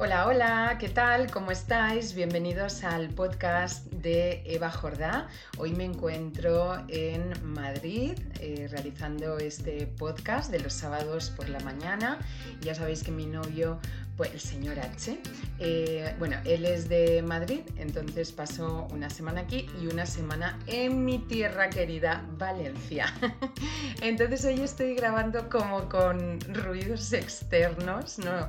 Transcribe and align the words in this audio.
Hola, 0.00 0.28
hola, 0.28 0.76
¿qué 0.78 0.88
tal? 0.88 1.28
¿Cómo 1.28 1.50
estáis? 1.50 2.14
Bienvenidos 2.14 2.84
al 2.84 3.08
podcast 3.08 3.84
de 3.86 4.44
Eva 4.46 4.70
Jordá. 4.70 5.26
Hoy 5.56 5.72
me 5.72 5.84
encuentro 5.84 6.84
en 6.86 7.32
Madrid 7.42 8.12
eh, 8.38 8.68
realizando 8.70 9.38
este 9.38 9.88
podcast 9.88 10.52
de 10.52 10.60
los 10.60 10.72
sábados 10.72 11.30
por 11.30 11.48
la 11.48 11.58
mañana. 11.60 12.20
Ya 12.60 12.76
sabéis 12.76 13.02
que 13.02 13.10
mi 13.10 13.26
novio 13.26 13.80
pues 14.18 14.32
el 14.32 14.40
señor 14.40 14.80
H. 14.80 15.16
Eh, 15.60 16.14
bueno, 16.18 16.36
él 16.44 16.64
es 16.64 16.88
de 16.88 17.22
Madrid, 17.22 17.60
entonces 17.76 18.32
pasó 18.32 18.88
una 18.90 19.08
semana 19.08 19.42
aquí 19.42 19.70
y 19.80 19.86
una 19.86 20.06
semana 20.06 20.58
en 20.66 21.04
mi 21.04 21.20
tierra 21.20 21.70
querida, 21.70 22.26
Valencia. 22.36 23.14
entonces 24.02 24.44
hoy 24.44 24.60
estoy 24.60 24.96
grabando 24.96 25.48
como 25.48 25.88
con 25.88 26.40
ruidos 26.52 27.12
externos, 27.12 28.18
no, 28.18 28.48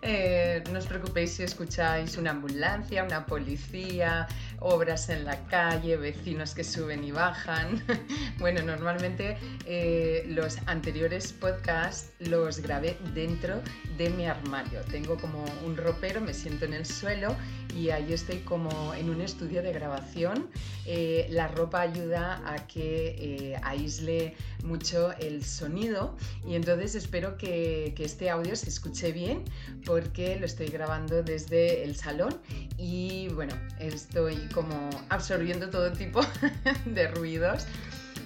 eh, 0.00 0.64
no 0.72 0.78
os 0.78 0.86
preocupéis 0.86 1.32
si 1.32 1.42
escucháis 1.42 2.16
una 2.16 2.30
ambulancia, 2.30 3.04
una 3.04 3.26
policía, 3.26 4.26
obras 4.60 5.08
en 5.08 5.24
la 5.24 5.36
calle, 5.48 5.96
vecinos 5.96 6.54
que 6.54 6.64
suben 6.64 7.02
y 7.02 7.10
bajan. 7.10 7.82
bueno, 8.38 8.62
normalmente 8.62 9.36
eh, 9.66 10.24
los 10.28 10.58
anteriores 10.66 11.32
podcasts 11.32 12.12
los 12.20 12.60
grabé 12.60 12.96
dentro 13.14 13.60
de 13.96 14.10
mi 14.10 14.26
armario. 14.26 14.80
Tengo 14.90 15.16
como 15.16 15.44
un 15.64 15.76
ropero, 15.76 16.20
me 16.20 16.34
siento 16.34 16.66
en 16.66 16.74
el 16.74 16.86
suelo 16.86 17.34
y 17.76 17.90
ahí 17.90 18.12
estoy 18.12 18.38
como 18.38 18.94
en 18.94 19.10
un 19.10 19.20
estudio 19.20 19.62
de 19.62 19.72
grabación. 19.72 20.50
Eh, 20.86 21.26
la 21.30 21.48
ropa 21.48 21.80
ayuda 21.80 22.42
a 22.44 22.66
que 22.66 23.16
eh, 23.18 23.60
aísle 23.62 24.34
mucho 24.64 25.12
el 25.18 25.44
sonido 25.44 26.16
y 26.46 26.54
entonces 26.54 26.94
espero 26.94 27.36
que, 27.36 27.92
que, 27.96 28.04
este 28.04 28.28
audio 28.28 28.56
se 28.56 28.68
escuche 28.68 29.12
bien 29.12 29.44
porque 29.84 30.36
lo 30.38 30.46
estoy 30.46 30.68
grabando 30.68 31.22
desde 31.22 31.84
el 31.84 31.96
salón 31.96 32.40
y 32.76 33.28
bueno, 33.28 33.54
estoy 33.78 34.36
como 34.54 34.90
absorbiendo 35.08 35.70
todo 35.70 35.92
tipo 35.92 36.20
de 36.84 37.08
ruidos. 37.08 37.66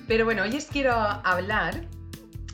Pero 0.06 0.24
bueno, 0.24 0.42
hoy 0.42 0.56
os 0.56 0.66
quiero 0.66 0.92
hablar 0.92 1.86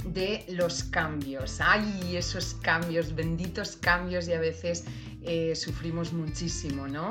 de 0.05 0.45
los 0.49 0.85
cambios. 0.85 1.61
¡Ay, 1.61 2.17
esos 2.17 2.55
cambios, 2.55 3.15
benditos 3.15 3.77
cambios 3.77 4.29
y 4.29 4.33
a 4.33 4.41
veces 4.41 4.85
eh, 5.23 5.55
sufrimos 5.55 6.13
muchísimo, 6.13 6.89
¿no? 6.89 7.09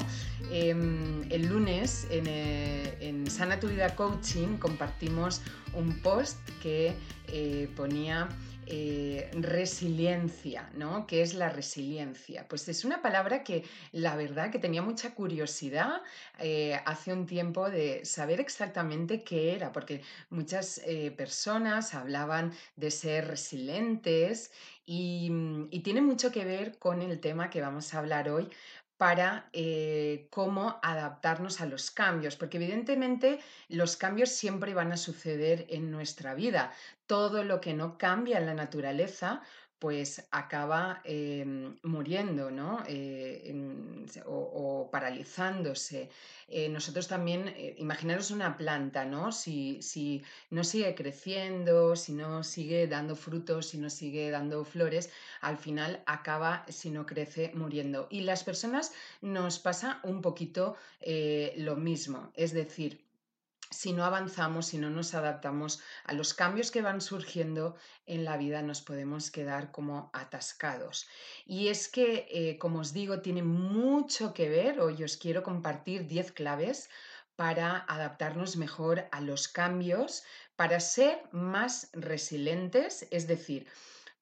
Em, 0.51 1.23
el 1.29 1.47
lunes 1.47 2.07
en, 2.09 2.25
eh, 2.27 2.97
en, 3.01 3.29
Sana 3.29 3.59
Tu 3.59 3.67
Vida 3.67 3.95
Coaching 3.95 4.57
compartimos 4.57 5.41
un 5.73 5.99
post 5.99 6.37
que 6.61 6.95
eh, 7.27 7.69
ponía 7.75 8.27
eh, 8.71 9.31
resiliencia, 9.33 10.69
¿no? 10.75 11.07
¿Qué 11.07 11.23
es 11.23 11.33
la 11.33 11.49
resiliencia? 11.49 12.47
Pues 12.47 12.69
es 12.69 12.85
una 12.85 13.01
palabra 13.01 13.43
que 13.43 13.63
la 13.91 14.15
verdad 14.15 14.51
que 14.51 14.59
tenía 14.59 14.83
mucha 14.83 15.15
curiosidad 15.15 16.03
eh, 16.37 16.79
hace 16.85 17.11
un 17.11 17.25
tiempo 17.25 17.67
de 17.71 18.05
saber 18.05 18.39
exactamente 18.39 19.23
qué 19.23 19.55
era, 19.55 19.71
porque 19.71 20.03
muchas 20.29 20.81
eh, 20.85 21.09
personas 21.09 21.95
hablaban 21.95 22.53
de 22.75 22.91
ser 22.91 23.27
resilientes 23.27 24.51
y, 24.85 25.31
y 25.71 25.79
tiene 25.79 26.01
mucho 26.01 26.31
que 26.31 26.45
ver 26.45 26.77
con 26.77 27.01
el 27.01 27.19
tema 27.19 27.49
que 27.49 27.61
vamos 27.61 27.93
a 27.95 27.99
hablar 27.99 28.29
hoy, 28.29 28.49
para 28.99 29.49
eh, 29.53 30.27
cómo 30.29 30.77
adaptarnos 30.83 31.61
a 31.61 31.65
los 31.65 31.89
cambios, 31.89 32.35
porque 32.35 32.57
evidentemente 32.57 33.39
los 33.69 33.95
cambios 33.95 34.29
siempre 34.29 34.73
van 34.73 34.91
a 34.91 34.97
suceder 34.97 35.65
en 35.69 35.89
nuestra 35.89 36.33
vida. 36.33 36.73
Todo 37.07 37.45
lo 37.45 37.61
que 37.61 37.73
no 37.73 37.97
cambia 37.97 38.39
en 38.39 38.45
la 38.45 38.53
naturaleza, 38.53 39.41
pues 39.79 40.27
acaba 40.31 41.01
em, 41.05 41.75
muriendo 41.83 42.51
¿no? 42.51 42.83
Eh, 42.87 43.53
o, 44.25 44.89
paralizándose. 44.91 46.09
Eh, 46.47 46.67
nosotros 46.69 47.07
también, 47.07 47.47
eh, 47.49 47.75
imaginaros 47.77 48.31
una 48.31 48.57
planta, 48.57 49.05
¿no? 49.05 49.31
Si, 49.31 49.81
si, 49.81 50.23
no 50.49 50.63
sigue 50.63 50.95
creciendo, 50.95 51.95
si 51.95 52.13
no 52.13 52.43
sigue 52.43 52.87
dando 52.87 53.15
frutos, 53.15 53.67
si 53.67 53.77
no 53.77 53.89
sigue 53.89 54.31
dando 54.31 54.65
flores, 54.65 55.09
al 55.41 55.57
final 55.57 56.03
acaba, 56.05 56.65
si 56.67 56.89
no 56.89 57.05
crece, 57.05 57.51
muriendo. 57.55 58.07
Y 58.09 58.21
las 58.21 58.43
personas 58.43 58.91
nos 59.21 59.59
pasa 59.59 59.99
un 60.03 60.21
poquito 60.21 60.75
lo 61.57 61.75
mismo, 61.75 62.31
es 62.35 62.51
decir, 62.53 63.08
si 63.71 63.93
no 63.93 64.03
avanzamos, 64.03 64.67
si 64.67 64.77
no 64.77 64.89
nos 64.89 65.13
adaptamos 65.13 65.81
a 66.03 66.13
los 66.13 66.33
cambios 66.33 66.71
que 66.71 66.81
van 66.81 67.01
surgiendo 67.01 67.75
en 68.07 68.25
la 68.25 68.35
vida, 68.35 68.61
nos 68.61 68.81
podemos 68.81 69.29
quedar 69.29 69.71
como 69.71 70.09
atascados. 70.13 71.07
Y 71.45 71.67
es 71.67 71.87
que, 71.87 72.27
eh, 72.31 72.57
como 72.57 72.79
os 72.79 72.93
digo, 72.93 73.21
tiene 73.21 73.43
mucho 73.43 74.33
que 74.33 74.49
ver, 74.49 74.79
hoy 74.79 75.03
os 75.03 75.17
quiero 75.17 75.43
compartir 75.43 76.07
10 76.07 76.31
claves 76.31 76.89
para 77.35 77.85
adaptarnos 77.87 78.57
mejor 78.57 79.07
a 79.11 79.21
los 79.21 79.47
cambios, 79.47 80.23
para 80.55 80.79
ser 80.79 81.21
más 81.31 81.89
resilientes, 81.93 83.07
es 83.11 83.27
decir, 83.27 83.67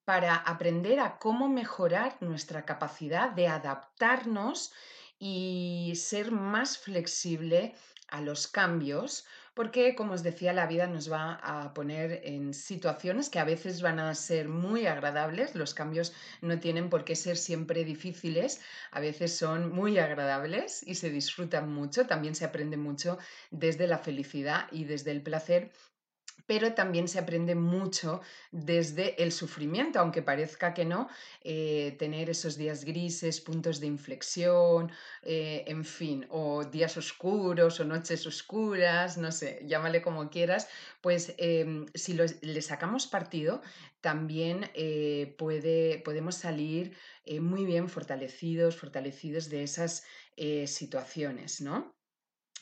para 0.04 0.36
aprender 0.36 1.00
a 1.00 1.18
cómo 1.18 1.50
mejorar 1.50 2.18
nuestra 2.22 2.64
capacidad 2.64 3.32
de 3.32 3.48
adaptarnos 3.48 4.72
y 5.20 5.94
ser 5.96 6.32
más 6.32 6.78
flexible 6.78 7.74
a 8.08 8.22
los 8.22 8.48
cambios, 8.48 9.26
porque, 9.54 9.96
como 9.96 10.14
os 10.14 10.24
decía, 10.24 10.54
la 10.54 10.68
vida 10.68 10.88
nos 10.88 11.12
va 11.12 11.34
a 11.34 11.74
poner 11.74 12.22
en 12.24 12.54
situaciones 12.54 13.30
que 13.30 13.40
a 13.40 13.44
veces 13.44 13.82
van 13.82 14.00
a 14.00 14.14
ser 14.16 14.50
muy 14.50 14.86
agradables, 14.86 15.56
los 15.56 15.74
cambios 15.74 16.14
no 16.42 16.60
tienen 16.60 16.90
por 16.90 17.04
qué 17.06 17.16
ser 17.16 17.38
siempre 17.38 17.84
difíciles, 17.84 18.62
a 18.92 19.00
veces 19.00 19.36
son 19.36 19.72
muy 19.72 19.98
agradables 19.98 20.84
y 20.86 20.96
se 20.96 21.10
disfrutan 21.10 21.72
mucho, 21.72 22.06
también 22.08 22.36
se 22.36 22.46
aprende 22.46 22.78
mucho 22.78 23.18
desde 23.52 23.88
la 23.88 23.98
felicidad 23.98 24.68
y 24.72 24.86
desde 24.86 25.12
el 25.12 25.22
placer 25.24 25.72
pero 26.48 26.74
también 26.74 27.08
se 27.08 27.20
aprende 27.20 27.54
mucho 27.56 28.22
desde 28.52 29.22
el 29.22 29.32
sufrimiento, 29.32 30.00
aunque 30.00 30.24
parezca 30.24 30.74
que 30.74 30.86
no, 30.86 31.10
eh, 31.44 31.96
tener 32.00 32.30
esos 32.30 32.58
días 32.58 32.86
grises, 32.86 33.42
puntos 33.42 33.80
de 33.80 33.88
inflexión, 33.88 34.92
eh, 35.24 35.66
en 35.68 35.84
fin, 35.86 36.26
o 36.30 36.64
días 36.64 36.98
oscuros 36.98 37.80
o 37.80 37.86
noches 37.86 38.26
oscuras, 38.26 39.18
no 39.18 39.32
sé, 39.32 39.62
llámale 39.68 40.02
como 40.02 40.30
quieras, 40.30 40.68
pues 41.02 41.36
em, 41.38 41.86
si 41.94 42.14
le 42.42 42.62
sacamos 42.62 43.08
partido, 43.08 43.62
también 44.02 44.72
eh, 44.74 45.36
puede, 45.38 46.00
podemos 46.00 46.36
salir 46.36 46.96
muy 47.42 47.66
bien 47.66 47.90
fortalecidos, 47.90 48.78
fortalecidos 48.78 49.50
de 49.50 49.64
esas 49.64 50.06
situaciones, 50.66 51.62
¿no? 51.62 51.97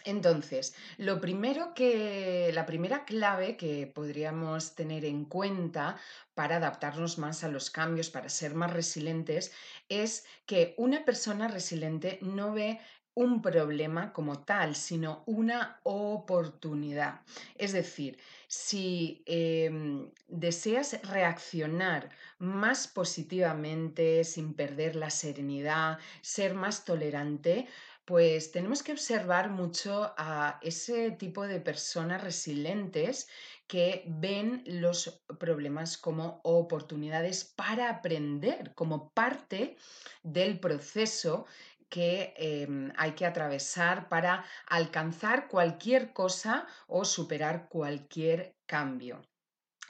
Entonces, 0.06 0.76
lo 0.98 1.20
primero 1.20 1.74
que, 1.74 2.52
la 2.54 2.68
primera 2.68 3.06
clave 3.06 3.58
que 3.58 3.88
podríamos 3.88 4.76
tener 4.76 5.04
en 5.04 5.26
cuenta 5.26 5.98
para 6.36 6.58
adaptarnos 6.58 7.18
más 7.18 7.44
a 7.44 7.50
los 7.50 7.72
cambios, 7.72 8.12
para 8.12 8.30
ser 8.30 8.54
más 8.54 8.72
resilientes, 8.72 9.52
es 9.90 10.26
que 10.46 10.76
una 10.78 11.06
persona 11.06 11.48
resiliente 11.48 12.20
no 12.22 12.54
ve 12.54 12.80
un 13.16 13.42
problema 13.42 14.12
como 14.14 14.44
tal, 14.44 14.76
sino 14.76 15.24
una 15.26 15.80
oportunidad. 15.84 17.22
Es 17.56 17.72
decir, 17.72 18.20
si 18.48 19.24
em, 19.26 20.12
deseas 20.28 21.00
reaccionar 21.04 22.10
más 22.40 22.88
positivamente, 22.88 24.24
sin 24.26 24.54
perder 24.54 24.98
la 24.98 25.10
serenidad, 25.10 25.98
ser 26.22 26.54
más 26.56 26.84
tolerante, 26.84 27.68
pues 28.06 28.52
tenemos 28.52 28.84
que 28.84 28.92
observar 28.92 29.50
mucho 29.50 30.14
a 30.16 30.60
ese 30.62 31.12
tipo 31.12 31.48
de 31.48 31.60
personas 31.60 32.24
resilientes 32.24 33.28
que 33.68 34.04
ven 34.08 34.64
los 34.68 35.24
problemas 35.40 35.98
como 35.98 36.40
oportunidades 36.44 37.44
para 37.44 37.90
aprender, 37.90 38.74
como 38.76 39.10
parte 39.10 39.76
del 40.22 40.60
proceso 40.60 41.48
que 41.90 42.34
em, 42.38 42.92
hay 42.98 43.14
que 43.14 43.26
atravesar 43.26 44.08
para 44.08 44.46
alcanzar 44.68 45.48
cualquier 45.48 46.14
cosa 46.14 46.68
o 46.88 47.06
superar 47.06 47.70
cualquier 47.70 48.56
cambio. 48.68 49.22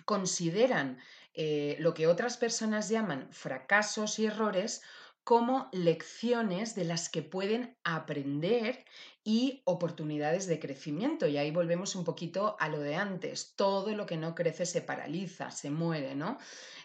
Consideran 0.05 0.99
eh, 1.33 1.75
lo 1.79 1.93
que 1.93 2.07
otras 2.07 2.37
personas 2.37 2.87
llaman 2.87 3.27
fracasos 3.31 4.19
y 4.19 4.27
errores 4.27 4.83
como 5.25 5.69
lecciones 5.73 6.75
de 6.75 6.85
las 6.85 7.09
que 7.09 7.23
pueden 7.23 7.75
aprender 7.83 8.85
y 9.25 9.63
oportunidades 9.65 10.45
de 10.45 10.59
crecimiento. 10.59 11.27
Y 11.27 11.37
ahí 11.37 11.49
volvemos 11.49 11.95
un 11.95 12.05
poquito 12.05 12.55
a 12.59 12.69
lo 12.69 12.79
de 12.79 12.95
antes. 12.95 13.53
Todo 13.55 13.93
lo 13.95 14.05
que 14.05 14.17
no 14.17 14.35
crece 14.35 14.67
se 14.67 14.81
paraliza, 14.81 15.49
se 15.49 15.71
muere, 15.71 16.15
¿no? 16.15 16.37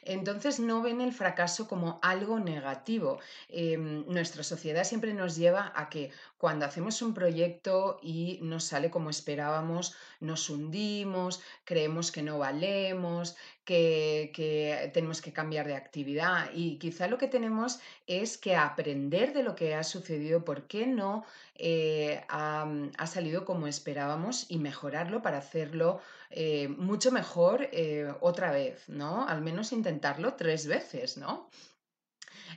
Entonces 0.03 0.59
no 0.59 0.81
ven 0.81 1.03
el 1.03 1.13
fracaso 1.13 1.69
como 1.69 2.01
algo 2.03 2.41
negativo. 2.41 3.19
Em, 3.51 4.07
nuestra 4.07 4.43
sociedad 4.43 4.85
siempre 4.85 5.13
nos 5.13 5.37
lleva 5.37 5.73
a 5.77 5.91
que 5.91 6.11
cuando 6.39 6.65
hacemos 6.65 7.03
un 7.03 7.13
proyecto 7.13 8.01
y 8.03 8.39
no 8.41 8.61
sale 8.61 8.91
como 8.91 9.11
esperábamos, 9.11 9.95
nos 10.21 10.49
hundimos, 10.49 11.43
creemos 11.65 12.11
que 12.11 12.23
no 12.23 12.39
valemos, 12.39 13.37
que, 13.71 14.91
tenemos 14.93 15.21
que 15.21 15.33
cambiar 15.33 15.67
de 15.67 15.77
actividad 15.77 16.51
y 16.55 16.79
quizá 16.79 17.07
lo 17.07 17.19
que 17.19 17.29
tenemos 17.29 17.79
es 18.07 18.37
que 18.37 18.57
aprender 18.57 19.33
de 19.33 19.43
lo 19.43 19.55
que 19.55 19.75
ha 19.75 19.85
sucedido, 19.85 20.45
por 20.45 20.67
qué 20.67 20.87
no 20.87 21.25
eh, 21.63 22.25
ha, 22.29 23.07
salido 23.07 23.45
como 23.45 23.67
esperábamos 23.67 24.47
y 24.49 24.57
mejorarlo 24.57 25.21
para 25.21 25.37
hacerlo 25.37 26.01
eh, 26.31 26.69
mucho 26.69 27.13
mejor 27.13 27.69
eh, 27.73 28.11
otra 28.21 28.51
vez, 28.51 28.89
¿no? 28.89 29.29
Al 29.29 29.43
menos 29.43 29.73
intentarlo 29.73 30.35
tres 30.37 30.67
veces, 30.67 31.19
¿no? 31.19 31.51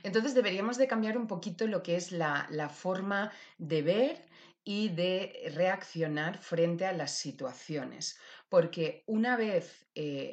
Entonces 0.04 0.32
deberíamos 0.34 0.78
de 0.78 0.88
cambiar 0.88 1.18
un 1.18 1.26
poquito 1.26 1.66
lo 1.66 1.82
que 1.82 1.96
es 1.96 2.12
la, 2.12 2.46
la 2.50 2.70
forma 2.70 3.30
de 3.58 3.82
ver 3.82 4.26
y 4.64 4.88
de 4.88 5.52
reaccionar 5.54 6.38
frente 6.38 6.86
a 6.86 6.94
las 6.94 7.10
situaciones, 7.10 8.18
porque 8.48 9.04
una 9.06 9.36
vez 9.36 9.86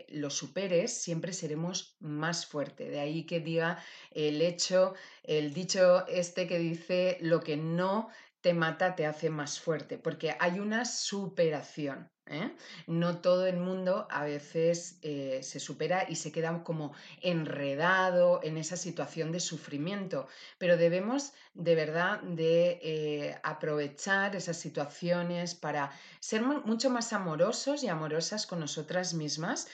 lo 0.07 0.29
superes, 0.29 1.01
siempre 1.01 1.33
seremos 1.33 1.97
más 1.99 2.45
fuerte. 2.45 2.89
De 2.89 3.01
ahí 3.01 3.25
que 3.25 3.41
diga 3.41 3.83
el 4.11 4.41
hecho, 4.41 4.93
el 5.23 5.53
dicho 5.53 6.07
este 6.07 6.47
que 6.47 6.57
dice, 6.57 7.17
lo 7.19 7.41
que 7.41 7.57
no 7.57 8.07
te 8.41 8.53
mata 8.53 8.95
te 8.95 9.05
hace 9.05 9.29
más 9.29 9.59
fuerte, 9.59 9.97
porque 9.97 10.35
hay 10.39 10.59
una 10.59 10.85
superación. 10.85 12.09
¿eh? 12.25 12.55
No 12.87 13.19
todo 13.19 13.45
el 13.45 13.57
mundo 13.57 14.07
a 14.09 14.23
veces 14.23 14.99
eh, 15.01 15.41
se 15.43 15.59
supera 15.59 16.05
y 16.09 16.15
se 16.15 16.31
queda 16.31 16.63
como 16.63 16.93
enredado 17.21 18.39
en 18.43 18.57
esa 18.57 18.77
situación 18.77 19.31
de 19.31 19.39
sufrimiento, 19.39 20.27
pero 20.57 20.77
debemos 20.77 21.33
de 21.53 21.75
verdad 21.75 22.21
de 22.21 22.79
eh, 22.81 23.39
aprovechar 23.43 24.35
esas 24.35 24.57
situaciones 24.57 25.55
para 25.55 25.91
ser 26.19 26.41
mucho 26.41 26.89
más 26.89 27.13
amorosos 27.13 27.83
y 27.83 27.89
amorosas 27.89 28.47
con 28.47 28.59
nosotras 28.59 29.13
mismas, 29.13 29.67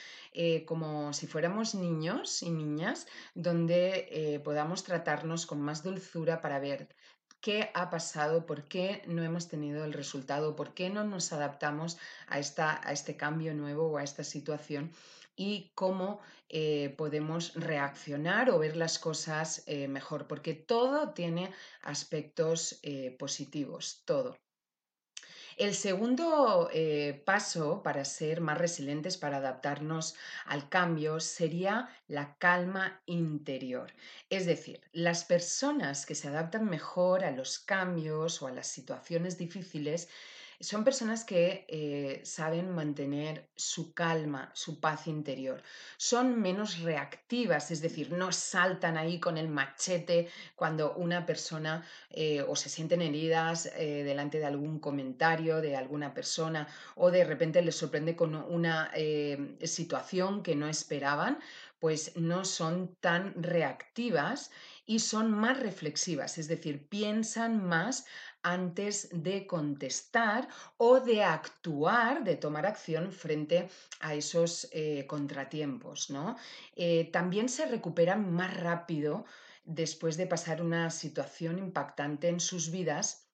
como 0.66 1.12
si 1.14 1.26
fuéramos 1.26 1.74
niños 1.74 2.42
y 2.42 2.50
niñas, 2.50 3.06
donde 3.34 4.40
podamos 4.44 4.84
tratarnos 4.84 5.46
con 5.46 5.60
más 5.60 5.82
dulzura 5.82 6.40
para 6.40 6.60
ver 6.60 6.88
qué 7.40 7.70
ha 7.74 7.90
pasado, 7.90 8.46
por 8.46 8.64
qué 8.64 9.02
no 9.06 9.22
hemos 9.22 9.48
tenido 9.48 9.84
el 9.84 9.92
resultado, 9.92 10.56
por 10.56 10.74
qué 10.74 10.90
no 10.90 11.04
nos 11.04 11.32
adaptamos 11.32 11.98
a, 12.26 12.38
esta, 12.38 12.80
a 12.86 12.92
este 12.92 13.16
cambio 13.16 13.54
nuevo 13.54 13.88
o 13.88 13.98
a 13.98 14.04
esta 14.04 14.24
situación 14.24 14.92
y 15.36 15.70
cómo 15.74 16.20
eh, 16.48 16.94
podemos 16.98 17.54
reaccionar 17.54 18.50
o 18.50 18.58
ver 18.58 18.76
las 18.76 18.98
cosas 18.98 19.62
eh, 19.66 19.86
mejor, 19.86 20.26
porque 20.26 20.54
todo 20.54 21.10
tiene 21.10 21.52
aspectos 21.82 22.80
eh, 22.82 23.14
positivos, 23.18 24.02
todo. 24.04 24.36
El 25.58 25.74
segundo 25.74 26.70
eh, 26.72 27.20
paso 27.24 27.82
para 27.82 28.04
ser 28.04 28.40
más 28.40 28.56
resilientes, 28.58 29.16
para 29.16 29.38
adaptarnos 29.38 30.14
al 30.46 30.68
cambio, 30.68 31.18
sería 31.18 31.88
la 32.06 32.36
calma 32.38 33.02
interior. 33.06 33.92
Es 34.30 34.46
decir, 34.46 34.80
las 34.92 35.24
personas 35.24 36.06
que 36.06 36.14
se 36.14 36.28
adaptan 36.28 36.70
mejor 36.70 37.24
a 37.24 37.32
los 37.32 37.58
cambios 37.58 38.40
o 38.40 38.46
a 38.46 38.52
las 38.52 38.68
situaciones 38.68 39.36
difíciles 39.36 40.08
son 40.60 40.82
personas 40.82 41.24
que 41.24 41.64
eh, 41.68 42.20
saben 42.24 42.74
mantener 42.74 43.48
su 43.54 43.94
calma, 43.94 44.50
su 44.54 44.80
paz 44.80 45.06
interior. 45.06 45.62
Son 45.96 46.40
menos 46.40 46.80
reactivas, 46.80 47.70
es 47.70 47.80
decir, 47.80 48.10
no 48.10 48.32
saltan 48.32 48.96
ahí 48.96 49.20
con 49.20 49.38
el 49.38 49.48
machete 49.48 50.28
cuando 50.56 50.94
una 50.94 51.26
persona 51.26 51.86
eh, 52.10 52.42
o 52.42 52.56
se 52.56 52.68
sienten 52.68 53.02
heridas 53.02 53.66
eh, 53.76 54.02
delante 54.02 54.40
de 54.40 54.46
algún 54.46 54.80
comentario 54.80 55.60
de 55.60 55.76
alguna 55.76 56.12
persona 56.12 56.66
o 56.96 57.12
de 57.12 57.24
repente 57.24 57.62
les 57.62 57.76
sorprende 57.76 58.16
con 58.16 58.34
una 58.34 58.90
situación 59.62 60.42
que 60.42 60.56
no 60.56 60.68
esperaban, 60.68 61.38
pues 61.78 62.16
no 62.16 62.44
son 62.44 62.96
tan 63.00 63.40
reactivas 63.40 64.50
y 64.88 65.00
son 65.00 65.30
más 65.30 65.60
reflexivas, 65.60 66.38
es 66.38 66.48
decir, 66.48 66.88
piensan 66.88 67.62
más 67.62 68.06
antes 68.48 69.08
de 69.12 69.46
contestar 69.46 70.48
o 70.78 71.00
de 71.00 71.22
actuar, 71.22 72.24
de 72.24 72.36
tomar 72.36 72.64
acción 72.64 73.12
frente 73.12 73.68
a 74.00 74.14
esos 74.14 74.68
eh, 74.72 75.04
contratiempos. 75.06 76.08
Eh, 76.74 77.10
también 77.12 77.48
se 77.48 77.66
recuperan 77.66 78.32
más 78.32 78.56
rápido 78.58 79.26
después 79.64 80.16
de 80.16 80.26
pasar 80.26 80.62
una 80.62 80.90
situación 80.90 81.58
impactante 81.58 82.28
en 82.28 82.40
sus 82.40 82.70
vidas 82.70 83.26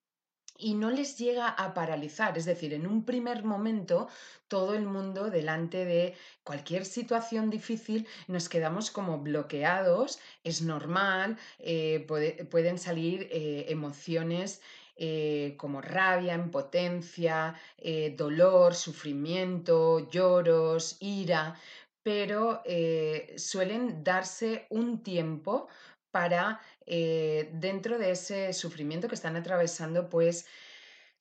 y 0.58 0.74
no 0.74 0.90
les 0.90 1.16
llega 1.18 1.48
a 1.48 1.74
paralizar. 1.74 2.36
Es 2.36 2.44
decir, 2.44 2.74
en 2.74 2.86
un 2.86 3.04
primer 3.04 3.44
momento 3.44 4.08
todo 4.48 4.74
el 4.74 4.86
mundo 4.86 5.30
delante 5.30 5.84
de 5.84 6.14
cualquier 6.42 6.84
situación 6.84 7.50
difícil 7.50 8.06
nos 8.26 8.48
quedamos 8.48 8.90
como 8.90 9.18
bloqueados, 9.18 10.18
es 10.44 10.62
normal, 10.62 11.38
eh, 11.58 12.04
pueden 12.50 12.78
salir 12.78 13.28
emociones 13.30 14.60
eh, 14.96 15.54
como 15.56 15.80
rabia, 15.80 16.34
impotencia, 16.34 17.54
eh, 17.78 18.14
dolor, 18.16 18.74
sufrimiento, 18.74 20.08
lloros, 20.10 20.96
ira, 21.00 21.56
pero 22.02 22.62
eh, 22.64 23.34
suelen 23.36 24.04
darse 24.04 24.66
un 24.70 25.02
tiempo 25.02 25.68
para, 26.10 26.60
dentro 26.86 27.98
de 27.98 28.10
ese 28.12 28.52
sufrimiento 28.52 29.08
que 29.08 29.16
están 29.16 29.36
atravesando, 29.36 30.08
pues 30.08 30.46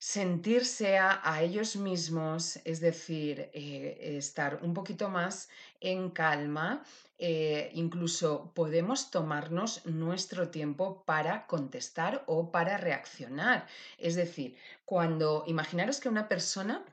sentirse 0.04 0.98
a, 0.98 1.42
ellos 1.42 1.78
mismos, 1.78 2.60
es 2.66 2.82
decir, 2.82 3.50
estar 3.54 4.60
un 4.62 4.74
poquito 4.74 5.08
más 5.08 5.48
en 5.80 6.10
calma 6.10 6.84
eh, 7.18 7.72
incluso 7.74 8.52
podemos 8.54 9.12
tomarnos 9.12 9.86
nuestro 9.86 10.50
tiempo 10.50 11.06
para 11.06 11.48
contestar 11.48 12.24
o 12.28 12.52
para 12.52 12.78
reaccionar. 12.78 13.66
Es 13.98 14.16
decir, 14.16 14.58
cuando 14.84 15.46
imaginaros 15.48 16.02
que 16.02 16.10
una 16.10 16.28
persona 16.28 16.84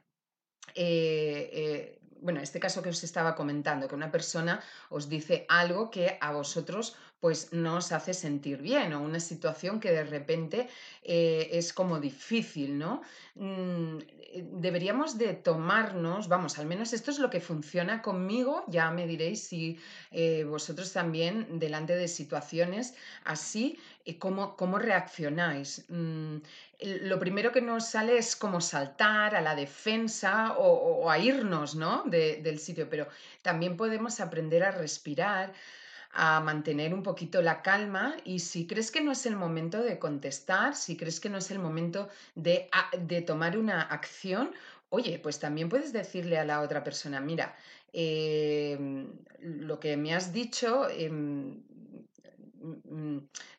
eh, 0.77 1.51
eh, 1.53 2.01
bueno, 2.21 2.41
este 2.41 2.61
caso 2.61 2.83
que 2.83 2.91
os 2.91 3.03
estaba 3.03 3.35
comentando, 3.35 3.89
que 3.89 3.95
una 3.95 4.13
persona 4.13 4.63
os 4.89 5.09
dice 5.09 5.47
algo 5.49 5.91
que 5.91 6.17
a 6.21 6.33
vosotros 6.33 6.97
pues 7.21 7.53
no 7.53 7.77
os 7.77 7.93
hace 7.93 8.15
sentir 8.15 8.63
bien 8.63 8.93
o 8.95 9.03
una 9.03 9.21
situación 9.21 9.79
que 9.79 9.93
de 9.93 10.05
repente 10.05 10.69
eh, 11.03 11.49
es 11.53 11.73
como 11.73 12.01
difícil, 12.01 12.79
¿no? 12.79 13.03
Mm, 13.35 13.99
deberíamos 14.53 15.19
de 15.19 15.35
tomarnos, 15.35 16.29
vamos, 16.29 16.59
al 16.59 16.67
menos 16.67 16.93
esto 16.93 17.11
es 17.11 17.19
lo 17.19 17.31
que 17.31 17.41
funciona 17.41 18.01
conmigo, 18.01 18.65
ya 18.69 18.91
me 18.91 19.07
diréis 19.07 19.43
si 19.43 19.79
eh, 20.13 20.45
vosotros 20.45 20.93
también 20.93 21.59
delante 21.59 21.97
de 21.97 22.09
situaciones 22.09 22.95
así, 23.25 23.79
eh, 24.05 24.19
cómo, 24.19 24.57
cómo 24.57 24.79
reaccionáis. 24.79 25.85
Mm, 25.89 26.37
lo 27.03 27.19
primero 27.19 27.53
que 27.53 27.61
nos 27.61 27.89
sale 27.89 28.17
es 28.17 28.37
como 28.37 28.61
saltar 28.61 29.35
a 29.35 29.43
la 29.43 29.55
defensa 29.55 30.55
o, 30.57 31.11
a 31.11 31.19
irnos 31.19 31.75
¿no? 31.75 32.05
del 32.07 32.59
sitio, 32.59 32.89
pero 32.89 33.07
también 33.43 33.77
podemos 33.77 34.21
aprender 34.21 34.65
a 34.65 34.71
respirar, 34.71 35.53
a 36.13 36.41
mantener 36.41 36.93
un 36.93 37.03
poquito 37.03 37.41
la 37.43 37.63
calma 37.63 38.17
y 38.25 38.41
si 38.41 38.67
crees 38.67 38.91
que 38.91 39.01
no 39.01 39.13
es 39.13 39.27
el 39.27 39.37
momento 39.37 39.83
de 39.83 39.99
contestar, 39.99 40.75
si 40.75 40.97
crees 40.97 41.21
que 41.21 41.31
no 41.31 41.39
es 41.39 41.51
el 41.51 41.59
momento 41.59 42.09
de, 42.35 42.69
de 42.99 43.23
tomar 43.23 43.57
una 43.57 43.83
acción, 43.83 44.53
oye, 44.89 45.19
pues 45.21 45.39
también 45.39 45.69
puedes 45.69 45.93
decirle 45.93 46.39
a 46.39 46.45
la 46.45 46.61
otra 46.63 46.83
persona, 46.83 47.21
mira, 47.21 47.57
em, 47.93 49.13
lo 49.41 49.79
que 49.81 49.97
me 49.97 50.15
has 50.15 50.33
dicho 50.33 50.89
em, 50.91 51.63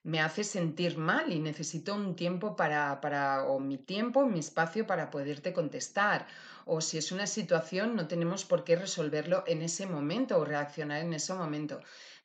me 0.03 0.19
hace 0.19 0.43
sentir 0.43 0.97
mal 0.97 1.31
y 1.31 1.39
necesito 1.39 1.95
un 1.95 2.15
tiempo 2.15 2.55
para, 2.55 3.01
para, 3.01 3.43
o 3.43 3.59
mi 3.59 3.77
tiempo, 3.77 4.25
mi 4.25 4.39
espacio 4.39 4.87
para 4.87 5.09
poderte 5.09 5.53
contestar. 5.53 6.27
O 6.65 6.81
si 6.81 6.97
es 6.97 7.11
una 7.11 7.27
situación, 7.27 7.95
no 7.95 8.07
tenemos 8.07 8.45
por 8.45 8.63
qué 8.63 8.75
resolverlo 8.75 9.43
en 9.47 9.61
ese 9.61 9.85
momento 9.87 10.37
o 10.37 10.45
reaccionar 10.45 11.01
en 11.01 11.13
ese 11.13 11.33
momento 11.33 11.81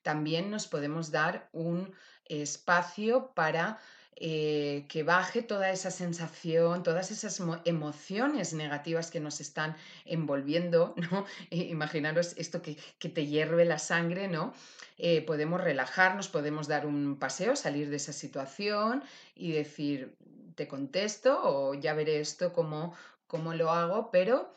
también 0.06 0.52
nos 0.52 0.68
podemos 0.68 1.10
dar 1.10 1.48
un 1.50 1.92
espacio 2.26 3.32
para 3.34 3.80
eh, 4.18 4.87
que 4.88 5.02
baje 5.02 5.42
toda 5.42 5.70
esa 5.70 5.90
sensación, 5.90 6.82
todas 6.82 7.11
esas 7.11 7.38
emociones 7.66 8.54
negativas 8.54 9.11
que 9.11 9.20
nos 9.20 9.42
están 9.42 9.76
envolviendo, 10.06 10.94
imaginaros 11.50 12.35
esto 12.38 12.62
que, 12.62 12.76
te 12.99 13.26
hierve 13.26 13.66
la 13.66 13.78
sangre, 13.78 14.28
¿no? 14.28 14.54
Eh, 14.96 15.20
podemos 15.20 15.61
relajarnos, 15.61 16.28
podemos 16.28 16.66
dar 16.66 16.87
un 16.87 17.18
paseo, 17.18 17.56
salir 17.56 17.90
de 17.90 17.96
esa 17.96 18.14
situación 18.14 19.04
y 19.35 19.52
decir, 19.52 20.16
te 20.54 20.66
contesto 20.66 21.38
o 21.42 21.75
ya 21.75 21.92
veré 21.92 22.20
esto 22.20 22.54
cómo, 22.54 22.94
cómo 23.26 23.52
lo 23.52 23.70
hago, 23.70 24.11
pero 24.11 24.50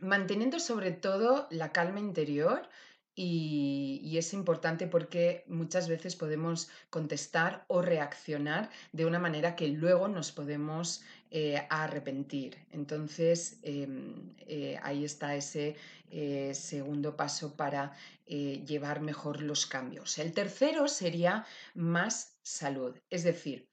manteniendo 0.00 0.60
sobre 0.60 0.90
todo 0.90 1.46
la 1.50 1.72
calma 1.72 2.00
interior 2.00 2.68
y, 3.14 4.16
es 4.16 4.32
importante 4.32 4.86
porque 4.86 5.44
muchas 5.46 5.88
veces 5.88 6.16
podemos 6.16 6.70
contestar 6.90 7.64
o 7.68 7.82
reaccionar 7.82 8.70
de 8.92 9.04
una 9.06 9.18
manera 9.18 9.56
que 9.56 9.68
luego 9.68 10.08
nos 10.08 10.32
podemos 10.32 11.02
eh, 11.30 11.66
arrepentir. 11.70 12.58
Entonces, 12.70 13.58
em, 13.62 14.34
eh, 14.46 14.78
ahí 14.82 15.04
está 15.04 15.34
ese 15.34 15.76
eh, 16.10 16.52
segundo 16.54 17.16
paso 17.16 17.56
para 17.56 17.92
llevar 18.26 19.02
mejor 19.02 19.42
los 19.42 19.66
cambios. 19.66 20.18
El 20.18 20.32
tercero 20.32 20.88
sería 20.88 21.44
más 21.74 22.38
salud. 22.42 22.96
Es 23.10 23.24
decir, 23.24 23.68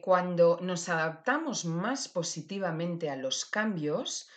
cuando 0.00 0.58
nos 0.60 0.88
adaptamos 0.88 1.64
más 1.64 2.08
positivamente 2.08 3.10
a 3.10 3.14
los 3.16 3.44
cambios, 3.44 4.28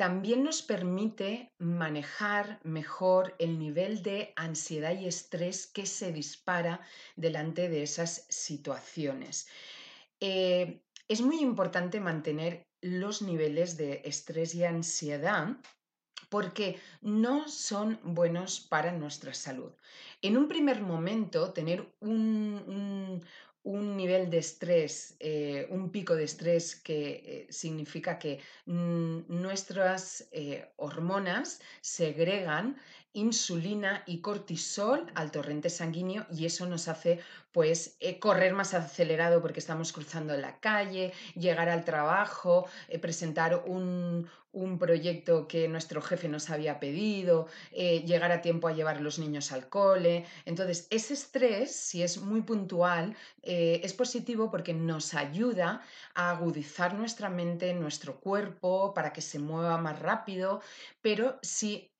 también 0.00 0.42
nos 0.44 0.62
permite 0.62 1.52
manejar 1.58 2.58
mejor 2.64 3.34
el 3.38 3.58
nivel 3.58 4.02
de 4.02 4.32
ansiedad 4.34 4.98
y 4.98 5.06
estrés 5.06 5.66
que 5.66 5.84
se 5.84 6.10
dispara 6.10 6.80
delante 7.16 7.68
de 7.68 7.82
esas 7.82 8.24
situaciones. 8.30 9.46
Eh, 10.18 10.80
es 11.06 11.20
muy 11.20 11.40
importante 11.40 12.00
mantener 12.00 12.66
los 12.80 13.20
niveles 13.20 13.76
de 13.76 14.00
estrés 14.06 14.54
y 14.54 14.64
ansiedad 14.64 15.58
porque 16.30 16.80
no 17.02 17.46
son 17.46 18.00
buenos 18.02 18.58
para 18.58 18.92
nuestra 18.92 19.34
salud. 19.34 19.72
En 20.22 20.38
un 20.38 20.48
primer 20.48 20.80
momento, 20.80 21.52
tener 21.52 21.92
un, 22.00 22.62
un 22.66 23.22
nivel 23.64 24.30
de 24.30 24.38
estrés, 24.38 25.16
eh, 25.20 25.66
un 25.70 25.90
pico 25.90 26.16
de 26.16 26.24
estrés 26.24 26.76
que 26.76 27.00
eh, 27.10 27.46
significa 27.50 28.18
que 28.18 28.40
nuestras 28.66 30.28
eh, 30.32 30.72
hormonas 30.76 31.60
segregan 31.80 32.76
insulina 33.12 34.02
y 34.06 34.20
cortisol 34.20 35.10
al 35.14 35.30
torrente 35.30 35.68
sanguíneo 35.68 36.26
y 36.30 36.46
eso 36.46 36.66
nos 36.66 36.88
hace 36.88 37.20
pues 37.52 37.96
correr 38.20 38.54
más 38.54 38.74
acelerado 38.74 39.42
porque 39.42 39.60
estamos 39.60 39.92
cruzando 39.92 40.36
la 40.36 40.60
calle, 40.60 41.12
llegar 41.34 41.68
al 41.68 41.84
trabajo, 41.84 42.66
presentar 43.00 43.62
un, 43.66 44.28
un 44.52 44.78
proyecto 44.78 45.46
que 45.46 45.68
nuestro 45.68 46.02
jefe 46.02 46.28
nos 46.28 46.50
había 46.50 46.80
pedido, 46.80 47.46
eh, 47.72 48.02
llegar 48.04 48.32
a 48.32 48.42
tiempo 48.42 48.68
a 48.68 48.72
llevar 48.72 49.00
los 49.00 49.18
niños 49.18 49.52
al 49.52 49.68
cole. 49.68 50.26
Entonces, 50.44 50.86
ese 50.90 51.14
estrés, 51.14 51.74
si 51.74 52.02
es 52.02 52.20
muy 52.20 52.42
puntual, 52.42 53.16
eh, 53.42 53.80
es 53.84 53.92
positivo 53.94 54.50
porque 54.50 54.74
nos 54.74 55.14
ayuda 55.14 55.82
a 56.14 56.30
agudizar 56.30 56.94
nuestra 56.94 57.28
mente, 57.28 57.72
nuestro 57.74 58.18
cuerpo, 58.18 58.92
para 58.92 59.12
que 59.12 59.20
se 59.20 59.38
mueva 59.38 59.78
más 59.78 59.98
rápido, 60.00 60.60
pero 61.00 61.38
si 61.42 61.90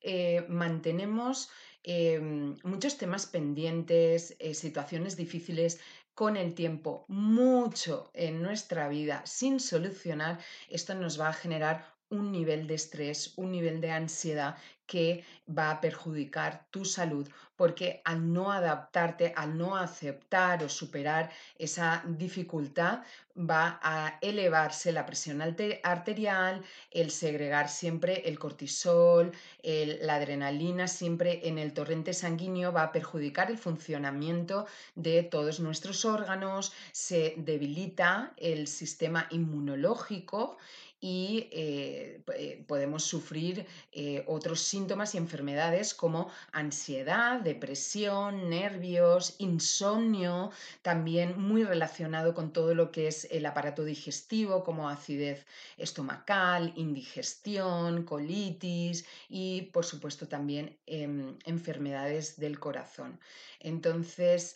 eh, 1.83 2.19
mantenemos 2.19 2.63
muchos 2.63 2.97
temas 2.97 3.25
pendientes, 3.25 4.35
situaciones 4.53 5.15
difíciles, 5.17 5.79
con 6.13 6.37
el 6.37 6.53
tiempo 6.53 7.05
mucho 7.07 8.11
en 8.13 8.41
nuestra 8.41 8.87
vida 8.89 9.21
sin 9.25 9.59
solucionar, 9.59 10.39
esto 10.69 10.93
nos 10.93 11.19
va 11.19 11.29
a 11.29 11.33
generar 11.33 11.85
un 12.09 12.31
nivel 12.31 12.67
de 12.67 12.75
estrés, 12.75 13.33
un 13.37 13.51
nivel 13.51 13.79
de 13.81 13.91
ansiedad 13.91 14.57
que 14.91 15.23
va 15.47 15.71
a 15.71 15.79
perjudicar 15.79 16.65
tu 16.69 16.83
salud, 16.83 17.25
porque 17.55 18.01
al 18.03 18.33
no 18.33 18.51
adaptarte, 18.51 19.33
al 19.37 19.57
no 19.57 19.77
aceptar 19.77 20.61
o 20.63 20.67
superar 20.67 21.31
esa 21.57 22.03
dificultad, 22.05 23.03
va 23.37 23.79
a 23.81 24.17
elevarse 24.19 24.91
la 24.91 25.05
presión 25.05 25.41
arterial, 25.41 26.61
el 26.91 27.09
segregar 27.09 27.69
siempre 27.69 28.27
el 28.27 28.37
cortisol, 28.37 29.31
la 29.63 30.15
adrenalina 30.15 30.89
siempre 30.89 31.47
en 31.47 31.57
el 31.57 31.71
torrente 31.71 32.13
sanguíneo, 32.13 32.73
va 32.73 32.83
a 32.83 32.91
perjudicar 32.91 33.49
el 33.49 33.57
funcionamiento 33.57 34.65
de 34.95 35.23
todos 35.23 35.61
nuestros 35.61 36.03
órganos, 36.03 36.73
se 36.91 37.35
debilita 37.37 38.33
el 38.35 38.67
sistema 38.67 39.27
inmunológico 39.29 40.57
y 41.01 41.49
eh, 41.51 42.21
eh, 42.35 42.63
podemos 42.67 43.03
sufrir 43.03 43.65
eh, 43.91 44.23
otros 44.27 44.61
síntomas 44.61 45.15
y 45.15 45.17
enfermedades 45.17 45.95
como 45.95 46.29
ansiedad, 46.51 47.41
depresión, 47.41 48.51
nervios, 48.51 49.35
insomnio, 49.39 50.51
también 50.83 51.41
muy 51.41 51.63
relacionado 51.63 52.35
con 52.35 52.53
todo 52.53 52.75
lo 52.75 52.91
que 52.91 53.07
es 53.07 53.27
el 53.31 53.47
aparato 53.47 53.83
digestivo 53.83 54.63
como 54.63 54.89
acidez 54.89 55.47
estomacal, 55.77 56.71
indigestión, 56.75 58.03
colitis 58.03 59.03
y 59.27 59.63
por 59.73 59.85
supuesto 59.85 60.27
también 60.27 60.77
em, 60.85 61.35
enfermedades 61.45 62.39
del 62.39 62.59
corazón. 62.59 63.19
Entonces, 63.59 64.55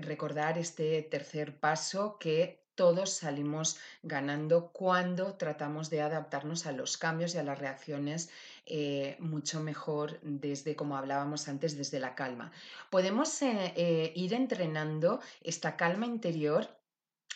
recordar 0.00 0.56
este 0.56 1.02
tercer 1.02 1.58
paso 1.60 2.18
que 2.18 2.65
todos 2.76 3.10
salimos 3.10 3.78
ganando 4.02 4.68
cuando 4.68 5.34
tratamos 5.34 5.90
de 5.90 6.02
adaptarnos 6.02 6.66
a 6.66 6.72
los 6.72 6.96
cambios 6.96 7.34
y 7.34 7.38
a 7.38 7.42
las 7.42 7.58
reacciones 7.58 8.30
eh, 8.66 9.16
mucho 9.18 9.60
mejor 9.60 10.20
desde, 10.22 10.76
como 10.76 10.96
hablábamos 10.96 11.48
antes, 11.48 11.76
desde 11.76 11.98
la 11.98 12.14
calma. 12.14 12.52
Podemos 12.90 13.42
eh, 13.42 13.72
eh, 13.76 14.12
ir 14.14 14.34
entrenando 14.34 15.20
esta 15.42 15.76
calma 15.76 16.06
interior 16.06 16.68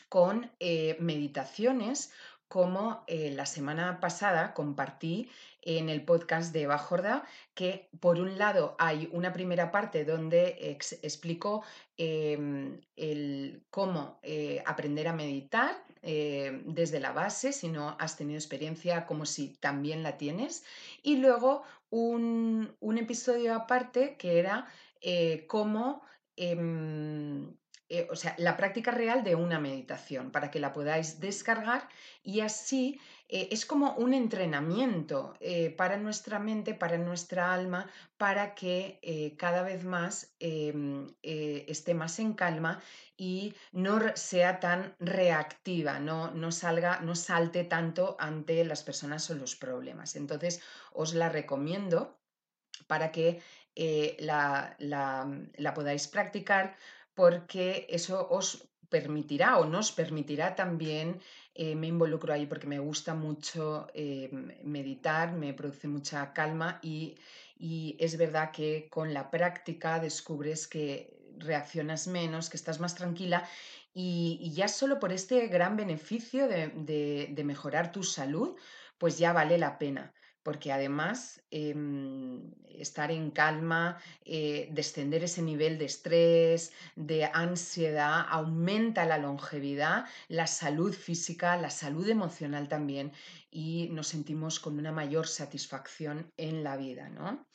con 0.08 0.50
meditaciones 0.98 2.10
como 2.50 3.04
la 3.06 3.46
semana 3.46 4.00
pasada 4.00 4.54
compartí 4.54 5.30
en 5.62 5.88
el 5.88 6.04
podcast 6.04 6.52
de 6.52 6.66
Bajorda, 6.66 7.24
que 7.54 7.88
por 8.00 8.18
un 8.18 8.38
lado 8.38 8.74
hay 8.78 9.08
una 9.12 9.32
primera 9.32 9.70
parte 9.70 10.04
donde 10.04 10.56
explico 11.02 11.62
em, 11.96 12.80
cómo 13.70 14.18
eh, 14.22 14.62
aprender 14.66 15.06
a 15.06 15.12
meditar 15.12 15.84
eh, 16.02 16.62
desde 16.64 16.98
la 16.98 17.12
base, 17.12 17.52
si 17.52 17.68
no 17.68 17.96
has 18.00 18.16
tenido 18.16 18.38
experiencia, 18.38 19.06
como 19.06 19.26
si 19.26 19.54
también 19.60 20.02
la 20.02 20.16
tienes, 20.16 20.64
y 21.02 21.16
luego 21.16 21.62
un, 21.90 22.74
episodio 22.98 23.54
aparte 23.54 24.16
que 24.16 24.38
era 24.38 24.66
eh, 25.00 25.46
cómo 25.46 26.02
em, 26.36 27.54
eh, 27.92 28.06
o 28.08 28.14
sea, 28.14 28.36
la 28.38 28.56
práctica 28.56 28.92
real 28.92 29.24
de 29.24 29.34
una 29.34 29.58
meditación 29.58 30.30
para 30.30 30.52
que 30.52 30.60
la 30.60 30.72
podáis 30.72 31.18
descargar 31.18 31.88
y 32.22 32.38
así 32.38 33.00
eh, 33.28 33.48
es 33.50 33.66
como 33.66 33.94
un 33.94 34.14
entrenamiento 34.14 35.34
eh, 35.40 35.70
para 35.70 35.96
nuestra 35.96 36.38
mente, 36.38 36.72
para 36.72 36.98
nuestra 36.98 37.52
alma, 37.52 37.90
para 38.16 38.54
que 38.54 39.34
cada 39.36 39.62
vez 39.62 39.82
más 39.84 40.36
em, 40.38 41.08
esté 41.22 41.94
más 41.94 42.20
en 42.20 42.34
calma 42.34 42.80
y 43.16 43.54
no 43.72 43.98
sea 44.14 44.60
tan 44.60 44.94
reactiva, 45.00 45.98
no, 45.98 46.30
no, 46.30 46.52
salga, 46.52 47.00
no 47.00 47.16
salte 47.16 47.64
tanto 47.64 48.16
ante 48.20 48.64
las 48.64 48.84
personas 48.84 49.28
o 49.30 49.34
los 49.34 49.56
problemas. 49.56 50.14
Entonces, 50.14 50.62
os 50.92 51.14
la 51.14 51.28
recomiendo 51.28 52.20
para 52.86 53.10
que 53.10 53.42
la, 54.18 54.76
la 54.78 55.74
podáis 55.74 56.06
practicar 56.08 56.76
porque 57.20 57.84
eso 57.90 58.16
os 58.38 58.48
permitirá 58.88 59.48
o 59.60 59.64
nos 59.74 59.88
permitirá 60.00 60.46
también, 60.62 61.06
eh, 61.54 61.74
me 61.80 61.88
involucro 61.94 62.32
ahí 62.32 62.46
porque 62.46 62.66
me 62.74 62.78
gusta 62.78 63.12
mucho 63.14 63.88
eh, 63.92 64.30
meditar, 64.64 65.26
me 65.42 65.52
produce 65.52 65.86
mucha 65.86 66.32
calma 66.32 66.78
y, 66.82 67.18
es 68.06 68.16
verdad 68.16 68.52
que 68.52 68.88
con 68.88 69.12
la 69.12 69.30
práctica 69.30 70.00
descubres 70.00 70.66
que 70.66 70.88
reaccionas 71.36 72.06
menos, 72.06 72.48
que 72.48 72.56
estás 72.56 72.80
más 72.80 72.94
tranquila 72.94 73.46
y, 73.92 74.50
ya 74.54 74.66
solo 74.66 74.98
por 74.98 75.12
este 75.12 75.46
gran 75.48 75.76
beneficio 75.76 76.48
de 76.48 77.42
mejorar 77.44 77.92
tu 77.92 78.02
salud, 78.02 78.56
pues 78.96 79.18
ya 79.18 79.34
vale 79.34 79.58
la 79.58 79.76
pena 79.78 80.14
porque 80.42 80.72
además 80.72 81.42
em, 81.50 82.40
estar 82.68 83.10
en 83.10 83.30
calma, 83.30 83.98
eh, 84.24 84.68
descender 84.72 85.22
ese 85.24 85.42
nivel 85.42 85.78
de 85.78 85.84
estrés, 85.84 86.72
de 86.96 87.24
ansiedad, 87.26 88.26
aumenta 88.28 89.04
la 89.04 89.18
longevidad, 89.18 90.06
la 90.28 90.46
salud 90.46 90.94
física, 90.94 91.56
la 91.56 91.70
salud 91.70 92.08
emocional 92.08 92.68
también 92.68 93.12
y 93.50 93.88
nos 93.90 94.08
sentimos 94.08 94.60
con 94.60 94.78
una 94.78 94.92
mayor 94.92 95.26
satisfacción 95.26 96.32
en 96.36 96.64
la 96.64 96.76
vida. 96.76 97.08
¿no? 97.10 97.46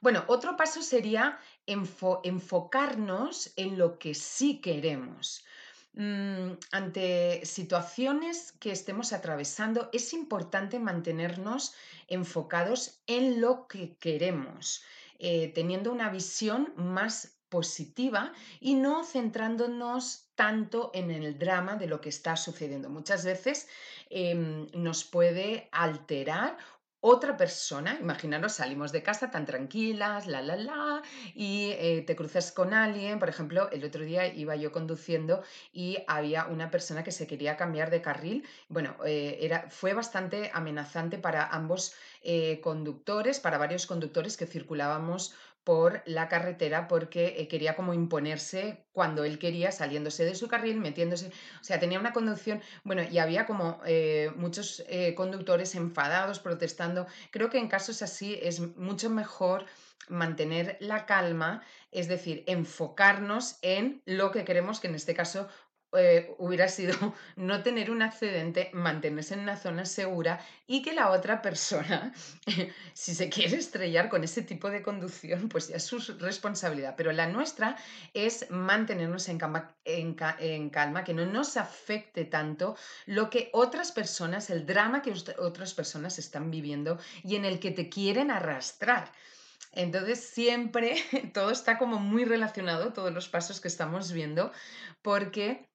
Bueno, 0.00 0.24
otro 0.28 0.56
paso 0.56 0.82
sería 0.82 1.38
enfocarnos 1.66 3.52
en 3.56 3.76
lo 3.76 3.98
que 3.98 4.14
sí 4.14 4.60
queremos. 4.60 5.44
Mm, 5.92 6.52
ante 6.70 7.44
situaciones 7.44 8.52
que 8.60 8.70
estemos 8.70 9.12
atravesando, 9.12 9.90
es 9.92 10.12
importante 10.12 10.78
mantenernos 10.78 11.74
enfocados 12.06 13.02
en 13.06 13.40
lo 13.40 13.66
que 13.66 13.96
queremos, 13.96 14.84
eh, 15.18 15.48
teniendo 15.52 15.90
una 15.92 16.08
visión 16.08 16.72
más 16.76 17.40
positiva 17.48 18.32
y 18.60 18.74
no 18.74 19.02
centrándonos 19.04 20.30
tanto 20.36 20.92
en 20.94 21.10
el 21.10 21.38
drama 21.38 21.74
de 21.74 21.88
lo 21.88 22.00
que 22.00 22.08
está 22.08 22.36
sucediendo. 22.36 22.88
Muchas 22.88 23.24
veces 23.24 23.68
em, 24.08 24.68
nos 24.72 25.04
puede 25.04 25.68
alterar 25.72 26.56
otra 27.00 27.36
persona, 27.36 27.98
imaginaros, 28.00 28.52
salimos 28.54 28.92
de 28.92 29.02
casa 29.02 29.30
tan 29.30 29.46
tranquilas, 29.46 30.26
la, 30.26 30.42
la, 30.42 30.56
la, 30.56 31.02
y 31.34 31.70
eh, 31.72 32.04
te 32.06 32.14
cruzas 32.14 32.52
con 32.52 32.74
alguien, 32.74 33.18
por 33.18 33.28
ejemplo, 33.28 33.70
el 33.70 33.84
otro 33.84 34.04
día 34.04 34.26
iba 34.32 34.54
yo 34.56 34.70
conduciendo 34.70 35.42
y 35.72 35.98
había 36.06 36.46
una 36.46 36.70
persona 36.70 37.02
que 37.02 37.12
se 37.12 37.26
quería 37.26 37.56
cambiar 37.56 37.90
de 37.90 38.02
carril, 38.02 38.46
bueno, 38.68 38.96
eh, 39.06 39.38
era, 39.40 39.70
fue 39.70 39.94
bastante 39.94 40.50
amenazante 40.52 41.18
para 41.18 41.46
ambos 41.46 41.94
eh, 42.22 42.60
conductores, 42.62 43.40
para 43.40 43.58
varios 43.58 43.86
conductores 43.86 44.36
que 44.36 44.46
circulábamos 44.46 45.34
por 45.64 46.02
la 46.06 46.28
carretera 46.28 46.88
porque 46.88 47.36
eh, 47.38 47.48
quería 47.48 47.76
como 47.76 47.92
imponerse 47.94 48.84
cuando 48.92 49.24
él 49.24 49.38
quería, 49.38 49.72
saliéndose 49.72 50.24
de 50.24 50.34
su 50.34 50.48
carril, 50.48 50.80
metiéndose, 50.80 51.28
o 51.60 51.64
sea, 51.64 51.78
tenía 51.78 52.00
una 52.00 52.12
conducción, 52.12 52.62
bueno, 52.82 53.02
y 53.02 53.18
había 53.18 53.46
como 53.46 53.80
eh, 53.84 54.32
muchos 54.36 54.82
conductores 55.16 55.74
enfadados, 55.74 56.40
protestando. 56.40 57.06
Creo 57.30 57.50
que 57.50 57.58
en 57.58 57.68
casos 57.68 58.02
así 58.02 58.38
es 58.42 58.60
mucho 58.76 59.10
mejor 59.10 59.66
mantener 60.08 60.76
la 60.80 61.06
calma, 61.06 61.62
es 61.92 62.08
decir, 62.08 62.44
enfocarnos 62.46 63.58
en 63.62 64.02
lo 64.04 64.30
que 64.30 64.44
queremos, 64.44 64.80
que 64.80 64.88
en 64.88 64.94
este 64.94 65.14
caso 65.14 65.48
eh, 65.92 66.34
hubiera 66.38 66.68
sido 66.68 66.94
no 67.36 67.62
tener 67.62 67.90
un 67.90 68.02
accidente, 68.02 68.70
mantenerse 68.72 69.34
en 69.34 69.40
una 69.40 69.56
zona 69.56 69.84
segura 69.84 70.40
y 70.66 70.82
que 70.82 70.92
la 70.92 71.10
otra 71.10 71.42
persona, 71.42 72.12
si 72.94 73.14
se 73.14 73.28
quiere 73.28 73.56
estrellar 73.56 74.08
con 74.08 74.22
ese 74.22 74.42
tipo 74.42 74.70
de 74.70 74.82
conducción, 74.82 75.48
pues 75.48 75.68
ya 75.68 75.76
es 75.76 75.84
su 75.84 75.98
responsabilidad. 76.18 76.94
Pero 76.96 77.10
la 77.12 77.26
nuestra 77.26 77.76
es 78.14 78.50
mantenernos 78.50 79.28
en 79.28 79.38
calma, 79.38 79.74
en 79.84 80.70
calma, 80.70 81.02
que 81.04 81.14
no 81.14 81.26
nos 81.26 81.56
afecte 81.56 82.24
tanto 82.24 82.76
lo 83.06 83.30
que 83.30 83.50
otras 83.52 83.90
personas, 83.90 84.50
el 84.50 84.66
drama 84.66 85.02
que 85.02 85.12
otras 85.38 85.74
personas 85.74 86.18
están 86.18 86.50
viviendo 86.50 86.98
y 87.24 87.36
en 87.36 87.44
el 87.44 87.58
que 87.58 87.72
te 87.72 87.88
quieren 87.88 88.30
arrastrar. 88.30 89.10
Entonces 89.72 90.20
siempre 90.20 90.96
todo 91.34 91.50
está 91.50 91.78
como 91.78 91.98
muy 91.98 92.24
relacionado, 92.24 92.92
todos 92.92 93.12
los 93.12 93.28
pasos 93.28 93.60
que 93.60 93.68
estamos 93.68 94.12
viendo, 94.12 94.52
porque 95.02 95.69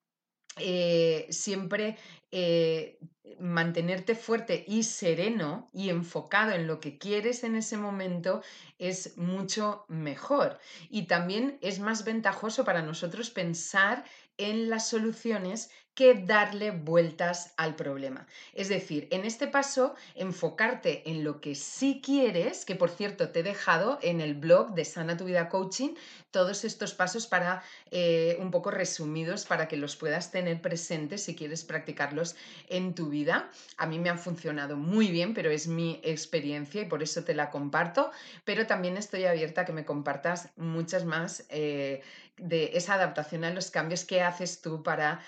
eh, 0.56 1.26
siempre 1.30 1.96
eh, 2.30 2.98
mantenerte 3.38 4.14
fuerte 4.14 4.64
y 4.66 4.84
sereno 4.84 5.68
y 5.72 5.90
enfocado 5.90 6.52
en 6.52 6.66
lo 6.66 6.80
que 6.80 6.98
quieres 6.98 7.44
en 7.44 7.56
ese 7.56 7.76
momento 7.76 8.42
es 8.78 9.16
mucho 9.18 9.84
mejor. 9.88 10.58
Y 10.88 11.06
también 11.06 11.58
es 11.60 11.78
más 11.78 12.04
ventajoso 12.04 12.64
para 12.64 12.82
nosotros 12.82 13.30
pensar 13.30 14.04
en 14.38 14.70
las 14.70 14.88
soluciones 14.88 15.70
que 15.96 16.14
darle 16.14 16.72
vueltas 16.72 17.54
al 17.56 17.74
problema. 17.74 18.26
Es 18.52 18.68
decir, 18.68 19.08
en 19.10 19.24
este 19.24 19.48
paso, 19.48 19.94
enfocarte 20.14 21.10
en 21.10 21.24
lo 21.24 21.40
que 21.40 21.54
sí 21.54 22.02
quieres, 22.04 22.66
que 22.66 22.76
por 22.76 22.90
cierto 22.90 23.30
te 23.30 23.40
he 23.40 23.42
dejado 23.42 23.98
en 24.02 24.20
el 24.20 24.34
blog 24.34 24.74
de 24.74 24.84
Sana 24.84 25.16
Tu 25.16 25.24
Vida 25.24 25.48
Coaching, 25.48 25.94
todos 26.30 26.64
estos 26.64 26.92
pasos 26.92 27.26
para 27.26 27.62
eh, 27.90 28.36
un 28.40 28.50
poco 28.50 28.70
resumidos 28.70 29.46
para 29.46 29.68
que 29.68 29.78
los 29.78 29.96
puedas 29.96 30.30
tener 30.30 30.60
presentes 30.60 31.24
si 31.24 31.34
quieres 31.34 31.64
practicarlos 31.64 32.36
en 32.68 32.94
tu 32.94 33.08
vida. 33.08 33.50
A 33.78 33.86
mí 33.86 33.98
me 33.98 34.10
han 34.10 34.18
funcionado 34.18 34.76
muy 34.76 35.10
bien, 35.10 35.32
pero 35.32 35.50
es 35.50 35.66
mi 35.66 35.98
experiencia 36.04 36.82
y 36.82 36.84
por 36.84 37.02
eso 37.02 37.24
te 37.24 37.34
la 37.34 37.50
comparto, 37.50 38.10
pero 38.44 38.66
también 38.66 38.98
estoy 38.98 39.24
abierta 39.24 39.62
a 39.62 39.64
que 39.64 39.72
me 39.72 39.86
compartas 39.86 40.50
muchas 40.56 41.06
más 41.06 41.46
eh, 41.48 42.02
de 42.36 42.72
esa 42.74 42.94
adaptación 42.94 43.44
a 43.44 43.50
los 43.50 43.70
cambios 43.70 44.04
que 44.04 44.20
haces 44.20 44.60
tú 44.60 44.82
para 44.82 45.20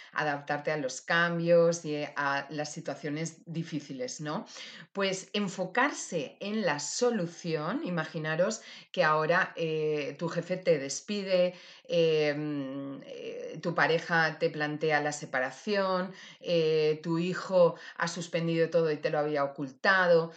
a 0.66 0.76
los 0.76 1.00
cambios 1.00 1.84
y 1.84 2.04
a 2.16 2.46
las 2.50 2.72
situaciones 2.72 3.38
difíciles, 3.46 4.20
¿no? 4.20 4.46
Pues 4.92 5.28
enfocarse 5.32 6.36
en 6.40 6.62
la 6.62 6.80
solución, 6.80 7.82
imaginaros 7.84 8.60
que 8.92 9.04
ahora 9.04 9.52
eh, 9.56 10.16
tu 10.18 10.28
jefe 10.28 10.56
te 10.56 10.78
despide, 10.78 11.54
em, 11.84 13.00
eh, 13.04 13.58
tu 13.62 13.74
pareja 13.74 14.38
te 14.38 14.50
plantea 14.50 15.00
la 15.00 15.12
separación, 15.12 16.12
eh, 16.40 17.00
tu 17.02 17.18
hijo 17.18 17.76
ha 17.96 18.08
suspendido 18.08 18.68
todo 18.70 18.90
y 18.90 18.96
te 18.96 19.10
lo 19.10 19.18
había 19.18 19.44
ocultado, 19.44 20.32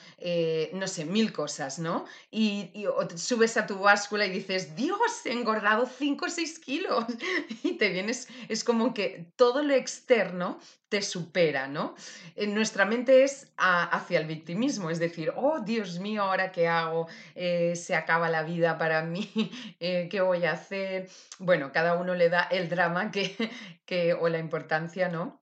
no 0.73 0.87
sé, 0.87 1.05
mil 1.05 1.33
cosas, 1.33 1.79
¿no? 1.79 2.05
Y, 2.29 2.71
y 2.73 2.85
subes 3.15 3.57
a 3.57 3.65
tu 3.65 3.79
báscula 3.79 4.25
y 4.25 4.29
dices, 4.29 4.75
Dios, 4.75 5.25
he 5.25 5.31
engordado 5.31 5.85
5 5.85 6.25
o 6.25 6.29
6 6.29 6.59
kilos 6.59 7.05
y 7.63 7.73
te 7.77 7.89
vienes, 7.89 8.27
es 8.47 8.63
como 8.63 8.93
que 8.93 9.31
todo 9.35 9.63
lo 9.63 9.73
externo 9.73 10.10
te 10.89 11.01
supera, 11.01 11.67
¿no? 11.67 11.95
En 12.35 12.53
nuestra 12.53 12.85
mente 12.85 13.23
es 13.23 13.51
hacia 13.57 14.19
el 14.19 14.25
victimismo, 14.25 14.89
es 14.89 14.99
decir, 14.99 15.31
oh 15.35 15.61
Dios 15.61 15.99
mío, 15.99 16.23
ahora 16.23 16.51
qué 16.51 16.67
hago, 16.67 17.07
eh, 17.33 17.75
se 17.75 17.95
acaba 17.95 18.29
la 18.29 18.43
vida 18.43 18.77
para 18.77 19.03
mí, 19.03 19.31
eh, 19.79 20.09
¿qué 20.11 20.21
voy 20.21 20.45
a 20.45 20.51
hacer? 20.51 21.09
Bueno, 21.39 21.71
cada 21.71 21.95
uno 21.95 22.13
le 22.13 22.29
da 22.29 22.41
el 22.43 22.67
drama 22.67 23.11
que, 23.85 24.13
o 24.19 24.27
la 24.27 24.39
importancia, 24.39 25.07
¿no? 25.07 25.41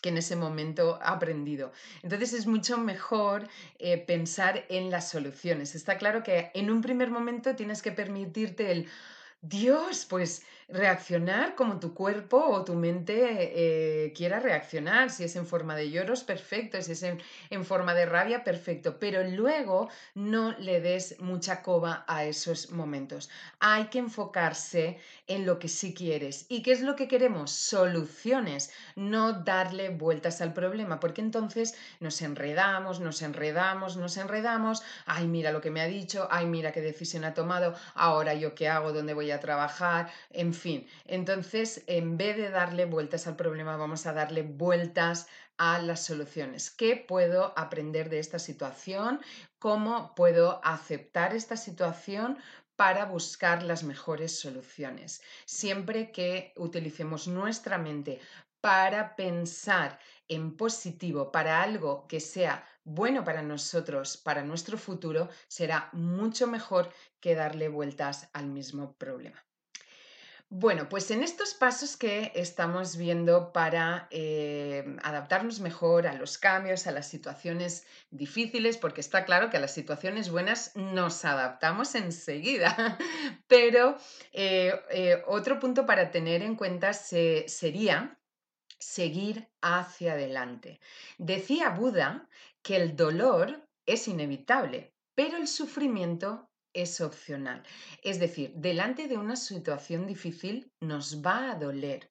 que 0.00 0.08
en 0.08 0.16
ese 0.16 0.34
momento 0.34 0.98
ha 1.00 1.12
aprendido. 1.12 1.70
Entonces 2.02 2.32
es 2.32 2.48
mucho 2.48 2.76
mejor 2.76 3.46
eh, 3.78 3.98
pensar 3.98 4.64
en 4.68 4.90
las 4.90 5.08
soluciones. 5.08 5.76
Está 5.76 5.96
claro 5.96 6.24
que 6.24 6.50
en 6.54 6.72
un 6.72 6.80
primer 6.80 7.10
momento 7.10 7.54
tienes 7.54 7.82
que 7.82 7.92
permitirte 7.92 8.72
el, 8.72 8.88
Dios, 9.42 10.06
pues 10.08 10.44
reaccionar 10.72 11.54
como 11.54 11.78
tu 11.78 11.92
cuerpo 11.94 12.38
o 12.38 12.64
tu 12.64 12.74
mente 12.74 13.52
eh, 13.54 14.12
quiera 14.14 14.40
reaccionar. 14.40 15.10
Si 15.10 15.24
es 15.24 15.36
en 15.36 15.46
forma 15.46 15.76
de 15.76 15.90
lloros, 15.90 16.24
perfecto. 16.24 16.80
Si 16.80 16.92
es 16.92 17.02
en, 17.02 17.64
forma 17.64 17.94
de 17.94 18.06
rabia, 18.06 18.42
perfecto. 18.42 18.98
Pero 18.98 19.22
luego 19.22 19.88
no 20.14 20.52
le 20.58 20.80
des 20.80 21.20
mucha 21.20 21.62
coba 21.62 22.04
a 22.08 22.24
esos 22.24 22.70
momentos. 22.70 23.28
Hay 23.60 23.84
que 23.84 23.98
enfocarse 23.98 24.98
en 25.26 25.46
lo 25.46 25.58
que 25.58 25.68
sí 25.68 25.94
quieres. 25.94 26.46
¿Y 26.48 26.62
qué 26.62 26.72
es 26.72 26.80
lo 26.80 26.96
que 26.96 27.06
queremos? 27.06 27.50
Soluciones, 27.50 28.72
no 28.96 29.32
darle 29.32 29.90
vueltas 29.90 30.40
al 30.40 30.52
problema, 30.52 31.00
porque 31.00 31.20
entonces 31.20 31.74
nos 32.00 32.20
enredamos, 32.22 33.00
nos 33.00 33.22
enredamos, 33.22 33.96
nos 33.96 34.16
enredamos. 34.16 34.82
Ay, 35.06 35.26
mira 35.26 35.52
lo 35.52 35.60
que 35.60 35.70
me 35.70 35.80
ha 35.80 35.86
dicho, 35.86 36.28
ay, 36.30 36.46
mira 36.46 36.72
qué 36.72 36.80
decisión 36.80 37.24
ha 37.24 37.34
tomado, 37.34 37.74
ahora 37.94 38.34
yo 38.34 38.54
qué 38.54 38.68
hago, 38.68 38.92
dónde 38.92 39.14
voy 39.14 39.30
a 39.30 39.40
trabajar, 39.40 40.10
en 40.30 40.54
fin. 40.54 40.61
Entonces, 41.06 41.82
en 41.86 42.16
vez 42.16 42.36
de 42.36 42.50
darle 42.50 42.84
vueltas 42.84 43.26
al 43.26 43.36
problema, 43.36 43.76
vamos 43.76 44.06
a 44.06 44.12
darle 44.12 44.42
vueltas 44.42 45.26
a 45.56 45.78
las 45.78 46.04
soluciones. 46.04 46.70
¿Qué 46.70 46.96
puedo 46.96 47.52
aprender 47.56 48.08
de 48.08 48.18
esta 48.18 48.38
situación? 48.38 49.20
¿Cómo 49.58 50.14
puedo 50.14 50.60
aceptar 50.64 51.34
esta 51.34 51.56
situación 51.56 52.38
para 52.76 53.04
buscar 53.06 53.62
las 53.62 53.82
mejores 53.82 54.38
soluciones? 54.38 55.22
Siempre 55.46 56.12
que 56.12 56.52
utilicemos 56.56 57.28
nuestra 57.28 57.78
mente 57.78 58.20
para 58.60 59.16
pensar 59.16 59.98
en 60.28 60.56
positivo, 60.56 61.32
para 61.32 61.62
algo 61.62 62.06
que 62.06 62.20
sea 62.20 62.64
bueno 62.84 63.24
para 63.24 63.42
nosotros, 63.42 64.16
para 64.16 64.44
nuestro 64.44 64.78
futuro, 64.78 65.28
será 65.48 65.88
mucho 65.92 66.46
mejor 66.46 66.90
que 67.20 67.34
darle 67.34 67.68
vueltas 67.68 68.28
al 68.32 68.46
mismo 68.46 68.94
problema. 68.94 69.44
Bueno, 70.54 70.86
pues 70.90 71.10
en 71.10 71.22
estos 71.22 71.54
pasos 71.54 71.96
que 71.96 72.30
estamos 72.34 72.98
viendo 72.98 73.54
para 73.54 74.06
eh, 74.10 74.84
adaptarnos 75.02 75.60
mejor 75.60 76.06
a 76.06 76.12
los 76.12 76.36
cambios, 76.36 76.86
a 76.86 76.92
las 76.92 77.08
situaciones 77.08 77.86
difíciles, 78.10 78.76
porque 78.76 79.00
está 79.00 79.24
claro 79.24 79.48
que 79.48 79.56
a 79.56 79.60
las 79.60 79.72
situaciones 79.72 80.30
buenas 80.30 80.76
nos 80.76 81.24
adaptamos 81.24 81.94
enseguida, 81.94 82.98
pero 83.46 83.96
eh, 84.34 84.78
eh, 84.90 85.22
otro 85.26 85.58
punto 85.58 85.86
para 85.86 86.10
tener 86.10 86.42
en 86.42 86.54
cuenta 86.54 86.92
sería 86.92 88.20
seguir 88.78 89.48
hacia 89.62 90.12
adelante. 90.12 90.80
Decía 91.16 91.70
Buda 91.70 92.28
que 92.60 92.76
el 92.76 92.94
dolor 92.94 93.66
es 93.86 94.06
inevitable, 94.06 94.92
pero 95.14 95.38
el 95.38 95.48
sufrimiento 95.48 96.51
es 96.72 97.00
opcional. 97.00 97.62
Es 98.02 98.18
decir, 98.18 98.52
delante 98.54 99.08
de 99.08 99.16
una 99.16 99.36
situación 99.36 100.06
difícil 100.06 100.70
nos 100.80 101.22
va 101.24 101.52
a 101.52 101.56
doler, 101.56 102.10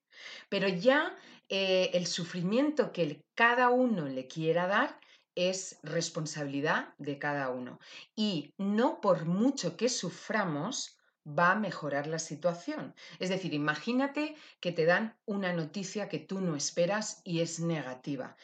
pero 0.49 0.67
ya 0.67 1.15
eh, 1.49 1.91
el 1.93 2.07
sufrimiento 2.07 2.91
que 2.91 3.21
cada 3.35 3.69
uno 3.69 4.07
le 4.07 4.27
quiera 4.27 4.67
dar 4.67 4.99
es 5.35 5.79
responsabilidad 5.83 6.93
de 6.97 7.17
cada 7.17 7.49
uno. 7.49 7.79
Y 8.15 8.53
no 8.57 8.99
por 9.01 9.25
mucho 9.25 9.77
que 9.77 9.89
suframos, 9.89 10.97
va 11.27 11.51
a 11.51 11.59
mejorar 11.59 12.07
la 12.07 12.19
situación. 12.19 12.95
Es 13.19 13.29
decir, 13.29 13.53
imagínate 13.53 14.35
que 14.59 14.71
te 14.71 14.85
dan 14.85 15.15
una 15.25 15.53
noticia 15.53 16.09
que 16.09 16.19
tú 16.19 16.41
no 16.41 16.55
esperas 16.55 17.21
y 17.23 17.41
es 17.41 17.59
negativa. 17.59 18.35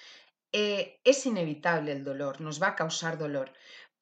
Eh, 0.52 1.00
es 1.04 1.26
inevitable 1.26 1.92
el 1.92 2.04
dolor, 2.04 2.40
nos 2.40 2.62
va 2.62 2.70
a 2.70 2.76
causar 2.76 3.18
dolor, 3.18 3.52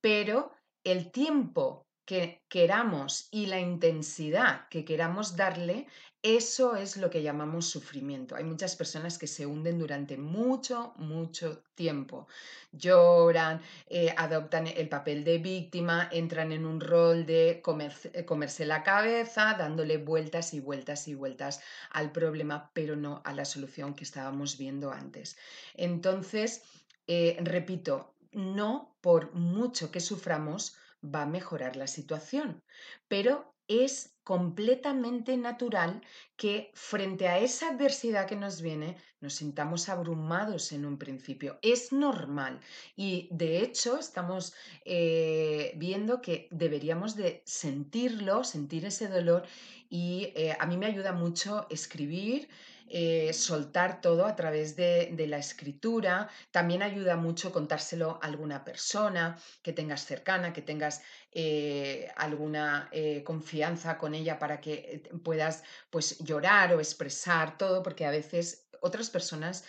pero 0.01 0.51
el 0.83 1.11
tiempo 1.11 1.84
que 2.05 2.43
queramos 2.47 3.27
y 3.31 3.47
la 3.47 3.59
intensidad 3.59 4.67
que 4.69 4.85
queramos 4.85 5.35
darle, 5.35 5.87
eso 6.21 6.75
es 6.75 6.97
lo 6.97 7.11
que 7.11 7.21
llamamos 7.21 7.67
sufrimiento. 7.67 8.35
Hay 8.35 8.43
muchas 8.43 8.75
personas 8.75 9.19
que 9.19 9.27
se 9.27 9.45
hunden 9.45 9.77
durante 9.77 10.17
mucho, 10.17 10.93
mucho 10.97 11.63
tiempo. 11.75 12.27
Lloran, 12.71 13.61
eh, 13.87 14.11
adoptan 14.17 14.65
el 14.65 14.89
papel 14.89 15.23
de 15.23 15.37
víctima, 15.37 16.09
entran 16.11 16.51
en 16.51 16.65
un 16.65 16.81
rol 16.81 17.27
de 17.27 17.61
eh, 17.61 18.25
comerse 18.25 18.65
la 18.65 18.81
cabeza, 18.81 19.55
dándole 19.55 19.97
vueltas 19.97 20.55
y 20.55 20.59
vueltas 20.59 21.07
y 21.07 21.13
vueltas 21.13 21.61
al 21.91 22.11
problema, 22.11 22.71
pero 22.73 22.95
no 22.95 23.21
a 23.23 23.31
la 23.33 23.45
solución 23.45 23.93
que 23.93 24.03
estábamos 24.03 24.57
viendo 24.57 24.91
antes. 24.91 25.37
Entonces, 25.75 26.63
eh, 27.05 27.37
repito, 27.41 28.15
no 28.31 28.97
por 29.01 29.31
mucho 29.35 29.91
que 29.91 29.99
suframos 29.99 30.75
va 31.13 31.23
a 31.23 31.27
mejorar 31.27 31.75
la 31.75 31.87
situación, 31.87 32.63
pero 33.07 33.55
es 33.67 34.15
completamente 34.23 35.37
natural 35.37 36.01
que 36.35 36.71
frente 36.73 37.27
a 37.27 37.39
esa 37.39 37.69
adversidad 37.69 38.27
que 38.27 38.35
nos 38.35 38.61
viene 38.61 38.97
nos 39.21 39.35
sintamos 39.35 39.89
abrumados 39.89 40.71
en 40.71 40.85
un 40.85 40.97
principio. 40.97 41.59
Es 41.61 41.91
normal 41.91 42.59
y 42.95 43.27
de 43.31 43.59
hecho 43.59 43.97
estamos 43.97 44.53
eh, 44.83 45.73
viendo 45.77 46.21
que 46.21 46.47
deberíamos 46.51 47.15
de 47.15 47.43
sentirlo, 47.45 48.43
sentir 48.43 48.85
ese 48.85 49.07
dolor 49.07 49.43
y 49.89 50.31
eh, 50.35 50.55
a 50.59 50.65
mí 50.65 50.77
me 50.77 50.87
ayuda 50.87 51.11
mucho 51.11 51.67
escribir. 51.69 52.49
Eh, 52.87 53.33
soltar 53.33 53.99
todo 53.99 54.25
a 54.25 54.35
través 54.35 54.75
de, 54.75 55.13
la 55.27 55.37
escritura. 55.37 56.29
También 56.51 56.83
ayuda 56.83 57.15
mucho 57.15 57.51
contárselo 57.51 58.19
a 58.21 58.27
alguna 58.27 58.63
persona 58.63 59.37
que 59.63 59.73
tengas 59.73 60.05
cercana, 60.05 60.53
que 60.53 60.61
tengas 60.61 61.01
eh, 61.31 62.11
alguna 62.15 62.89
eh, 62.91 63.23
confianza 63.23 63.97
con 63.97 64.13
ella 64.13 64.37
para 64.37 64.61
que 64.61 65.01
puedas 65.23 65.63
pues 65.89 66.19
llorar 66.19 66.75
o 66.75 66.79
expresar 66.79 67.57
todo, 67.57 67.81
porque 67.81 68.05
a 68.05 68.11
veces 68.11 68.67
otras 68.81 69.09
personas 69.09 69.63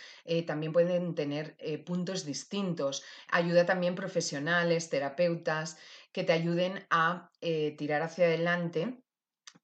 también 0.45 0.71
pueden 0.71 1.15
tener 1.15 1.57
puntos 1.85 2.23
distintos. 2.23 3.03
Ayuda 3.29 3.65
también 3.65 3.95
profesionales, 3.95 4.89
terapeutas, 4.89 5.77
que 6.11 6.23
te 6.23 6.33
ayuden 6.33 6.85
a 6.91 7.31
tirar 7.77 8.03
hacia 8.03 8.25
adelante 8.25 9.01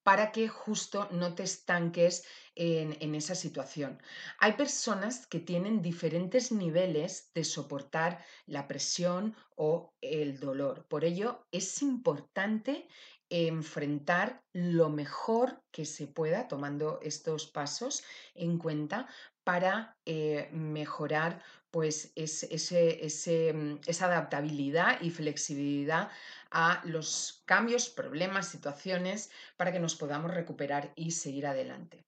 para 0.03 0.31
que 0.31 0.47
justo 0.47 1.07
no 1.11 1.33
te 1.33 1.43
estanques 1.43 2.25
en, 2.55 3.15
esa 3.15 3.35
situación. 3.35 4.01
Hay 4.39 4.53
personas 4.53 5.25
que 5.25 5.39
tienen 5.39 5.81
diferentes 5.81 6.51
niveles 6.51 7.31
de 7.33 7.43
soportar 7.43 8.23
la 8.45 8.67
presión 8.67 9.35
o 9.55 9.93
el 10.01 10.39
dolor. 10.39 10.85
Por 10.87 11.05
ello, 11.05 11.45
es 11.51 11.81
importante 11.81 12.87
enfrentar 13.33 14.43
lo 14.53 14.89
mejor 14.89 15.63
que 15.71 15.85
se 15.85 16.05
pueda 16.05 16.47
tomando 16.47 16.99
estos 17.01 17.47
pasos 17.47 18.03
en 18.35 18.59
cuenta 18.59 19.07
para 19.43 19.97
eh, 20.05 20.49
mejorar 20.51 21.41
pues 21.71 22.11
ese, 22.15 23.53
mm, 23.53 23.79
esa 23.87 24.05
adaptabilidad 24.05 25.01
y 25.01 25.09
flexibilidad 25.09 26.11
a 26.51 26.83
los 26.85 27.41
cambios, 27.45 27.89
problemas, 27.89 28.49
situaciones 28.49 29.31
para 29.57 29.71
que 29.71 29.79
nos 29.79 29.95
podamos 29.95 30.31
recuperar 30.31 30.93
y 30.95 31.11
seguir 31.11 31.47
adelante. 31.47 32.05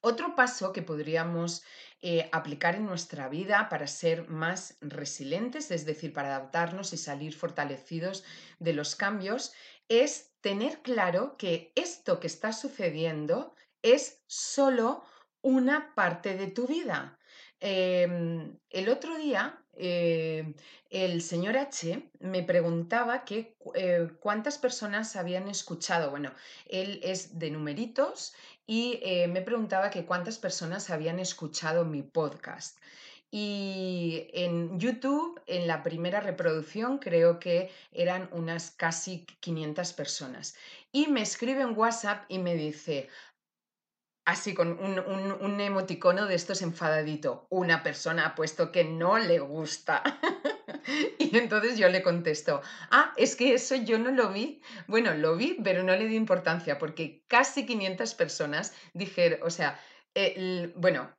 Otro 0.00 0.34
paso 0.34 0.72
que 0.72 0.80
podríamos 0.80 1.62
eh, 2.00 2.30
aplicar 2.32 2.76
en 2.76 2.86
nuestra 2.86 3.28
vida 3.28 3.68
para 3.68 3.86
ser 3.86 4.28
más 4.28 4.78
resilientes, 4.80 5.70
es 5.70 5.84
decir, 5.84 6.14
para 6.14 6.28
adaptarnos 6.28 6.92
y 6.94 6.96
salir 6.96 7.34
fortalecidos 7.34 8.24
de 8.60 8.72
los 8.72 8.94
cambios, 8.94 9.52
es 9.88 10.27
tener 10.40 10.82
claro 10.82 11.36
que 11.36 11.72
esto 11.74 12.20
que 12.20 12.26
está 12.26 12.52
sucediendo 12.52 13.54
es 13.82 14.22
solo 14.26 15.02
una 15.42 15.94
parte 15.94 16.36
de 16.36 16.48
tu 16.48 16.66
vida. 16.66 17.18
Em, 17.60 18.56
el 18.70 18.88
otro 18.88 19.16
día 19.16 19.64
eh, 19.80 20.54
el 20.90 21.22
señor 21.22 21.56
H 21.56 22.10
me 22.18 22.42
preguntaba 22.42 23.24
que, 23.24 23.56
eh, 23.74 24.08
cuántas 24.20 24.58
personas 24.58 25.14
habían 25.14 25.48
escuchado. 25.48 26.10
Bueno, 26.10 26.32
él 26.66 27.00
es 27.04 27.38
de 27.38 27.50
numeritos 27.50 28.34
y 28.66 28.98
eh, 29.02 29.28
me 29.28 29.40
preguntaba 29.40 29.90
que 29.90 30.04
cuántas 30.04 30.38
personas 30.38 30.90
habían 30.90 31.20
escuchado 31.20 31.84
mi 31.84 32.02
podcast. 32.02 32.78
Y 33.30 34.28
en 34.32 34.78
YouTube, 34.78 35.40
en 35.46 35.66
la 35.66 35.82
primera 35.82 36.20
reproducción, 36.20 36.98
creo 36.98 37.38
que 37.38 37.70
eran 37.92 38.28
unas 38.32 38.70
casi 38.70 39.26
500 39.40 39.92
personas. 39.92 40.56
Y 40.92 41.08
me 41.08 41.20
escribe 41.20 41.60
en 41.60 41.76
WhatsApp 41.76 42.24
y 42.28 42.38
me 42.38 42.54
dice, 42.54 43.10
así 44.28 44.52
con 44.52 44.78
un, 44.78 45.60
emoticono 45.60 46.26
de 46.26 46.34
estos 46.34 46.60
enfadadito. 46.60 47.46
Una 47.48 47.82
persona 47.82 48.26
ha 48.26 48.34
puesto 48.34 48.70
que 48.70 48.84
no 48.84 49.18
le 49.18 49.38
gusta. 49.38 50.02
y 51.18 51.34
entonces 51.34 51.78
yo 51.78 51.88
le 51.88 52.02
contesto, 52.02 52.60
ah, 52.90 53.14
es 53.16 53.36
que 53.36 53.54
eso 53.54 53.74
yo 53.76 53.98
no 53.98 54.10
lo 54.10 54.30
vi. 54.30 54.60
Bueno, 54.86 55.14
lo 55.14 55.34
vi, 55.34 55.56
pero 55.64 55.82
no 55.82 55.96
le 55.96 56.06
di 56.06 56.16
importancia 56.16 56.78
porque 56.78 57.24
casi 57.26 57.64
500 57.64 58.14
personas 58.14 58.74
dijeron, 58.92 59.40
o 59.42 59.48
sea, 59.48 59.80
bueno, 60.76 61.10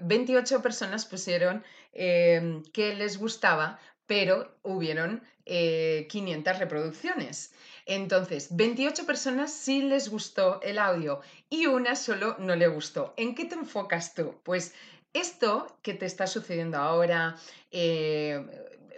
28 0.00 0.56
eh, 0.56 0.60
personas 0.60 1.06
pusieron 1.06 1.64
em, 1.92 2.62
que 2.72 2.94
les 2.94 3.18
gustaba, 3.18 3.78
pero 4.06 4.56
hubieron 4.62 5.22
500 5.44 5.46
eh, 5.46 6.58
reproducciones. 6.58 7.52
Entonces, 7.86 8.48
28 8.50 9.06
personas 9.06 9.52
sí 9.52 9.82
les 9.82 10.08
gustó 10.08 10.60
el 10.62 10.78
audio 10.78 11.20
y 11.48 11.66
una 11.66 11.94
solo 11.94 12.36
no 12.38 12.56
le 12.56 12.66
gustó. 12.66 13.14
¿En 13.16 13.34
qué 13.34 13.44
te 13.44 13.54
enfocas 13.54 14.14
tú? 14.14 14.34
Pues 14.42 14.74
esto 15.12 15.78
que 15.82 15.94
te 15.94 16.06
está 16.06 16.26
sucediendo 16.26 16.78
ahora, 16.78 17.36
eh, 17.70 18.44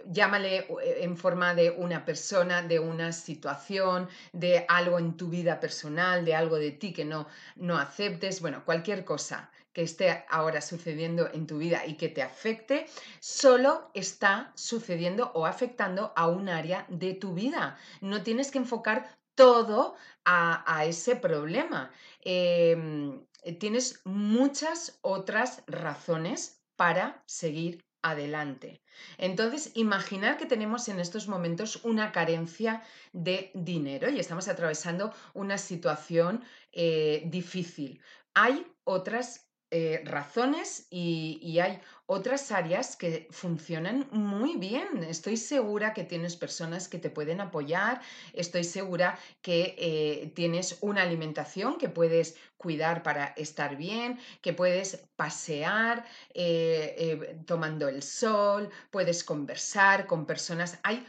llámale 0.07 0.57
eh, 0.57 0.67
en 1.01 1.17
forma 1.17 1.53
de 1.53 1.71
una 1.71 2.05
persona, 2.05 2.61
de 2.61 2.79
una 2.79 3.11
situación, 3.11 4.07
de 4.33 4.65
algo 4.67 4.99
en 4.99 5.17
tu 5.17 5.29
vida 5.29 5.59
personal, 5.59 6.25
de 6.25 6.35
algo 6.35 6.57
de 6.57 6.71
ti 6.71 6.93
que 6.93 7.05
no, 7.05 7.27
no 7.55 7.77
aceptes, 7.77 8.41
bueno, 8.41 8.63
cualquier 8.65 9.05
cosa 9.05 9.49
que 9.73 9.83
esté 9.83 10.25
ahora 10.29 10.61
sucediendo 10.61 11.29
en 11.31 11.45
tu 11.45 11.59
vida 11.59 11.85
y 11.85 11.95
que 11.95 12.09
te 12.09 12.23
afecte, 12.23 12.87
solo 13.19 13.91
está 13.93 14.51
sucediendo 14.55 15.31
o 15.35 15.45
afectando 15.45 16.11
a 16.15 16.27
un 16.27 16.49
área 16.49 16.85
de 16.89 17.13
tu 17.13 17.33
vida. 17.33 17.77
No 18.01 18.23
tienes 18.23 18.51
que 18.51 18.57
enfocar 18.57 19.17
todo 19.35 19.95
a, 20.25 20.85
ese 20.85 21.15
problema. 21.15 21.91
Em, 22.21 23.25
tienes 23.59 24.01
muchas 24.05 24.99
otras 25.01 25.63
razones 25.67 26.61
para 26.75 27.23
seguir 27.25 27.88
adelante. 28.01 28.81
Entonces, 29.17 29.71
imaginar 29.75 30.37
que 30.37 30.45
tenemos 30.45 30.87
en 30.87 30.99
estos 30.99 31.27
momentos 31.27 31.83
una 31.83 32.11
carencia 32.11 32.83
de 33.13 33.51
dinero 33.53 34.09
y 34.09 34.19
estamos 34.19 34.47
atravesando 34.47 35.13
una 35.33 35.57
situación 35.57 36.43
eh, 36.71 37.23
difícil. 37.25 38.01
Hay 38.33 38.65
otras 38.83 39.49
eh, 39.71 40.01
razones 40.03 40.87
y, 40.89 41.59
hay 41.59 41.79
otras 42.11 42.51
áreas 42.51 42.95
que 42.95 43.27
funcionan 43.29 44.07
muy 44.11 44.55
bien. 44.57 45.03
Estoy 45.07 45.37
segura 45.37 45.93
que 45.93 46.03
tienes 46.03 46.35
personas 46.35 46.87
que 46.87 46.97
te 46.97 47.11
pueden 47.11 47.39
apoyar, 47.39 48.01
estoy 48.33 48.63
segura 48.63 49.19
que 49.43 49.75
eh, 49.77 50.31
tienes 50.33 50.79
una 50.81 51.03
alimentación 51.03 51.77
que 51.77 51.87
puedes 51.87 52.35
cuidar 52.57 53.03
para 53.03 53.27
estar 53.37 53.77
bien, 53.77 54.19
que 54.41 54.53
puedes 54.53 54.97
pasear 55.15 56.03
eh, 56.33 57.37
tomando 57.45 57.87
el 57.87 58.01
sol, 58.01 58.69
puedes 58.89 59.23
conversar 59.23 60.07
con 60.07 60.25
personas, 60.25 60.79
hay, 60.83 61.05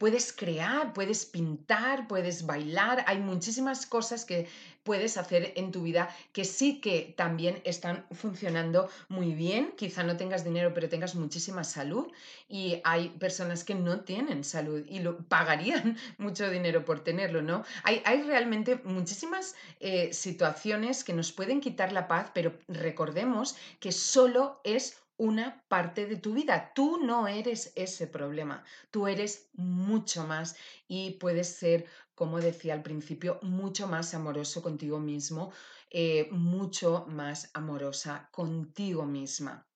puedes 0.00 0.32
crear, 0.32 0.92
puedes 0.92 1.24
pintar, 1.26 2.08
puedes 2.08 2.44
bailar, 2.44 3.04
hay 3.06 3.18
muchísimas 3.18 3.86
cosas 3.86 4.24
que 4.24 4.48
puedes 4.82 5.16
hacer 5.16 5.52
en 5.56 5.72
tu 5.72 5.82
vida 5.82 6.14
que 6.32 6.44
sí 6.44 6.80
que 6.80 7.14
también 7.16 7.60
están 7.64 8.06
funcionando 8.12 8.88
muy 9.08 9.34
bien. 9.34 9.72
Quizá 9.76 10.02
no 10.02 10.16
tengas 10.16 10.44
dinero, 10.44 10.72
pero 10.74 10.88
tengas 10.88 11.14
muchísima 11.14 11.64
salud 11.64 12.06
y 12.48 12.80
hay 12.84 13.10
personas 13.10 13.64
que 13.64 13.74
no 13.74 14.00
tienen 14.00 14.44
salud 14.44 14.84
y 14.88 15.00
lo 15.00 15.18
pagarían 15.18 15.96
mucho 16.18 16.50
dinero 16.50 16.84
por 16.84 17.04
tenerlo, 17.04 17.42
¿no? 17.42 17.64
Hay, 17.84 18.02
hay 18.04 18.22
realmente 18.22 18.80
muchísimas 18.84 19.54
eh, 19.80 20.12
situaciones 20.12 21.04
que 21.04 21.12
nos 21.12 21.32
pueden 21.32 21.60
quitar 21.60 21.92
la 21.92 22.08
paz, 22.08 22.30
pero 22.34 22.52
recordemos 22.68 23.56
que 23.78 23.92
solo 23.92 24.60
es 24.64 24.96
una 25.20 25.62
parte 25.68 26.06
de 26.06 26.16
tu 26.16 26.32
vida. 26.32 26.72
Tú 26.74 26.98
no 27.02 27.28
eres 27.28 27.72
ese 27.76 28.06
problema, 28.06 28.64
tú 28.90 29.06
eres 29.06 29.50
mucho 29.52 30.26
más 30.26 30.56
y 30.88 31.12
puedes 31.12 31.48
ser, 31.48 31.84
como 32.20 32.38
decía 32.38 32.74
al 32.74 32.82
principio, 32.82 33.38
mucho 33.40 33.86
más 33.86 34.12
amoroso 34.12 34.60
contigo 34.60 35.00
mismo, 35.00 35.54
eh, 35.88 36.28
mucho 36.30 37.06
más 37.08 37.50
amorosa 37.54 38.28
contigo 38.30 39.06
misma. 39.06 39.66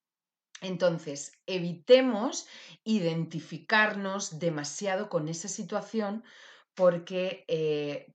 Entonces, 0.61 1.33
evitemos 1.47 2.47
identificarnos 2.85 4.39
demasiado 4.39 5.09
con 5.09 5.29
esa 5.29 5.49
situación 5.49 6.23
porque 6.75 7.47
eh, 7.49 8.13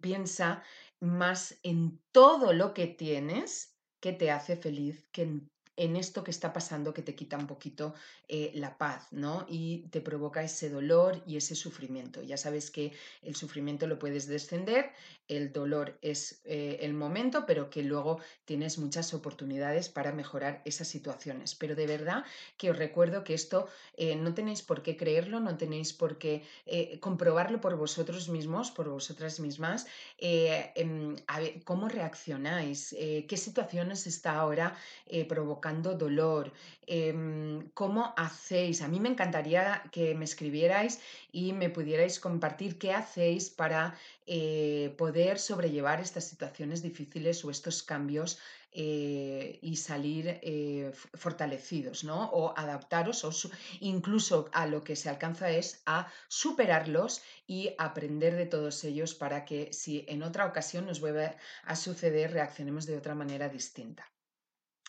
piensa 0.00 0.62
más 1.00 1.58
en 1.64 2.00
todo 2.12 2.52
lo 2.52 2.72
que 2.74 2.86
tienes 2.86 3.76
que 4.00 4.12
te 4.12 4.30
hace 4.30 4.54
feliz 4.56 5.08
que 5.10 5.22
en 5.22 5.50
en 5.78 5.94
esto 5.94 6.24
que 6.24 6.32
está 6.32 6.52
pasando 6.52 6.92
que 6.92 7.02
te 7.02 7.14
quita 7.14 7.38
un 7.38 7.46
poquito 7.46 7.94
eh, 8.26 8.50
la 8.54 8.76
paz, 8.76 9.06
¿no? 9.12 9.46
Y 9.48 9.86
te 9.90 10.00
provoca 10.00 10.42
ese 10.42 10.68
dolor 10.70 11.22
y 11.24 11.36
ese 11.36 11.54
sufrimiento. 11.54 12.20
Ya 12.20 12.36
sabes 12.36 12.72
que 12.72 12.92
el 13.22 13.36
sufrimiento 13.36 13.86
lo 13.86 13.96
puedes 13.98 14.26
descender, 14.26 14.90
el 15.28 15.52
dolor 15.52 15.96
es 16.02 16.40
eh, 16.44 16.78
el 16.80 16.94
momento, 16.94 17.46
pero 17.46 17.70
que 17.70 17.84
luego 17.84 18.18
tienes 18.44 18.78
muchas 18.78 19.14
oportunidades 19.14 19.88
para 19.88 20.10
mejorar 20.10 20.62
esas 20.64 20.88
situaciones. 20.88 21.54
Pero 21.54 21.76
de 21.76 21.86
verdad 21.86 22.24
que 22.56 22.70
os 22.72 22.76
recuerdo 22.76 23.22
que 23.22 23.34
esto 23.34 23.68
eh, 23.96 24.16
no 24.16 24.34
tenéis 24.34 24.62
por 24.62 24.82
qué 24.82 24.96
creerlo, 24.96 25.38
no 25.38 25.56
tenéis 25.56 25.92
por 25.92 26.18
qué 26.18 26.42
comprobarlo 27.00 27.60
por 27.60 27.76
vosotros 27.76 28.28
mismos, 28.28 28.72
por 28.72 28.88
vosotras 28.88 29.38
mismas, 29.38 29.86
em, 30.18 31.14
a 31.26 31.38
ver, 31.40 31.62
cómo 31.64 31.88
reaccionáis, 31.88 32.94
qué 33.28 33.36
situaciones 33.36 34.06
está 34.06 34.34
ahora 34.34 34.76
provocando 35.28 35.67
dolor, 35.74 36.52
em, 36.86 37.70
cómo 37.74 38.14
hacéis. 38.16 38.82
A 38.82 38.88
mí 38.88 39.00
me 39.00 39.08
encantaría 39.08 39.82
que 39.92 40.14
me 40.14 40.24
escribierais 40.24 41.00
y 41.32 41.52
me 41.52 41.70
pudierais 41.70 42.18
compartir 42.20 42.78
qué 42.78 42.92
hacéis 42.92 43.50
para 43.50 43.94
eh, 44.26 44.94
poder 44.98 45.38
sobrellevar 45.38 46.00
estas 46.00 46.24
situaciones 46.24 46.82
difíciles 46.82 47.44
o 47.44 47.50
estos 47.50 47.82
cambios 47.82 48.38
eh, 48.72 49.58
y 49.62 49.76
salir 49.76 50.38
eh, 50.42 50.92
fortalecidos, 51.14 52.04
¿no? 52.04 52.30
O 52.30 52.52
adaptaros 52.56 53.24
o 53.24 53.30
incluso 53.80 54.50
a 54.52 54.66
lo 54.66 54.84
que 54.84 54.94
se 54.94 55.08
alcanza 55.08 55.50
es 55.50 55.82
a 55.86 56.12
superarlos 56.28 57.22
y 57.46 57.74
aprender 57.78 58.36
de 58.36 58.46
todos 58.46 58.84
ellos 58.84 59.14
para 59.14 59.44
que 59.44 59.72
si 59.72 60.04
en 60.08 60.22
otra 60.22 60.46
ocasión 60.46 60.86
nos 60.86 61.00
vuelve 61.00 61.34
a 61.64 61.76
suceder 61.76 62.32
reaccionemos 62.32 62.86
de 62.86 62.98
otra 62.98 63.14
manera 63.14 63.48
distinta. 63.48 64.04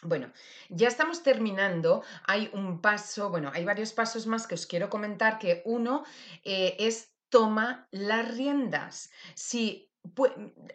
Bueno, 0.02 0.32
ya 0.70 0.88
estamos 0.88 1.24
terminando. 1.24 2.04
Hay 2.26 2.50
un 2.54 2.82
paso, 2.82 3.30
bueno, 3.30 3.52
hay 3.54 3.66
varios 3.66 3.94
pasos 3.94 4.28
más 4.28 4.48
que 4.48 4.56
os 4.56 4.66
quiero 4.66 4.90
comentar, 4.90 5.40
que 5.40 5.62
uno 5.66 6.04
eh, 6.44 6.76
es 6.80 7.14
toma 7.30 7.88
las 7.92 8.36
riendas. 8.36 9.12
Si 9.36 9.92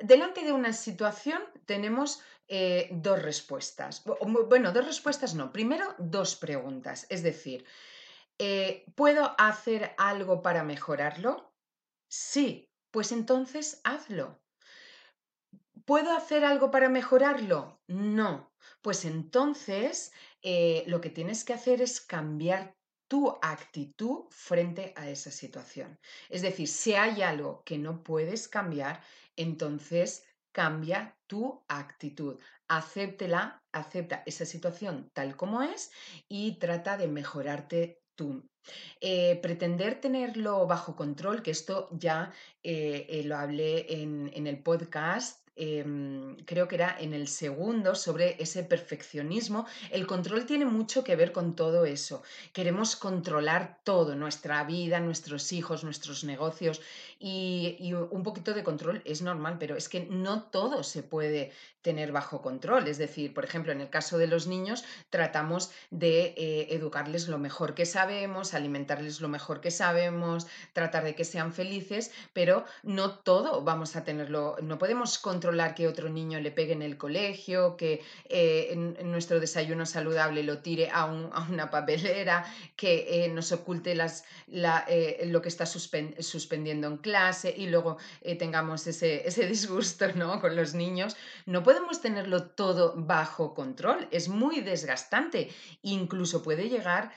delante 0.00 0.42
de 0.42 0.52
una 0.52 0.72
situación 0.72 1.42
tenemos 1.66 2.22
eh, 2.48 2.88
dos 2.92 3.22
respuestas. 3.22 4.04
Bueno, 4.04 4.72
dos 4.72 4.86
respuestas 4.86 5.34
no. 5.34 5.52
Primero, 5.52 5.94
dos 5.98 6.36
preguntas. 6.36 7.06
Es 7.08 7.22
decir, 7.22 7.64
eh, 8.38 8.84
¿puedo 8.94 9.34
hacer 9.38 9.94
algo 9.96 10.42
para 10.42 10.62
mejorarlo? 10.62 11.52
Sí, 12.08 12.70
pues 12.90 13.12
entonces 13.12 13.80
hazlo. 13.84 14.40
¿Puedo 15.84 16.12
hacer 16.12 16.44
algo 16.44 16.70
para 16.70 16.88
mejorarlo? 16.88 17.80
No. 17.88 18.53
Pues 18.84 19.06
entonces 19.06 20.12
eh, 20.42 20.84
lo 20.86 21.00
que 21.00 21.08
tienes 21.08 21.42
que 21.46 21.54
hacer 21.54 21.80
es 21.80 22.02
cambiar 22.02 22.76
tu 23.08 23.30
actitud 23.40 24.26
frente 24.28 24.92
a 24.94 25.08
esa 25.08 25.30
situación. 25.30 25.98
Es 26.28 26.42
decir, 26.42 26.68
si 26.68 26.92
hay 26.92 27.22
algo 27.22 27.62
que 27.64 27.78
no 27.78 28.02
puedes 28.02 28.46
cambiar, 28.46 29.02
entonces 29.36 30.26
cambia 30.52 31.16
tu 31.26 31.64
actitud. 31.66 32.38
Acéptela, 32.68 33.58
acepta 33.72 34.22
esa 34.26 34.44
situación 34.44 35.08
tal 35.14 35.34
como 35.34 35.62
es 35.62 35.90
y 36.28 36.58
trata 36.58 36.98
de 36.98 37.08
mejorarte 37.08 38.02
tú. 38.14 38.46
Eh, 39.00 39.40
pretender 39.40 39.98
tenerlo 39.98 40.66
bajo 40.66 40.94
control, 40.94 41.42
que 41.42 41.52
esto 41.52 41.88
ya 41.90 42.34
eh, 42.62 43.22
lo 43.24 43.38
hablé 43.38 44.02
en, 44.02 44.30
en 44.34 44.46
el 44.46 44.62
podcast 44.62 45.43
Em, 45.56 46.36
creo 46.46 46.66
que 46.66 46.74
era 46.74 46.96
en 46.98 47.14
el 47.14 47.28
segundo, 47.28 47.94
sobre 47.94 48.36
ese 48.42 48.64
perfeccionismo. 48.64 49.66
El 49.90 50.06
control 50.06 50.46
tiene 50.46 50.64
mucho 50.64 51.04
que 51.04 51.14
ver 51.14 51.30
con 51.30 51.54
todo 51.54 51.84
eso. 51.84 52.22
Queremos 52.52 52.96
controlar 52.96 53.78
todo, 53.84 54.16
nuestra 54.16 54.64
vida, 54.64 54.98
nuestros 54.98 55.52
hijos, 55.52 55.84
nuestros 55.84 56.24
negocios 56.24 56.80
y, 57.20 57.92
un 58.10 58.22
poquito 58.24 58.52
de 58.52 58.64
control 58.64 59.02
es 59.04 59.22
normal, 59.22 59.56
pero 59.58 59.76
es 59.76 59.88
que 59.88 60.00
no 60.10 60.42
todo 60.42 60.82
se 60.82 61.02
puede 61.02 61.52
tener 61.82 62.10
bajo 62.12 62.42
control. 62.42 62.88
Es 62.88 62.98
decir, 62.98 63.32
por 63.32 63.44
ejemplo, 63.44 63.70
en 63.70 63.80
el 63.80 63.90
caso 63.90 64.18
de 64.18 64.26
los 64.26 64.46
niños, 64.46 64.84
tratamos 65.10 65.70
de 65.90 66.34
eh, 66.36 66.66
educarles 66.70 67.28
lo 67.28 67.38
mejor 67.38 67.74
que 67.74 67.86
sabemos, 67.86 68.54
alimentarles 68.54 69.20
lo 69.20 69.28
mejor 69.28 69.60
que 69.60 69.70
sabemos, 69.70 70.46
tratar 70.72 71.04
de 71.04 71.14
que 71.14 71.24
sean 71.24 71.52
felices, 71.52 72.10
pero 72.32 72.64
no 72.82 73.18
todo 73.18 73.62
vamos 73.62 73.96
a 73.96 74.04
tenerlo, 74.04 74.56
no 74.62 74.78
podemos 74.78 75.18
controlar 75.18 75.43
que 75.74 75.88
otro 75.88 76.08
niño 76.08 76.40
le 76.40 76.50
pegue 76.50 76.72
en 76.72 76.82
el 76.82 76.96
colegio, 76.96 77.76
que 77.76 78.02
eh, 78.28 78.74
nuestro 79.04 79.40
desayuno 79.40 79.84
saludable 79.84 80.42
lo 80.42 80.58
tire 80.58 80.88
a, 80.90 81.04
una 81.04 81.70
papelera, 81.70 82.44
que 82.76 83.24
eh, 83.24 83.28
nos 83.28 83.52
oculte 83.52 83.94
las, 83.94 84.24
eh, 84.88 85.24
lo 85.26 85.42
que 85.42 85.48
está 85.48 85.66
suspendiendo 85.66 86.86
en 86.86 86.96
clase 86.96 87.54
y 87.56 87.66
luego 87.66 87.98
tengamos 88.38 88.86
ese, 88.86 89.26
ese 89.28 89.46
disgusto 89.54 90.06
¿no? 90.14 90.40
con 90.40 90.56
los 90.56 90.74
niños. 90.74 91.16
No 91.46 91.62
podemos 91.62 92.00
tenerlo 92.00 92.44
todo 92.44 92.94
bajo 92.96 93.54
control, 93.54 94.08
es 94.10 94.28
muy 94.28 94.60
desgastante, 94.60 95.50
incluso 95.82 96.42
puede 96.42 96.68
llegar, 96.68 97.12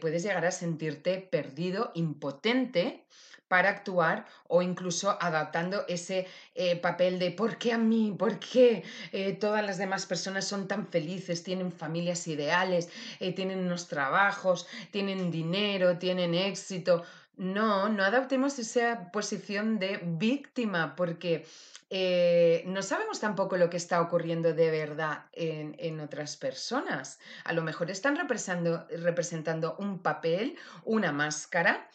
puedes 0.00 0.22
llegar 0.22 0.44
a 0.44 0.50
sentirte 0.50 1.18
perdido, 1.18 1.92
impotente 1.94 3.04
para 3.48 3.70
actuar 3.70 4.26
o 4.48 4.62
incluso 4.62 5.16
adaptando 5.20 5.84
ese 5.88 6.26
eh, 6.54 6.76
papel 6.76 7.18
de 7.18 7.30
¿por 7.30 7.58
qué 7.58 7.72
a 7.72 7.78
mí? 7.78 8.14
¿Por 8.18 8.38
qué 8.38 8.82
eh, 9.12 9.32
todas 9.34 9.64
las 9.64 9.78
demás 9.78 10.06
personas 10.06 10.46
son 10.46 10.66
tan 10.66 10.86
felices? 10.86 11.42
Tienen 11.42 11.72
familias 11.72 12.26
ideales, 12.26 12.88
eh, 13.20 13.32
tienen 13.32 13.60
unos 13.60 13.88
trabajos, 13.88 14.66
tienen 14.90 15.30
dinero, 15.30 15.98
tienen 15.98 16.34
éxito. 16.34 17.04
No, 17.36 17.88
no 17.88 18.04
adaptemos 18.04 18.58
esa 18.58 19.10
posición 19.10 19.78
de 19.78 20.00
víctima 20.02 20.94
porque 20.94 21.46
no 22.66 22.82
sabemos 22.82 23.20
tampoco 23.20 23.56
lo 23.56 23.70
que 23.70 23.76
está 23.76 24.00
ocurriendo 24.00 24.52
de 24.52 24.68
verdad 24.70 25.26
en, 25.32 25.76
en 25.78 26.00
otras 26.00 26.36
personas. 26.36 27.20
A 27.44 27.52
lo 27.52 27.62
mejor 27.62 27.88
están 27.88 28.16
representando, 28.16 28.84
representando 28.88 29.76
un 29.78 30.00
papel, 30.00 30.56
una 30.84 31.12
máscara 31.12 31.88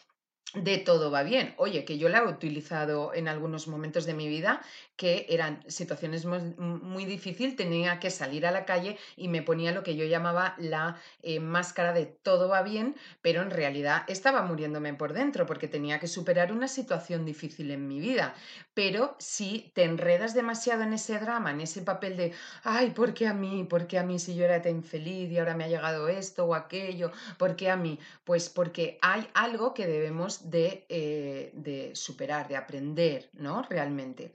de 0.54 0.78
todo 0.78 1.10
va 1.10 1.22
bien. 1.22 1.54
Oye, 1.58 1.84
que 1.84 1.98
yo 1.98 2.08
la 2.08 2.18
he 2.20 2.26
utilizado 2.26 3.14
en 3.14 3.28
algunos 3.28 3.68
momentos 3.68 4.06
de 4.06 4.14
mi 4.14 4.28
vida 4.28 4.62
que 5.00 5.24
eran 5.30 5.64
situaciones 5.66 6.26
muy, 6.26 7.06
difíciles, 7.06 7.56
tenía 7.56 7.98
que 8.00 8.10
salir 8.10 8.44
a 8.44 8.50
la 8.50 8.66
calle 8.66 8.98
y 9.16 9.28
me 9.28 9.40
ponía 9.40 9.72
lo 9.72 9.82
que 9.82 9.96
yo 9.96 10.04
llamaba 10.04 10.54
la 10.58 11.00
eh, 11.22 11.40
máscara 11.40 11.94
de 11.94 12.04
todo 12.04 12.50
va 12.50 12.60
bien, 12.60 12.94
pero 13.22 13.40
en 13.40 13.50
realidad 13.50 14.02
estaba 14.08 14.42
muriéndome 14.42 14.92
por 14.92 15.14
dentro 15.14 15.46
porque 15.46 15.68
tenía 15.68 15.98
que 16.00 16.06
superar 16.06 16.52
una 16.52 16.68
situación 16.68 17.24
difícil 17.24 17.70
en 17.70 17.88
mi 17.88 17.98
vida. 17.98 18.34
Pero 18.74 19.16
si 19.18 19.72
te 19.74 19.84
enredas 19.84 20.34
demasiado 20.34 20.82
en 20.82 20.92
ese 20.92 21.18
drama, 21.18 21.50
en 21.50 21.62
ese 21.62 21.80
papel 21.80 22.18
de, 22.18 22.32
ay, 22.62 22.90
¿por 22.90 23.14
qué 23.14 23.26
a 23.26 23.32
mí? 23.32 23.64
¿Por 23.64 23.86
qué 23.86 23.98
a 23.98 24.02
mí 24.02 24.18
si 24.18 24.34
yo 24.34 24.44
era 24.44 24.60
tan 24.60 24.76
infeliz 24.76 25.30
y 25.30 25.38
ahora 25.38 25.56
me 25.56 25.64
ha 25.64 25.68
llegado 25.68 26.08
esto 26.08 26.44
o 26.44 26.54
aquello? 26.54 27.10
¿Por 27.38 27.56
qué 27.56 27.70
a 27.70 27.76
mí? 27.76 27.98
Pues 28.24 28.50
porque 28.50 28.98
hay 29.00 29.26
algo 29.32 29.72
que 29.72 29.86
debemos 29.86 30.42
eh, 30.52 31.52
de, 31.54 31.92
superar, 31.94 32.48
de 32.48 32.56
aprender, 32.56 33.30
¿no? 33.32 33.62
Realmente. 33.62 34.34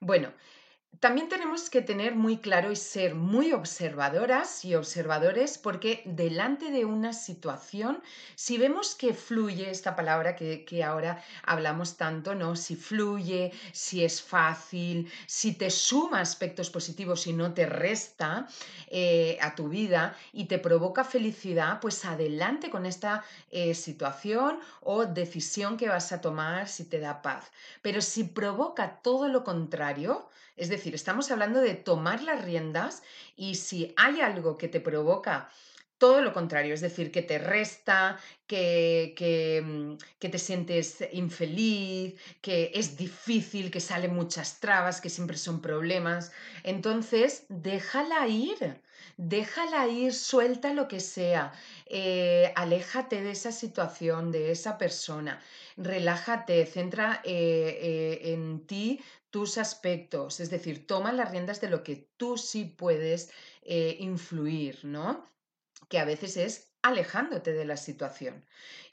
Bueno, 0.00 0.32
también 1.00 1.28
tenemos 1.28 1.70
que 1.70 1.80
tener 1.80 2.16
muy 2.16 2.38
claro 2.38 2.72
y 2.72 2.76
ser 2.76 3.14
muy 3.14 3.52
observadoras 3.52 4.64
y 4.64 4.74
observadores 4.74 5.56
porque 5.56 6.02
delante 6.04 6.72
de 6.72 6.84
una 6.84 7.12
situación, 7.12 8.02
si 8.34 8.58
vemos 8.58 8.96
que 8.96 9.14
fluye 9.14 9.70
esta 9.70 9.94
palabra 9.94 10.34
que, 10.34 10.84
ahora 10.84 11.22
hablamos 11.44 11.96
tanto, 11.96 12.34
¿no? 12.34 12.56
Si 12.56 12.74
fluye, 12.74 13.52
si 13.72 14.04
es 14.04 14.20
fácil, 14.20 15.10
si 15.26 15.52
te 15.52 15.70
suma 15.70 16.20
aspectos 16.20 16.68
positivos 16.68 17.28
y 17.28 17.32
no 17.32 17.54
te 17.54 17.66
resta 17.66 18.48
eh, 18.88 19.38
a 19.40 19.54
tu 19.54 19.68
vida 19.68 20.16
y 20.32 20.46
te 20.46 20.58
provoca 20.58 21.04
felicidad, 21.04 21.78
pues 21.80 22.04
adelante 22.04 22.70
con 22.70 22.86
esta 22.86 23.22
eh, 23.52 23.74
situación 23.74 24.58
o 24.80 25.06
decisión 25.06 25.76
que 25.76 25.88
vas 25.88 26.10
a 26.10 26.20
tomar 26.20 26.66
si 26.66 26.84
te 26.86 26.98
da 26.98 27.22
paz. 27.22 27.52
Pero 27.82 28.00
si 28.00 28.24
provoca 28.24 29.00
todo 29.00 29.28
lo 29.28 29.44
contrario, 29.44 30.28
es 30.58 30.68
decir, 30.68 30.94
estamos 30.94 31.30
hablando 31.30 31.60
de 31.60 31.74
tomar 31.74 32.22
las 32.22 32.44
riendas 32.44 33.02
y 33.36 33.56
si 33.56 33.94
hay 33.96 34.20
algo 34.20 34.58
que 34.58 34.68
te 34.68 34.80
provoca 34.80 35.48
todo 35.98 36.22
lo 36.22 36.32
contrario, 36.32 36.74
es 36.74 36.80
decir, 36.80 37.10
que 37.10 37.22
te 37.22 37.38
resta, 37.38 38.18
que, 38.46 39.14
que, 39.16 39.60
mm, 39.64 39.96
que, 40.20 40.28
te 40.28 40.38
sientes 40.38 41.04
infeliz, 41.12 42.14
que 42.40 42.70
es 42.74 42.96
difícil, 42.96 43.70
que 43.70 43.80
salen 43.80 44.14
muchas 44.14 44.60
trabas, 44.60 45.00
que 45.00 45.10
siempre 45.10 45.36
son 45.36 45.60
problemas. 45.60 46.32
Entonces, 46.62 47.44
déjala 47.48 48.26
ir, 48.28 48.80
déjala 49.16 49.86
ir, 49.88 50.14
suelta 50.14 50.72
lo 50.72 50.88
que 50.88 51.00
sea, 51.00 51.52
eh, 51.86 52.52
aléjate 52.56 53.22
de 53.22 53.30
esa 53.32 53.52
situación, 53.52 54.30
de 54.32 54.50
esa 54.50 54.78
persona, 54.78 55.40
relájate, 55.76 56.64
centra 56.66 57.20
eh, 57.24 57.78
eh, 57.80 58.32
en 58.32 58.66
ti 58.66 59.00
tus 59.30 59.58
aspectos, 59.58 60.40
es 60.40 60.50
decir, 60.50 60.86
toma 60.86 61.12
las 61.12 61.30
riendas 61.30 61.60
de 61.60 61.70
lo 61.70 61.82
que 61.82 62.08
tú 62.16 62.38
sí 62.38 62.64
puedes 62.64 63.30
influir, 64.00 64.82
¿no? 64.84 65.26
que 65.88 65.98
a 65.98 66.04
veces 66.04 66.36
es 66.36 66.72
alejándote 66.82 67.52
de 67.52 67.64
la 67.64 67.76
situación. 67.76 68.44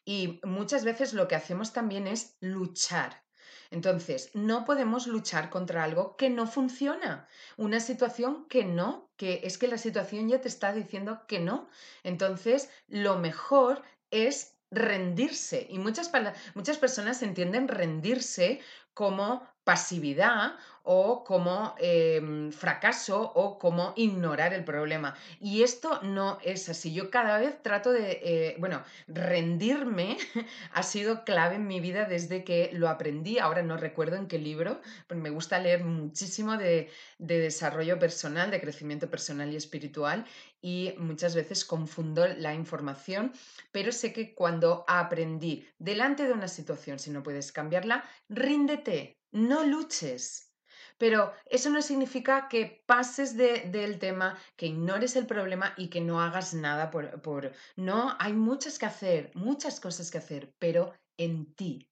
Y 0.05 0.39
muchas 0.43 0.83
veces 0.83 1.13
lo 1.13 1.27
que 1.27 1.35
hacemos 1.35 1.73
también 1.73 2.07
es 2.07 2.37
luchar. 2.39 3.24
Entonces, 3.71 4.29
no 4.33 4.65
podemos 4.65 5.07
luchar 5.07 5.49
contra 5.49 5.83
algo 5.83 6.15
que 6.17 6.29
no 6.29 6.47
funciona, 6.47 7.27
una 7.57 7.79
situación 7.79 8.45
que 8.47 8.63
no, 8.65 9.09
que 9.17 9.41
es 9.43 9.57
que 9.57 9.67
la 9.67 9.77
situación 9.77 10.29
ya 10.29 10.41
te 10.41 10.47
está 10.47 10.73
diciendo 10.73 11.21
que 11.27 11.39
no. 11.39 11.67
Entonces, 12.03 12.69
lo 12.87 13.17
mejor 13.17 13.81
es 14.11 14.55
rendirse. 14.71 15.67
Y 15.69 15.79
muchas, 15.79 16.11
muchas 16.53 16.77
personas 16.77 17.21
entienden 17.21 17.67
rendirse 17.67 18.61
como 18.93 19.47
pasividad 19.65 20.53
o 20.87 21.23
como 21.23 21.73
em, 21.79 22.51
fracaso 22.51 23.19
o 23.33 23.57
como 23.57 23.93
ignorar 23.97 24.53
el 24.53 24.63
problema. 24.63 25.15
Y 25.41 25.63
esto 25.63 25.99
no 26.03 26.37
es 26.43 26.69
así. 26.69 26.93
Yo 26.93 27.09
cada 27.09 27.39
vez 27.39 27.61
trato 27.63 27.91
de, 27.91 28.21
eh, 28.23 28.55
bueno, 28.59 28.83
rendirme 29.07 30.17
ha 30.71 30.83
sido 30.83 31.25
clave 31.25 31.55
en 31.55 31.65
mi 31.67 31.79
vida 31.79 32.05
desde 32.05 32.43
que 32.43 32.69
lo 32.71 32.87
aprendí. 32.87 33.39
Ahora 33.39 33.63
no 33.63 33.77
recuerdo 33.77 34.15
en 34.15 34.27
qué 34.27 34.37
libro, 34.37 34.79
pero 35.07 35.19
me 35.19 35.31
gusta 35.31 35.57
leer 35.59 35.83
muchísimo 35.83 36.55
de, 36.57 36.91
de 37.17 37.39
desarrollo 37.39 37.97
personal, 37.97 38.51
de 38.51 38.61
crecimiento 38.61 39.09
personal 39.09 39.51
y 39.51 39.55
espiritual 39.55 40.25
y 40.61 40.95
muchas 40.97 41.35
veces 41.35 41.63
confundo 41.63 42.27
la 42.27 42.55
información, 42.55 43.33
pero 43.71 43.91
sé 43.91 44.11
que 44.13 44.33
cuando 44.33 44.83
aprendí 44.87 45.67
delante 45.77 46.25
de 46.25 46.33
una 46.33 46.47
situación, 46.47 46.97
si 46.97 47.11
no 47.11 47.21
puedes 47.21 47.51
cambiarla, 47.51 48.03
ríndete, 48.29 49.19
no 49.35 49.63
luches. 49.63 50.53
Pero 50.97 51.33
eso 51.45 51.69
no 51.69 51.81
significa 51.81 52.47
que 52.47 52.83
pases 52.85 53.35
del 53.35 53.99
tema, 53.99 54.37
que 54.55 54.67
ignores 54.67 55.15
el 55.17 55.27
problema 55.27 55.73
y 55.75 55.89
que 55.89 55.99
no 55.99 56.21
hagas 56.21 56.53
nada 56.53 56.89
por, 56.89 57.21
por... 57.21 57.51
No, 57.75 58.15
hay 58.17 58.31
muchas 58.31 58.79
que 58.79 58.85
hacer, 58.85 59.31
muchas 59.35 59.79
cosas 59.81 60.09
que 60.09 60.19
hacer, 60.19 60.53
pero 60.57 60.93
en 61.17 61.53
ti 61.53 61.91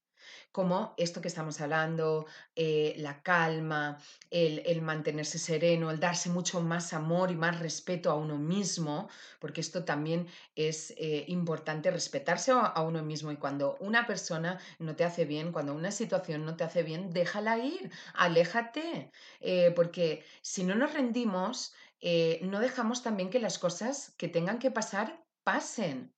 como 0.54 0.94
esto 0.98 1.20
que 1.20 1.26
estamos 1.26 1.60
hablando, 1.60 2.26
eh, 2.54 2.94
la 2.98 3.24
calma, 3.24 3.98
el, 4.30 4.82
mantenerse 4.82 5.36
sereno, 5.36 5.90
el 5.90 5.98
darse 5.98 6.30
mucho 6.30 6.60
más 6.60 6.92
amor 6.92 7.32
y 7.32 7.34
más 7.34 7.58
respeto 7.58 8.08
a 8.08 8.14
uno 8.14 8.38
mismo, 8.38 9.08
porque 9.40 9.60
esto 9.60 9.84
también 9.84 10.28
es 10.54 10.92
eh, 10.96 11.24
importante, 11.26 11.90
respetarse 11.90 12.52
a, 12.52 12.80
uno 12.82 13.02
mismo 13.02 13.32
y 13.32 13.36
cuando 13.36 13.76
una 13.80 14.06
persona 14.06 14.60
no 14.78 14.94
te 14.94 15.02
hace 15.02 15.24
bien, 15.24 15.50
cuando 15.50 15.74
una 15.74 15.90
situación 15.90 16.44
no 16.44 16.56
te 16.56 16.62
hace 16.62 16.84
bien, 16.84 17.10
déjala 17.10 17.58
ir, 17.58 17.90
aléjate, 18.14 19.10
eh, 19.40 19.72
porque 19.74 20.24
si 20.40 20.62
no 20.62 20.76
nos 20.76 20.94
rendimos, 20.94 21.74
no 22.42 22.60
dejamos 22.60 23.02
también 23.02 23.30
que 23.30 23.40
las 23.40 23.58
cosas 23.58 24.14
que 24.18 24.28
tengan 24.28 24.58
que 24.58 24.70
pasar 24.70 25.24
pasen. 25.42 26.14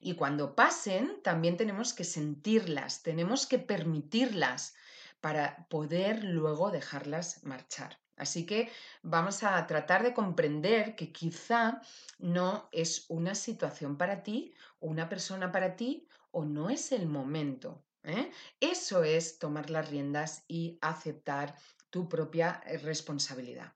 Y 0.00 0.14
cuando 0.14 0.54
pasen, 0.54 1.20
también 1.22 1.56
tenemos 1.56 1.92
que 1.92 2.04
sentirlas, 2.04 3.02
tenemos 3.02 3.46
que 3.46 3.58
permitirlas 3.58 4.74
para 5.20 5.66
poder 5.68 6.24
luego 6.24 6.70
dejarlas 6.70 7.44
marchar. 7.44 7.98
Así 8.16 8.46
que 8.46 8.70
vamos 9.02 9.42
a 9.42 9.66
tratar 9.66 10.02
de 10.02 10.14
comprender 10.14 10.96
que 10.96 11.12
quizá 11.12 11.82
no 12.18 12.68
es 12.72 13.04
una 13.08 13.34
situación 13.34 13.98
para 13.98 14.22
ti 14.22 14.54
una 14.80 15.08
persona 15.08 15.52
para 15.52 15.76
ti 15.76 16.06
o 16.30 16.44
no 16.44 16.70
es 16.70 16.92
el 16.92 17.06
momento. 17.06 17.84
¿eh? 18.02 18.30
Eso 18.60 19.02
es 19.04 19.38
tomar 19.38 19.70
las 19.70 19.90
riendas 19.90 20.44
y 20.48 20.78
aceptar 20.80 21.54
tu 21.90 22.08
propia 22.08 22.62
eh, 22.66 22.78
responsabilidad. 22.78 23.74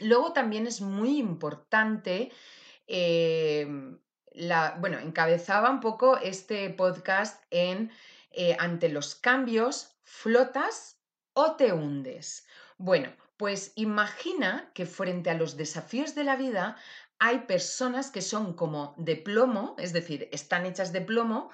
Luego 0.00 0.32
también 0.32 0.66
es 0.66 0.80
muy 0.80 1.18
importante 1.18 2.30
em, 4.38 4.80
bueno, 4.80 4.98
encabezaba 4.98 5.70
un 5.70 5.80
poco 5.80 6.16
este 6.18 6.70
podcast 6.70 7.42
en 7.50 7.90
eh, 8.30 8.56
ante 8.58 8.88
los 8.88 9.14
cambios, 9.14 9.96
flotas 10.02 10.98
o 11.32 11.56
te 11.56 11.72
hundes. 11.72 12.46
Bueno, 12.76 13.10
pues 13.36 13.72
imagina 13.74 14.70
que 14.74 14.86
frente 14.86 15.30
a 15.30 15.34
los 15.34 15.56
desafíos 15.56 16.14
de 16.14 16.24
la 16.24 16.36
vida 16.36 16.76
hay 17.18 17.40
personas 17.40 18.10
que 18.10 18.22
son 18.22 18.54
como 18.54 18.94
de 18.96 19.16
plomo, 19.16 19.74
es 19.78 19.92
decir, 19.92 20.28
están 20.32 20.66
hechas 20.66 20.92
de 20.92 21.00
plomo, 21.00 21.50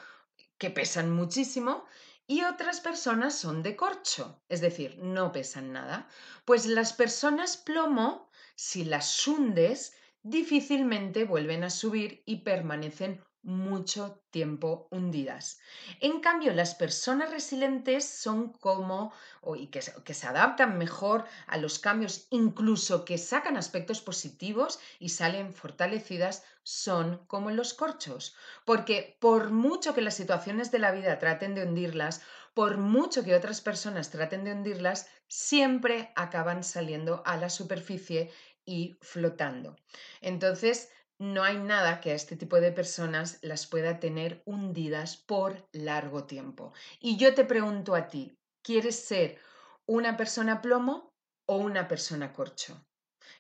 que 0.59 0.70
pesan 0.70 1.11
muchísimo, 1.11 1.85
y 2.27 2.42
otras 2.44 2.81
personas 2.81 3.35
son 3.35 3.62
de 3.62 3.77
corcho, 3.77 4.42
es 4.49 4.61
decir, 4.61 4.99
no 4.99 5.33
pesan 5.33 5.73
nada. 5.73 6.09
Pues 6.44 6.66
las 6.66 6.92
personas 6.92 7.57
plomo, 7.57 8.31
si 8.57 8.85
las 8.85 9.27
hundes, 9.27 9.94
difícilmente 10.24 11.24
vuelven 11.24 11.62
a 11.64 11.70
subir 11.70 12.22
y 12.26 12.38
permanecen 12.38 13.22
mucho 13.42 14.22
tiempo 14.30 14.88
hundidas. 14.90 15.58
En 16.00 16.20
cambio, 16.20 16.54
las 16.54 16.74
personas 16.74 17.30
resilientes 17.30 18.08
son 18.08 18.52
como, 18.54 19.12
y 19.56 19.66
que, 19.66 19.82
se 19.82 20.26
adaptan 20.26 20.78
mejor 20.78 21.26
a 21.46 21.58
los 21.58 21.78
cambios, 21.78 22.26
incluso 22.30 23.04
que 23.04 23.18
sacan 23.18 23.58
aspectos 23.58 24.00
positivos 24.00 24.80
y 24.98 25.10
salen 25.10 25.52
fortalecidas, 25.52 26.42
son 26.62 27.26
como 27.26 27.50
los 27.50 27.74
corchos. 27.74 28.34
Porque 28.64 29.18
por 29.20 29.50
mucho 29.50 29.94
que 29.94 30.00
las 30.00 30.14
situaciones 30.14 30.70
de 30.70 30.78
la 30.78 30.92
vida 30.92 31.18
traten 31.18 31.54
de 31.54 31.64
hundirlas, 31.64 32.22
por 32.54 32.78
mucho 32.78 33.24
que 33.24 33.34
otras 33.34 33.60
personas 33.60 34.10
traten 34.10 34.44
de 34.44 34.52
hundirlas, 34.52 35.06
siempre 35.28 36.12
acaban 36.16 36.64
saliendo 36.64 37.22
a 37.26 37.37
la 37.37 37.50
superficie 37.50 38.30
y 38.64 38.96
flotando. 39.00 39.77
Entonces, 40.20 40.90
no 41.18 41.44
hay 41.44 41.59
nada 41.59 42.00
que 42.00 42.11
a 42.11 42.14
este 42.14 42.37
tipo 42.37 42.61
de 42.61 42.72
personas 42.72 43.38
las 43.42 43.66
pueda 43.66 44.00
tener 44.00 44.42
hundidas 44.44 45.16
por 45.16 45.68
largo 45.72 46.24
tiempo. 46.24 46.72
Y 47.00 47.16
yo 47.16 47.35
te 47.35 47.44
pregunto 47.44 47.94
a 47.94 48.09
ti, 48.09 48.37
¿quieres 48.62 48.96
ser 49.05 49.38
una 49.87 50.16
persona 50.16 50.61
plomo 50.61 51.12
o 51.46 51.57
una 51.57 51.87
persona 51.87 52.33
corcho? 52.33 52.85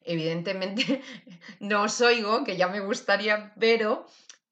Evidentemente 0.02 1.02
no 1.60 1.82
os 1.82 2.00
oigo, 2.00 2.44
que 2.44 2.56
ya 2.56 2.68
me 2.68 2.80
gustaría, 2.80 3.52
pero 3.58 4.06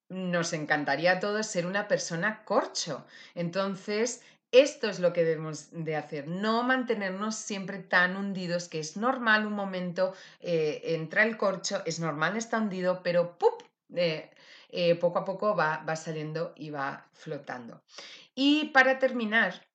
nos 0.08 0.52
encantaría 0.52 1.12
a 1.12 1.20
todos 1.20 1.46
ser 1.46 1.66
una 1.66 1.88
persona 1.88 2.44
corcho. 2.44 3.06
Entonces, 3.34 4.22
esto 4.52 4.90
es 4.90 5.00
lo 5.00 5.14
que 5.14 5.24
debemos 5.24 5.68
de 5.72 5.96
hacer, 5.96 6.28
no 6.28 6.62
mantenernos 6.62 7.36
siempre 7.36 7.78
tan 7.78 8.16
hundidos, 8.16 8.68
que 8.68 8.80
es 8.80 8.98
normal 8.98 9.46
un 9.46 9.54
momento, 9.54 10.12
eh, 10.40 10.82
entra 10.84 11.24
el 11.24 11.38
corcho, 11.38 11.82
es 11.86 11.98
normal 11.98 12.36
está 12.36 12.58
hundido, 12.58 13.02
pero. 13.02 13.36
Eh, 13.94 14.30
eh, 14.74 14.94
poco 14.94 15.18
a 15.18 15.24
poco 15.26 15.54
va, 15.54 15.84
va, 15.86 15.96
saliendo 15.96 16.54
y 16.56 16.70
va 16.70 17.06
flotando. 17.12 17.82
Y 18.34 18.66
para 18.68 18.98
terminar, 18.98 19.66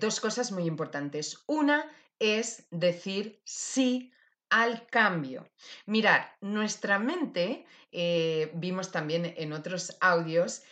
dos 0.00 0.20
cosas 0.20 0.52
muy 0.52 0.64
importantes. 0.64 1.44
Una 1.46 1.86
es 2.18 2.66
decir 2.70 3.42
sí 3.44 4.10
al 4.48 4.86
cambio. 4.86 5.46
Mirar, 5.84 6.34
nuestra 6.40 6.98
mente, 6.98 7.66
vimos 8.54 8.90
también 8.90 9.34
en 9.36 9.52
otros 9.52 9.98
audios, 10.00 10.62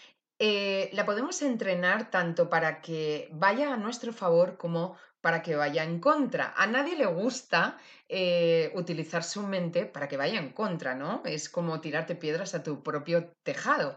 eh, 0.44 0.90
la 0.92 1.06
podemos 1.06 1.40
entrenar 1.40 2.10
tanto 2.10 2.50
para 2.50 2.80
que 2.80 3.28
vaya 3.30 3.72
a 3.72 3.76
nuestro 3.76 4.12
favor 4.12 4.56
como 4.56 4.96
para 5.20 5.40
que 5.40 5.54
vaya 5.54 5.84
en 5.84 6.00
contra. 6.00 6.52
A 6.56 6.66
nadie 6.66 6.96
le 6.96 7.06
gusta 7.06 7.78
eh, 8.08 8.72
utilizar 8.74 9.22
su 9.22 9.44
mente 9.44 9.86
para 9.86 10.08
que 10.08 10.16
vaya 10.16 10.40
en 10.40 10.50
contra, 10.50 10.96
¿no? 10.96 11.22
Es 11.24 11.48
como 11.48 11.80
tirarte 11.80 12.16
piedras 12.16 12.56
a 12.56 12.64
tu 12.64 12.82
propio 12.82 13.28
tejado. 13.44 13.96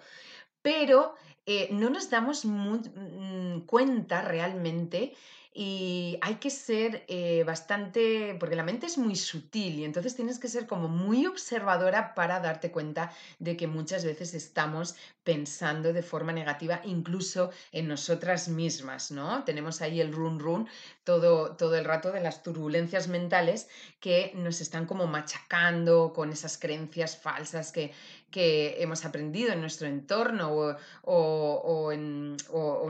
Pero 0.61 1.15
eh, 1.47 1.67
no 1.71 1.89
nos 1.89 2.11
damos 2.11 2.45
mm, 2.45 3.61
cuenta 3.61 4.21
realmente 4.21 5.15
y 5.57 6.17
hay 6.19 6.35
que 6.35 6.49
ser 6.49 7.05
eh, 7.07 7.45
bastante, 7.45 8.35
porque 8.37 8.57
la 8.57 8.63
mente 8.63 8.87
es 8.87 8.97
muy 8.97 9.15
sutil 9.15 9.79
y 9.79 9.85
entonces 9.85 10.13
tienes 10.13 10.37
que 10.37 10.49
ser 10.49 10.67
como 10.67 10.89
muy 10.89 11.25
observadora 11.25 12.13
para 12.13 12.41
darte 12.41 12.71
cuenta 12.71 13.13
de 13.39 13.55
que 13.55 13.65
muchas 13.65 14.03
veces 14.03 14.33
estamos 14.33 14.97
pensando 15.23 15.93
de 15.93 16.03
forma 16.03 16.33
negativa 16.33 16.81
incluso 16.83 17.51
en 17.71 17.87
nosotras 17.87 18.49
mismas, 18.49 19.11
¿no? 19.11 19.45
Tenemos 19.45 19.81
ahí 19.81 20.01
el 20.01 20.11
run 20.11 20.39
run 20.39 20.67
todo, 21.05 21.55
todo 21.55 21.77
el 21.77 21.85
rato 21.85 22.11
de 22.11 22.19
las 22.19 22.43
turbulencias 22.43 23.07
mentales 23.07 23.69
que 24.01 24.33
nos 24.35 24.59
están 24.59 24.85
como 24.85 25.07
machacando 25.07 26.11
con 26.11 26.33
esas 26.33 26.57
creencias 26.57 27.15
falsas 27.15 27.71
que, 27.71 27.93
que 28.35 28.83
hemos 28.83 29.05
aprendido 29.05 29.53
en 29.53 29.61
nuestro 29.61 29.87
entorno 29.87 30.51
o, 30.51 30.75
o, 31.03 31.91
en, 31.93 32.35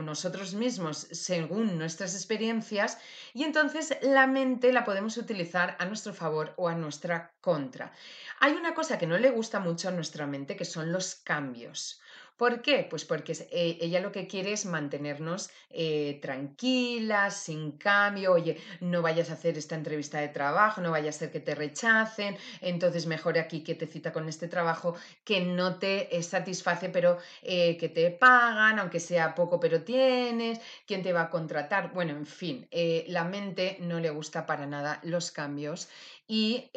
nosotros 0.02 0.54
mismos 0.54 1.06
según 1.12 1.78
nuestras 1.78 2.16
experiencias 2.16 2.98
y 3.32 3.44
entonces 3.44 3.96
la 4.02 4.26
mente 4.26 4.72
la 4.72 4.82
podemos 4.82 5.16
utilizar 5.16 5.76
a 5.78 5.84
nuestro 5.84 6.12
favor 6.12 6.52
o 6.56 6.66
a 6.66 6.74
nuestra 6.74 7.32
contra. 7.40 7.92
Hay 8.40 8.54
una 8.54 8.74
cosa 8.74 8.98
que 8.98 9.06
no 9.06 9.18
le 9.18 9.30
gusta 9.30 9.60
mucho 9.60 9.88
a 9.88 9.92
nuestra 9.92 10.26
mente 10.26 10.56
que 10.56 10.64
son 10.64 10.90
los 10.90 11.14
cambios. 11.14 12.00
¿Por 12.36 12.60
qué? 12.60 12.86
Pues 12.88 13.06
porque 13.06 13.32
eh, 13.50 13.78
ella 13.80 14.00
lo 14.00 14.12
que 14.12 14.26
quiere 14.26 14.52
es 14.52 14.66
mantenernos 14.66 15.48
eh, 15.70 16.18
tranquilas, 16.20 17.34
sin 17.34 17.72
cambio, 17.72 18.32
oye, 18.32 18.58
no 18.80 19.00
vayas 19.00 19.30
a 19.30 19.34
hacer 19.34 19.56
esta 19.56 19.74
entrevista 19.74 20.20
de 20.20 20.28
trabajo, 20.28 20.82
no 20.82 20.90
vaya 20.90 21.08
a 21.08 21.12
ser 21.14 21.30
que 21.30 21.40
te 21.40 21.54
rechacen, 21.54 22.36
entonces 22.60 23.06
mejor 23.06 23.38
aquí 23.38 23.62
que 23.64 23.74
te 23.74 23.86
cita 23.86 24.12
con 24.12 24.28
este 24.28 24.48
trabajo 24.48 24.96
que 25.24 25.40
no 25.40 25.78
te 25.78 26.22
satisface, 26.22 26.90
pero 26.90 27.16
eh, 27.42 27.78
que 27.78 27.88
te 27.88 28.10
pagan, 28.10 28.78
aunque 28.80 29.00
sea 29.00 29.34
poco, 29.34 29.58
pero 29.58 29.82
tienes, 29.82 30.60
quién 30.86 31.02
te 31.02 31.14
va 31.14 31.22
a 31.22 31.30
contratar. 31.30 31.92
Bueno, 31.94 32.12
en 32.12 32.26
fin, 32.26 32.68
la 33.08 33.24
mente 33.24 33.78
no 33.80 33.98
le 33.98 34.10
gusta 34.10 34.44
para 34.44 34.66
nada 34.66 35.00
los 35.02 35.30
cambios 35.30 35.88
y, 36.26 36.70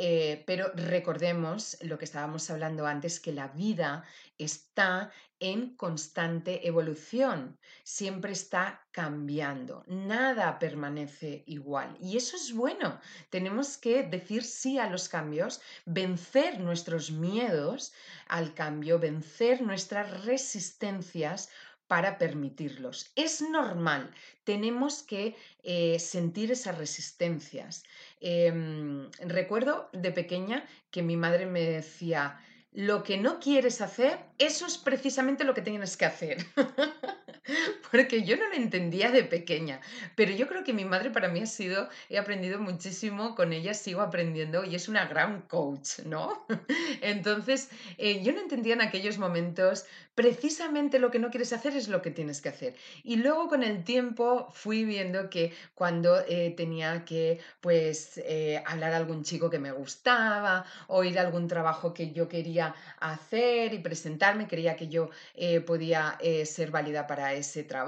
pero 0.46 0.72
recordemos 0.76 1.78
lo 1.82 1.98
que 1.98 2.06
estábamos 2.06 2.50
hablando 2.50 2.86
antes, 2.86 3.20
que 3.20 3.32
la 3.32 3.48
vida 3.48 4.04
está 4.38 5.12
en 5.40 5.76
constante 5.76 6.68
evolución, 6.68 7.58
siempre 7.84 8.34
está 8.34 8.86
cambiando, 8.92 9.84
nada 9.88 10.60
permanece 10.60 11.44
igual. 11.48 11.98
Y 12.02 12.18
eso 12.18 12.36
es 12.36 12.54
bueno, 12.54 13.00
tenemos 13.30 13.78
que 13.78 14.04
decir 14.04 14.44
sí 14.44 14.78
a 14.78 14.90
los 14.90 15.08
cambios, 15.08 15.62
vencer 15.86 16.60
nuestros 16.60 17.12
miedos 17.12 17.94
al 18.28 18.54
cambio, 18.54 19.00
vencer 19.00 19.62
nuestras 19.62 20.26
resistencias 20.26 21.50
para 21.90 22.20
permitirlos. 22.20 23.12
Es 23.16 23.42
normal, 23.42 24.12
tenemos 24.44 25.02
que 25.02 25.36
eh, 25.64 25.98
sentir 25.98 26.52
esas 26.52 26.78
resistencias. 26.78 27.84
Em, 28.22 29.10
recuerdo 29.20 29.90
de 29.92 30.12
pequeña 30.12 30.64
que 30.92 31.02
mi 31.02 31.18
madre 31.18 31.48
me 31.48 31.62
decía, 31.62 32.40
lo 32.72 33.02
que 33.02 33.18
no 33.18 33.40
quieres 33.40 33.82
hacer, 33.82 34.20
eso 34.38 34.68
es 34.68 34.78
precisamente 34.78 35.44
lo 35.44 35.56
que 35.56 35.64
tienes 35.64 35.98
que 35.98 36.06
hacer. 36.06 36.46
Porque 37.92 38.24
yo 38.24 38.38
no 38.38 38.48
lo 38.48 38.56
entendía 38.56 39.12
de 39.12 39.24
pequeña, 39.24 39.82
pero 40.16 40.32
yo 40.32 40.48
creo 40.48 40.64
que 40.64 40.74
mi 40.74 40.86
madre 40.86 41.10
para 41.10 41.28
mí 41.28 41.40
ha 41.42 41.46
sido, 41.48 41.90
he 42.10 42.18
aprendido 42.18 42.60
muchísimo 42.60 43.36
con 43.36 43.52
ella, 43.54 43.74
sigo 43.74 44.02
aprendiendo 44.02 44.64
y 44.64 44.76
es 44.76 44.88
una 44.88 45.06
gran 45.06 45.42
coach, 45.44 46.00
¿no? 46.06 46.46
Entonces, 47.02 47.70
eh, 47.98 48.22
yo 48.24 48.32
no 48.34 48.42
entendía 48.42 48.74
en 48.74 48.82
aquellos 48.82 49.18
momentos, 49.18 49.86
precisamente 50.14 51.00
lo 51.00 51.10
que 51.10 51.20
no 51.20 51.30
quieres 51.32 51.54
hacer 51.54 51.76
es 51.76 51.88
lo 51.88 52.02
que 52.02 52.12
tienes 52.12 52.42
que 52.42 52.50
hacer. 52.50 52.76
Y 53.04 53.16
luego 53.16 53.48
con 53.48 53.64
el 53.64 53.84
tiempo 53.84 54.50
fui 54.52 54.84
viendo 54.84 55.30
que 55.30 55.54
cuando 55.74 56.20
eh, 56.28 56.54
tenía 56.56 57.06
que, 57.06 57.40
pues, 57.62 58.20
eh, 58.24 58.62
hablar 58.66 58.94
a 58.94 58.98
algún 58.98 59.24
chico 59.24 59.50
que 59.50 59.60
me 59.60 59.72
gustaba 59.72 60.66
o 60.88 61.04
ir 61.04 61.18
algún 61.18 61.48
trabajo 61.48 61.94
que 61.94 62.12
yo 62.12 62.28
quería 62.28 62.76
hacer 63.00 63.74
y 63.74 63.80
presentarme, 63.80 64.48
creía 64.48 64.76
que 64.76 64.90
yo 64.90 65.10
podía 65.66 66.18
ser 66.44 66.72
válida 66.72 67.08
para 67.08 67.34
ese 67.34 67.64
trabajo, 67.64 67.79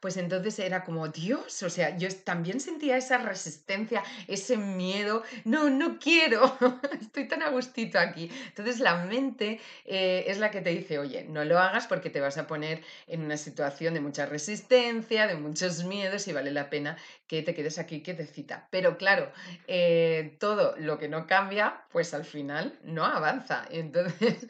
pues 0.00 0.16
entonces 0.16 0.58
era 0.58 0.84
como, 0.84 1.08
Dios, 1.08 1.62
o 1.62 1.70
sea, 1.70 1.96
yo 1.96 2.08
también 2.24 2.60
sentía 2.60 2.96
esa 2.96 3.18
resistencia, 3.18 4.02
ese 4.26 4.56
miedo, 4.56 5.22
no, 5.44 5.70
no 5.70 5.98
quiero, 5.98 6.56
estoy 7.00 7.28
tan 7.28 7.42
a 7.42 7.50
gustito 7.50 7.98
aquí. 7.98 8.30
Entonces 8.48 8.80
la 8.80 8.96
mente 9.04 9.60
es 9.84 10.38
la 10.38 10.50
que 10.50 10.60
te 10.60 10.70
dice, 10.70 10.98
oye, 10.98 11.24
no 11.24 11.44
lo 11.44 11.58
hagas 11.58 11.86
porque 11.86 12.10
te 12.10 12.20
vas 12.20 12.38
a 12.38 12.46
poner 12.46 12.82
en 13.06 13.22
una 13.22 13.36
situación 13.36 13.94
de 13.94 14.00
mucha 14.00 14.26
resistencia, 14.26 15.26
de 15.26 15.36
muchos 15.36 15.84
miedos 15.84 16.28
y 16.28 16.32
vale 16.32 16.50
la 16.50 16.70
pena 16.70 16.96
que 17.26 17.42
te 17.42 17.54
quedes 17.54 17.78
aquí 17.78 18.02
que 18.02 18.14
te 18.14 18.26
cita. 18.26 18.68
Pero 18.70 18.96
claro, 18.96 19.30
eh, 19.66 20.36
todo 20.40 20.74
lo 20.78 20.98
que 20.98 21.08
no 21.08 21.26
cambia, 21.26 21.82
pues 21.92 22.14
al 22.14 22.24
final 22.24 22.78
no 22.82 23.04
avanza. 23.04 23.66
Entonces, 23.70 24.46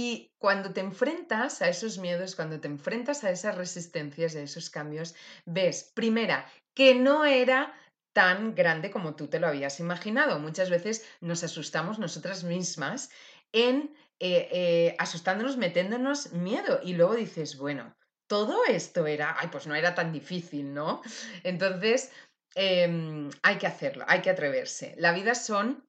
y 0.00 0.30
cuando 0.38 0.72
te 0.72 0.80
enfrentas 0.80 1.60
a 1.60 1.68
esos 1.68 1.98
miedos, 1.98 2.36
cuando 2.36 2.60
te 2.60 2.68
enfrentas 2.68 3.24
a 3.24 3.32
esas 3.32 3.56
resistencias, 3.56 4.36
a 4.36 4.42
esos 4.42 4.70
cambios, 4.70 5.16
ves, 5.44 5.90
primera, 5.92 6.48
que 6.72 6.94
no 6.94 7.24
era 7.24 7.74
tan 8.12 8.54
grande 8.54 8.92
como 8.92 9.16
tú 9.16 9.26
te 9.26 9.40
lo 9.40 9.48
habías 9.48 9.80
imaginado. 9.80 10.38
Muchas 10.38 10.70
veces 10.70 11.04
nos 11.20 11.42
asustamos 11.42 11.98
nosotras 11.98 12.44
mismas 12.44 13.10
en 13.50 13.92
eh, 14.20 14.48
eh, 14.52 14.94
asustándonos, 15.00 15.56
metiéndonos 15.56 16.32
miedo. 16.32 16.78
Y 16.84 16.92
luego 16.92 17.16
dices, 17.16 17.58
bueno, 17.58 17.92
todo 18.28 18.66
esto 18.68 19.04
era, 19.04 19.34
ay, 19.36 19.48
pues 19.50 19.66
no 19.66 19.74
era 19.74 19.96
tan 19.96 20.12
difícil, 20.12 20.74
¿no? 20.74 21.02
Entonces, 21.42 22.12
em, 22.54 23.30
hay 23.42 23.58
que 23.58 23.66
hacerlo, 23.66 24.04
hay 24.06 24.22
que 24.22 24.30
atreverse. 24.30 24.94
La 24.96 25.10
vida 25.10 25.34
son, 25.34 25.84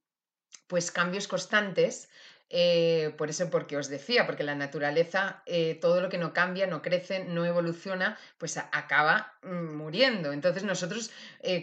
pues, 0.66 0.92
cambios 0.92 1.28
constantes. 1.28 2.10
Eh, 2.50 3.14
por 3.18 3.30
eso, 3.30 3.50
porque 3.50 3.78
os 3.78 3.90
decía, 3.90 4.26
porque 4.26 4.44
la 4.44 4.56
naturaleza, 4.56 5.44
todo 5.82 6.02
lo 6.02 6.10
que 6.10 6.18
no 6.18 6.34
cambia, 6.34 6.68
no 6.68 6.82
crece, 6.82 7.26
no 7.26 7.46
evoluciona, 7.46 8.18
pues 8.38 8.58
acaba 8.58 9.34
mm, 9.44 9.76
muriendo. 9.76 10.34
Entonces 10.34 10.64
nosotros, 10.64 11.12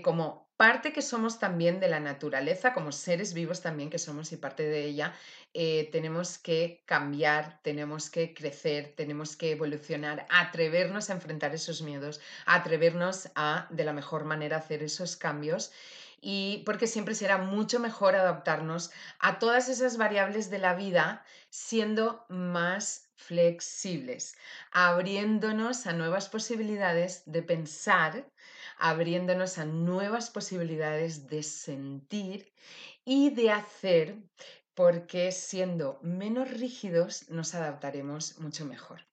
como 0.02 0.46
parte 0.56 0.92
que 0.92 1.02
somos 1.02 1.38
también 1.38 1.80
de 1.80 1.88
la 1.88 2.00
naturaleza, 2.00 2.72
como 2.72 2.92
seres 2.92 3.34
vivos 3.34 3.60
también 3.60 3.90
que 3.90 3.98
somos 3.98 4.32
y 4.32 4.36
parte 4.36 4.62
de 4.62 4.84
ella, 4.84 5.14
eh, 5.52 5.88
tenemos 5.92 6.38
que 6.38 6.82
cambiar, 6.86 7.60
tenemos 7.62 8.10
que 8.10 8.34
crecer, 8.34 8.92
tenemos 8.96 9.36
que 9.36 9.52
evolucionar, 9.52 10.26
atrevernos 10.30 11.10
a 11.10 11.14
enfrentar 11.14 11.54
esos 11.54 11.82
miedos, 11.82 12.20
atrevernos 12.46 13.30
a 13.34 13.66
de 13.70 13.84
la 13.84 13.92
mejor 13.92 14.24
manera 14.24 14.58
hacer 14.58 14.82
esos 14.82 15.16
cambios 15.16 15.72
y 16.28 16.64
porque 16.66 16.88
siempre 16.88 17.14
será 17.14 17.38
mucho 17.38 17.78
mejor 17.78 18.16
adaptarnos 18.16 18.90
a 19.20 19.38
todas 19.38 19.68
esas 19.68 19.96
variables 19.96 20.50
de 20.50 20.58
la 20.58 20.74
vida 20.74 21.24
siendo 21.50 22.26
más 22.28 23.10
flexibles, 23.14 24.36
abriéndonos 24.72 25.86
a 25.86 25.92
nuevas 25.92 26.28
posibilidades 26.28 27.22
de 27.26 27.42
pensar 27.42 28.26
abriéndonos 28.78 29.56
a 29.58 29.64
nuevas 29.64 30.28
posibilidades 30.30 31.28
de 31.28 31.44
sentir 31.44 32.52
y 33.04 33.30
de 33.30 33.52
hacer, 33.52 34.16
porque 34.74 35.30
siendo 35.30 36.00
menos 36.02 36.50
rígidos 36.50 37.30
nos 37.30 37.54
adaptaremos 37.54 38.38
mucho 38.40 38.64
mejor. 38.66 39.06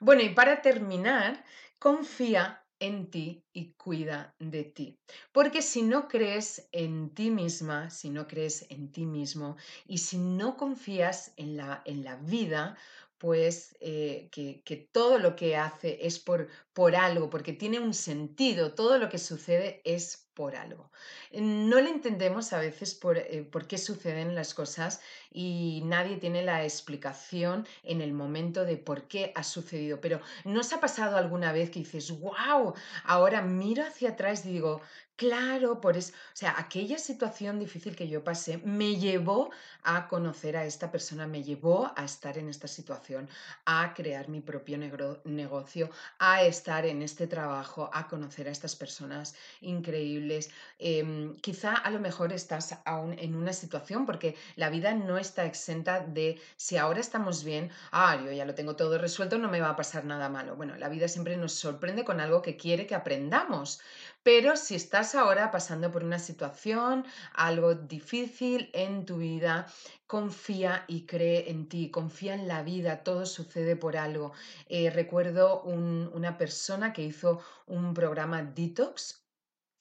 Bueno, 0.00 0.22
y 0.22 0.30
para 0.30 0.62
terminar, 0.62 1.44
confía 1.78 2.65
en 2.78 3.10
ti 3.10 3.44
y 3.52 3.72
cuida 3.72 4.34
de 4.38 4.64
ti. 4.64 4.98
Porque 5.32 5.62
si 5.62 5.82
no 5.82 6.08
crees 6.08 6.68
en 6.72 7.10
ti 7.14 7.30
misma, 7.30 7.90
si 7.90 8.10
no 8.10 8.26
crees 8.26 8.66
en 8.70 8.92
ti 8.92 9.06
mismo 9.06 9.56
y 9.86 9.98
si 9.98 10.18
no 10.18 10.56
confías 10.56 11.32
en 11.36 11.56
la, 11.56 11.82
en 11.84 12.04
la 12.04 12.16
vida, 12.16 12.76
pues 13.18 13.76
eh, 13.80 14.28
que, 14.30 14.88
todo 14.92 15.18
lo 15.18 15.36
que 15.36 15.56
hace 15.56 16.06
es 16.06 16.18
por, 16.18 16.48
por 16.72 16.96
algo, 16.96 17.30
porque 17.30 17.52
tiene 17.52 17.80
un 17.80 17.94
sentido, 17.94 18.74
todo 18.74 18.98
lo 18.98 19.08
que 19.08 19.18
sucede 19.18 19.80
es 19.84 20.25
por 20.36 20.54
algo. 20.54 20.90
No 21.32 21.80
le 21.80 21.90
entendemos 21.90 22.52
a 22.52 22.60
veces 22.60 22.94
por, 22.94 23.16
eh, 23.16 23.42
por, 23.50 23.66
qué 23.66 23.78
suceden 23.78 24.36
las 24.36 24.54
cosas 24.54 25.00
y 25.32 25.82
nadie 25.86 26.18
tiene 26.18 26.42
la 26.42 26.62
explicación 26.62 27.66
en 27.82 28.02
el 28.02 28.12
momento 28.12 28.64
de 28.64 28.76
por 28.76 29.08
qué 29.08 29.32
ha 29.34 29.42
sucedido, 29.42 30.00
pero 30.00 30.20
¿nos 30.44 30.72
ha 30.72 30.78
pasado 30.80 31.16
alguna 31.16 31.52
vez 31.52 31.70
que 31.70 31.80
dices, 31.80 32.12
wow, 32.20 32.74
ahora 33.04 33.40
miro 33.40 33.82
hacia 33.82 34.10
atrás 34.10 34.44
y 34.44 34.52
digo, 34.52 34.82
Claro, 35.18 35.80
por 35.80 35.96
eso, 35.96 36.12
o 36.12 36.36
sea, 36.36 36.54
aquella 36.58 36.98
situación 36.98 37.58
difícil 37.58 37.96
que 37.96 38.06
yo 38.06 38.22
pasé 38.22 38.58
me 38.58 38.96
llevó 38.96 39.50
a 39.82 40.08
conocer 40.08 40.58
a 40.58 40.66
esta 40.66 40.90
persona, 40.90 41.26
me 41.26 41.42
llevó 41.42 41.90
a 41.96 42.04
estar 42.04 42.36
en 42.36 42.50
esta 42.50 42.68
situación, 42.68 43.26
a 43.64 43.94
crear 43.94 44.28
mi 44.28 44.42
propio 44.42 44.76
negocio, 45.24 45.88
a 46.18 46.42
estar 46.42 46.84
en 46.84 47.00
este 47.00 47.26
trabajo, 47.26 47.88
a 47.94 48.08
conocer 48.08 48.46
a 48.46 48.50
estas 48.50 48.76
personas 48.76 49.34
increíbles. 49.62 50.50
Em, 50.78 51.34
quizá 51.36 51.72
a 51.74 51.90
lo 51.90 51.98
mejor 52.00 52.34
estás 52.34 52.76
aún 52.84 53.18
en 53.18 53.34
una 53.36 53.54
situación 53.54 54.04
porque 54.04 54.36
la 54.54 54.68
vida 54.68 54.92
no 54.92 55.16
está 55.16 55.46
exenta 55.46 56.00
de 56.00 56.38
si 56.58 56.76
ahora 56.76 57.00
estamos 57.00 57.42
bien, 57.42 57.70
ah, 57.90 58.20
yo 58.22 58.32
ya 58.32 58.44
lo 58.44 58.54
tengo 58.54 58.76
todo 58.76 58.98
resuelto, 58.98 59.38
no 59.38 59.48
me 59.48 59.60
va 59.62 59.70
a 59.70 59.76
pasar 59.76 60.04
nada 60.04 60.28
malo. 60.28 60.56
Bueno, 60.56 60.76
la 60.76 60.90
vida 60.90 61.08
siempre 61.08 61.38
nos 61.38 61.52
sorprende 61.54 62.04
con 62.04 62.20
algo 62.20 62.42
que 62.42 62.56
quiere 62.58 62.86
que 62.86 62.94
aprendamos 62.94 63.80
Pero 64.26 64.56
si 64.56 64.74
estás 64.74 65.14
ahora 65.14 65.52
pasando 65.52 65.92
por 65.92 66.02
una 66.02 66.18
situación, 66.18 67.04
algo 67.32 67.76
difícil 67.76 68.70
en 68.72 69.06
tu 69.06 69.18
vida, 69.18 69.66
confía 70.08 70.84
y 70.88 71.06
cree 71.06 71.48
en 71.48 71.68
ti, 71.68 71.92
confía 71.92 72.34
en 72.34 72.48
la 72.48 72.64
vida, 72.64 73.04
todo 73.04 73.24
sucede 73.24 73.76
por 73.76 73.96
algo. 73.96 74.32
Eh, 74.68 74.90
recuerdo 74.90 75.62
una 75.62 76.38
persona 76.38 76.92
que 76.92 77.02
hizo 77.04 77.40
un 77.66 77.94
programa 77.94 78.42
detox 78.42 79.25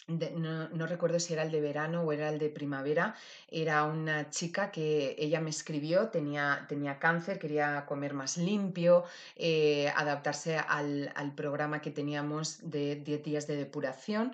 no, 0.08 0.88
recuerdo 0.88 1.20
si 1.20 1.34
era 1.34 1.44
el 1.44 1.52
de 1.52 1.62
verano 1.62 2.04
o 2.04 2.12
era 2.12 2.30
el 2.30 2.38
de 2.38 2.50
primavera, 2.50 3.16
era 3.50 3.84
una 3.84 4.30
chica 4.30 4.72
que 4.72 5.16
ella 5.18 5.42
me 5.42 5.50
escribió, 5.50 6.10
tenía, 6.10 6.66
tenía 6.70 7.00
cáncer, 7.00 7.40
quería 7.40 7.86
comer 7.88 8.14
más 8.14 8.38
limpio, 8.38 9.04
eh, 9.36 9.92
adaptarse 9.96 10.58
al, 10.58 11.12
programa 11.36 11.82
que 11.82 11.92
teníamos 11.92 12.60
de 12.62 12.98
10 12.98 13.24
días 13.24 13.48
de 13.48 13.56
depuración 13.56 14.34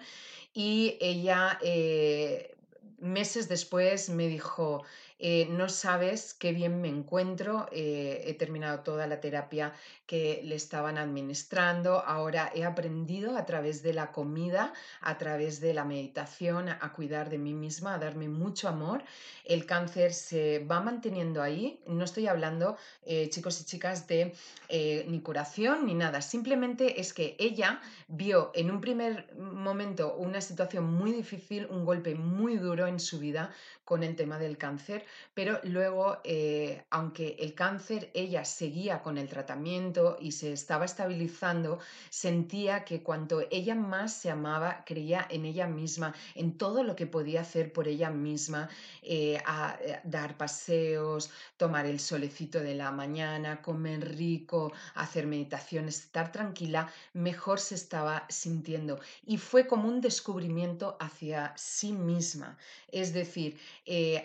y 0.54 0.98
ella 1.00 1.58
eh, 1.62 2.54
meses 3.00 3.48
después 3.48 4.10
me 4.10 4.28
dijo, 4.28 4.84
eh, 5.22 5.48
no 5.50 5.70
sabes 5.70 6.34
qué 6.34 6.52
bien 6.52 6.82
me 6.82 6.90
encuentro, 6.90 7.68
he 7.72 8.36
terminado 8.40 8.80
toda 8.80 9.08
la 9.08 9.22
terapia 9.22 9.74
que 10.12 10.42
le 10.44 10.56
estaban 10.56 10.98
administrando. 10.98 12.04
Ahora 12.06 12.52
he 12.54 12.66
aprendido 12.66 13.38
a 13.38 13.46
través 13.46 13.82
de 13.82 13.94
la 13.94 14.12
comida, 14.12 14.74
a 15.00 15.18
través 15.18 15.62
de 15.62 15.74
la 15.74 15.86
meditación, 15.86 16.68
a, 16.68 16.92
cuidar 16.92 17.30
de 17.30 17.38
mí 17.38 17.54
misma, 17.54 17.96
a 17.96 17.98
darme 17.98 18.28
mucho 18.28 18.68
amor. 18.68 19.06
El 19.46 19.66
cáncer 19.66 20.14
se 20.14 20.66
va 20.66 20.82
manteniendo 20.82 21.42
ahí. 21.42 21.80
No 21.88 22.04
estoy 22.04 22.28
hablando, 22.28 22.76
eh, 23.06 23.30
chicos 23.30 23.62
y 23.62 23.64
chicas, 23.64 24.06
de 24.08 24.34
eh, 24.68 25.06
ni 25.08 25.22
curación 25.22 25.86
ni 25.86 25.94
nada. 25.94 26.22
Simplemente 26.22 27.00
es 27.00 27.14
que 27.14 27.38
ella 27.40 27.80
vio 28.10 28.52
en 28.54 28.70
un 28.70 28.82
primer 28.82 29.34
momento 29.38 30.16
una 30.16 30.42
situación 30.42 30.94
muy 30.94 31.14
difícil, 31.14 31.68
un 31.70 31.86
golpe 31.86 32.16
muy 32.16 32.58
duro 32.58 32.86
en 32.86 33.00
su 33.00 33.18
vida 33.20 33.54
con 33.86 34.04
el 34.04 34.18
tema 34.18 34.38
del 34.40 34.58
cáncer, 34.58 35.06
pero 35.34 35.60
luego, 35.64 36.18
eh, 36.24 36.84
aunque 36.90 37.36
el 37.40 37.54
cáncer, 37.54 38.10
ella 38.14 38.46
seguía 38.46 39.02
con 39.02 39.18
el 39.18 39.28
tratamiento, 39.28 40.18
y 40.20 40.32
se 40.34 40.54
estaba 40.54 40.86
estabilizando, 40.86 41.80
sentía 42.10 42.84
que 42.84 43.02
cuanto 43.02 43.42
ella 43.50 43.76
más 43.76 44.14
se 44.14 44.30
amaba, 44.30 44.84
creía 44.86 45.26
en 45.30 45.46
ella 45.46 45.68
misma, 45.68 46.14
en 46.36 46.58
todo 46.58 46.84
lo 46.84 46.96
que 46.96 47.08
podía 47.08 47.42
hacer 47.42 47.72
por 47.72 47.88
ella 47.88 48.10
misma, 48.10 48.70
eh, 49.02 49.42
a, 49.46 49.78
eh, 49.82 50.00
dar 50.04 50.38
paseos, 50.38 51.32
tomar 51.58 51.86
el 51.86 52.00
solecito 52.00 52.60
de 52.60 52.76
la 52.76 52.92
mañana, 52.92 53.62
comer 53.62 54.18
rico, 54.18 54.74
hacer 54.96 55.28
meditaciones, 55.28 56.00
estar 56.00 56.32
tranquila, 56.32 56.92
mejor 57.14 57.60
se 57.60 57.76
estaba 57.76 58.26
sintiendo. 58.30 59.00
Y 59.26 59.38
fue 59.38 59.68
como 59.68 59.88
un 59.88 60.02
descubrimiento 60.02 60.98
hacia 61.00 61.54
sí 61.56 61.94
misma. 61.94 62.58
Es 62.92 63.14
decir, 63.14 63.58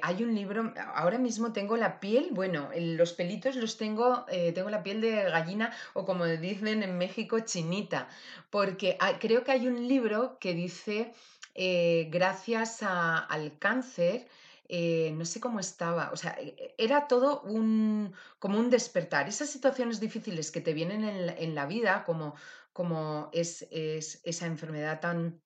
hay 0.02 0.22
un 0.22 0.34
libro, 0.34 0.72
ahora 0.94 1.18
mismo 1.18 1.52
tengo 1.52 1.76
la 1.76 2.00
piel, 2.00 2.28
bueno, 2.32 2.70
los 2.76 3.12
pelitos 3.12 3.56
los 3.56 3.76
tengo, 3.76 4.24
tengo 4.54 4.70
la 4.70 4.82
piel 4.82 5.00
de 5.00 5.24
gallina 5.24 5.72
o 5.94 6.04
como 6.04 6.26
dicen 6.26 6.82
en 6.82 6.98
México, 6.98 7.40
chinita, 7.40 8.08
porque 8.50 8.98
creo 9.20 9.44
que 9.44 9.52
hay 9.52 9.66
un 9.66 9.88
libro 9.88 10.38
que 10.38 10.54
dice, 10.54 11.12
eh, 11.58 12.08
gracias 12.10 12.82
al 12.82 13.58
cáncer, 13.58 14.28
eh, 14.68 15.10
no 15.16 15.24
sé 15.24 15.40
cómo 15.40 15.58
estaba, 15.58 16.10
o 16.12 16.16
sea, 16.16 16.36
e, 16.38 16.74
era 16.76 17.08
todo 17.08 17.40
un, 17.42 18.12
como 18.38 18.58
un 18.58 18.68
despertar. 18.68 19.26
Esas 19.26 19.48
situaciones 19.48 19.98
difíciles 19.98 20.50
que 20.50 20.60
te 20.60 20.74
vienen 20.74 21.02
en 21.04 21.54
la, 21.54 21.64
vida, 21.66 22.04
como, 22.04 22.34
como 22.74 23.30
es, 23.32 23.66
esa 23.70 24.46
enfermedad 24.46 25.00
tan 25.00 25.40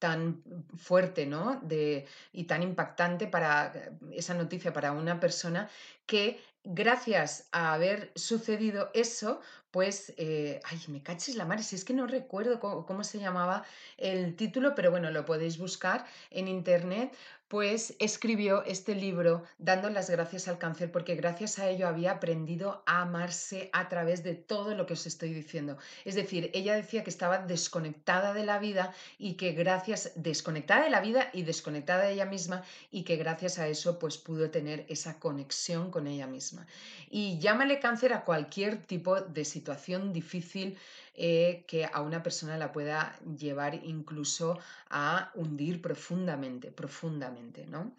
tan 0.00 0.42
fuerte 0.76 1.26
¿no? 1.26 1.60
de, 1.62 2.06
y 2.32 2.44
tan 2.44 2.64
impactante 2.64 3.28
para 3.28 3.72
esa 4.10 4.34
noticia 4.34 4.72
para 4.72 4.90
una 4.92 5.20
persona 5.20 5.68
que 6.06 6.40
gracias 6.64 7.48
a 7.52 7.74
haber 7.74 8.10
sucedido 8.16 8.90
eso, 8.94 9.40
pues, 9.70 10.12
eh, 10.16 10.60
ay, 10.64 10.80
me 10.88 11.02
caches 11.02 11.36
la 11.36 11.44
madre, 11.44 11.62
si 11.62 11.76
es 11.76 11.84
que 11.84 11.94
no 11.94 12.06
recuerdo 12.06 12.58
cómo, 12.60 13.04
se 13.04 13.18
llamaba 13.18 13.64
el 13.96 14.34
título, 14.36 14.74
pero 14.74 14.90
bueno, 14.90 15.10
lo 15.10 15.24
podéis 15.24 15.58
buscar 15.58 16.04
en 16.30 16.48
internet, 16.48 17.14
pues 17.50 17.96
escribió 17.98 18.62
este 18.62 18.94
libro 18.94 19.42
dando 19.58 19.90
las 19.90 20.08
gracias 20.08 20.46
al 20.46 20.58
cáncer 20.58 20.92
porque 20.92 21.16
gracias 21.16 21.58
a 21.58 21.68
ello 21.68 21.88
había 21.88 22.12
aprendido 22.12 22.84
a 22.86 23.02
amarse 23.02 23.70
a 23.72 23.88
través 23.88 24.22
de 24.22 24.36
todo 24.36 24.76
lo 24.76 24.86
que 24.86 24.92
os 24.92 25.04
estoy 25.04 25.34
diciendo. 25.34 25.76
Es 26.04 26.14
decir, 26.14 26.52
ella 26.54 26.76
decía 26.76 27.02
que 27.02 27.10
estaba 27.10 27.38
desconectada 27.38 28.34
de 28.34 28.46
la 28.46 28.60
vida 28.60 28.94
y 29.18 29.34
que 29.34 29.50
gracias, 29.50 30.12
desconectada 30.14 30.84
de 30.84 30.90
la 30.90 31.00
vida 31.00 31.28
y 31.32 31.42
desconectada 31.42 32.04
de 32.04 32.12
ella 32.12 32.26
misma 32.26 32.62
y 32.92 33.02
que 33.02 33.16
gracias 33.16 33.58
a 33.58 33.66
eso 33.66 33.98
pues 33.98 34.16
pudo 34.16 34.48
tener 34.50 34.86
esa 34.88 35.18
conexión 35.18 35.90
con 35.90 36.06
ella 36.06 36.28
misma. 36.28 36.68
Y 37.10 37.40
llámale 37.40 37.80
cáncer 37.80 38.12
a 38.12 38.24
cualquier 38.24 38.76
tipo 38.76 39.20
de 39.20 39.44
situación 39.44 40.12
difícil 40.12 40.78
eh, 41.14 41.64
que 41.66 41.84
a 41.84 42.00
una 42.02 42.22
persona 42.22 42.56
la 42.56 42.72
pueda 42.72 43.18
llevar 43.36 43.74
incluso 43.74 44.58
a 44.88 45.30
hundir 45.34 45.82
profundamente, 45.82 46.70
profundamente, 46.70 47.66
¿no? 47.66 47.92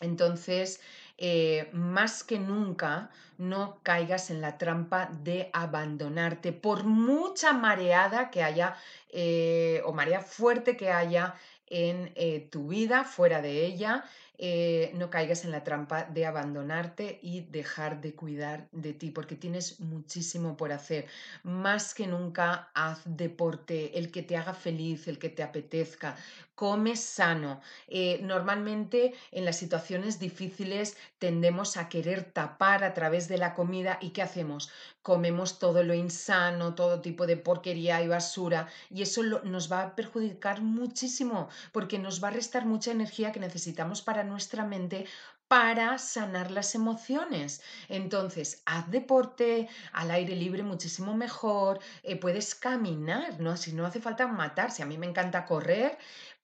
Entonces, 0.00 0.80
eh, 1.16 1.68
más 1.72 2.22
que 2.22 2.38
nunca, 2.38 3.10
no 3.36 3.80
caigas 3.82 4.30
en 4.30 4.40
la 4.40 4.56
trampa 4.56 5.10
de 5.22 5.50
abandonarte 5.52 6.52
por 6.52 6.84
mucha 6.84 7.52
mareada 7.52 8.30
que 8.30 8.42
haya 8.42 8.76
eh, 9.10 9.82
o 9.84 9.92
marea 9.92 10.20
fuerte 10.20 10.76
que 10.76 10.90
haya 10.92 11.34
en 11.66 12.48
tu 12.48 12.68
vida, 12.68 13.04
fuera 13.04 13.42
de 13.42 13.66
ella, 13.66 14.04
eh, 14.38 14.92
no 14.94 15.10
caigas 15.10 15.44
en 15.44 15.50
la 15.50 15.64
trampa 15.64 16.04
de 16.04 16.24
abandonarte 16.24 17.18
y 17.22 17.40
dejar 17.42 18.00
de 18.00 18.14
cuidar 18.14 18.68
de 18.72 18.92
ti, 18.92 19.10
porque 19.10 19.34
tienes 19.34 19.80
muchísimo 19.80 20.56
por 20.56 20.72
hacer. 20.72 21.06
Más 21.42 21.92
que 21.94 22.06
nunca, 22.06 22.70
haz 22.74 23.00
deporte, 23.04 23.98
el 23.98 24.10
que 24.12 24.22
te 24.22 24.36
haga 24.36 24.54
feliz, 24.54 25.08
el 25.08 25.18
que 25.18 25.28
te 25.28 25.42
apetezca. 25.42 26.16
Come 26.54 26.96
sano. 26.96 27.60
Eh, 27.86 28.20
normalmente 28.22 29.14
en 29.30 29.44
las 29.44 29.56
situaciones 29.56 30.18
difíciles 30.18 30.96
tendemos 31.18 31.76
a 31.76 31.88
querer 31.88 32.24
tapar 32.24 32.84
a 32.84 32.94
través 32.94 33.28
de 33.28 33.38
la 33.38 33.54
comida 33.54 33.98
y 34.00 34.10
¿qué 34.10 34.22
hacemos? 34.22 34.70
Comemos 35.02 35.58
todo 35.58 35.82
lo 35.84 35.94
insano, 35.94 36.74
todo 36.74 37.00
tipo 37.00 37.26
de 37.26 37.36
porquería 37.36 38.02
y 38.02 38.08
basura 38.08 38.68
y 38.90 39.02
eso 39.02 39.22
nos 39.22 39.70
va 39.70 39.82
a 39.82 39.96
perjudicar 39.96 40.60
muchísimo 40.60 41.48
porque 41.72 41.98
nos 41.98 42.22
va 42.22 42.28
a 42.28 42.32
restar 42.32 42.66
mucha 42.66 42.90
energía 42.90 43.32
que 43.32 43.40
necesitamos 43.40 44.02
para 44.02 44.24
nuestra 44.28 44.64
mente 44.64 45.06
para 45.48 45.96
sanar 45.98 46.50
las 46.50 46.74
emociones. 46.74 47.62
Entonces, 47.88 48.62
haz 48.66 48.90
deporte 48.90 49.68
al 49.92 50.10
aire 50.10 50.36
libre 50.36 50.62
muchísimo 50.62 51.14
mejor, 51.16 51.80
eh, 52.02 52.16
puedes 52.16 52.54
caminar, 52.54 53.40
¿no? 53.40 53.56
Si 53.56 53.72
no 53.72 53.86
hace 53.86 54.00
falta 54.00 54.26
matarse, 54.26 54.82
a 54.82 54.86
mí 54.86 54.98
me 54.98 55.06
encanta 55.06 55.46
correr, 55.46 55.96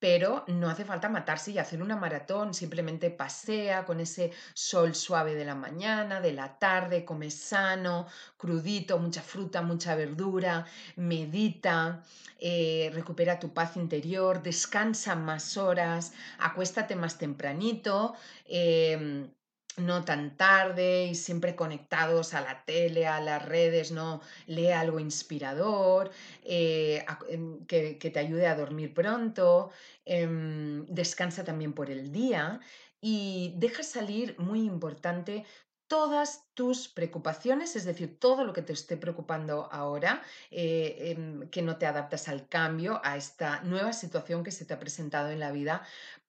pero 0.04 0.44
no 0.48 0.68
hace 0.68 0.84
falta 0.84 1.08
matarse 1.08 1.50
y 1.50 1.56
hacer 1.58 1.80
una 1.80 1.96
maratón, 1.96 2.52
simplemente 2.52 3.08
pasea 3.10 3.86
con 3.86 4.00
ese 4.00 4.32
sol 4.52 4.94
suave 4.94 5.34
de 5.34 5.46
la 5.46 5.54
mañana, 5.54 6.20
de 6.20 6.34
la 6.34 6.58
tarde, 6.58 7.06
come 7.06 7.30
sano, 7.30 8.06
crudito, 8.36 8.98
mucha 8.98 9.22
fruta, 9.22 9.62
mucha 9.62 9.94
verdura, 9.94 10.66
medita, 10.96 12.02
eh, 12.38 12.90
recupera 12.92 13.38
tu 13.38 13.54
paz 13.54 13.78
interior, 13.78 14.42
descansa 14.42 15.16
más 15.16 15.56
horas, 15.56 16.12
acuéstate 16.38 16.96
más 16.96 17.16
tempranito. 17.16 18.14
Em, 18.44 19.30
no 19.76 20.04
tan 20.04 20.36
tarde 20.36 21.06
y 21.06 21.14
siempre 21.14 21.56
conectados 21.56 22.34
a 22.34 22.40
la 22.40 22.64
tele, 22.64 23.06
a 23.06 23.20
las 23.20 23.44
redes, 23.44 23.92
no 23.92 24.20
lee 24.46 24.70
algo 24.70 25.00
inspirador, 25.00 26.10
eh, 26.44 27.04
em, 27.28 27.64
que, 27.66 27.94
te 27.94 28.18
ayude 28.18 28.46
a 28.46 28.54
dormir 28.54 28.94
pronto, 28.94 29.70
em, 30.04 30.86
descansa 30.86 31.44
también 31.44 31.72
por 31.72 31.90
el 31.90 32.12
día 32.12 32.60
y 33.00 33.54
deja 33.56 33.82
salir, 33.82 34.38
muy 34.38 34.64
importante, 34.64 35.44
todas 35.86 36.48
tus 36.54 36.88
preocupaciones, 36.88 37.76
es 37.76 37.84
decir, 37.84 38.18
todo 38.18 38.44
lo 38.44 38.52
que 38.52 38.62
te 38.62 38.72
esté 38.72 38.96
preocupando 38.96 39.68
ahora, 39.70 40.22
eh, 40.50 41.14
em, 41.16 41.48
que 41.50 41.62
no 41.62 41.76
te 41.76 41.86
adaptas 41.86 42.28
al 42.28 42.48
cambio, 42.48 43.00
a 43.04 43.16
esta 43.16 43.60
nueva 43.62 43.92
situación 43.92 44.42
que 44.44 44.50
se 44.50 44.64
te 44.64 44.74
ha 44.74 44.80
presentado 44.80 45.30
en 45.30 45.40
la 45.40 45.52
vida, 45.52 45.82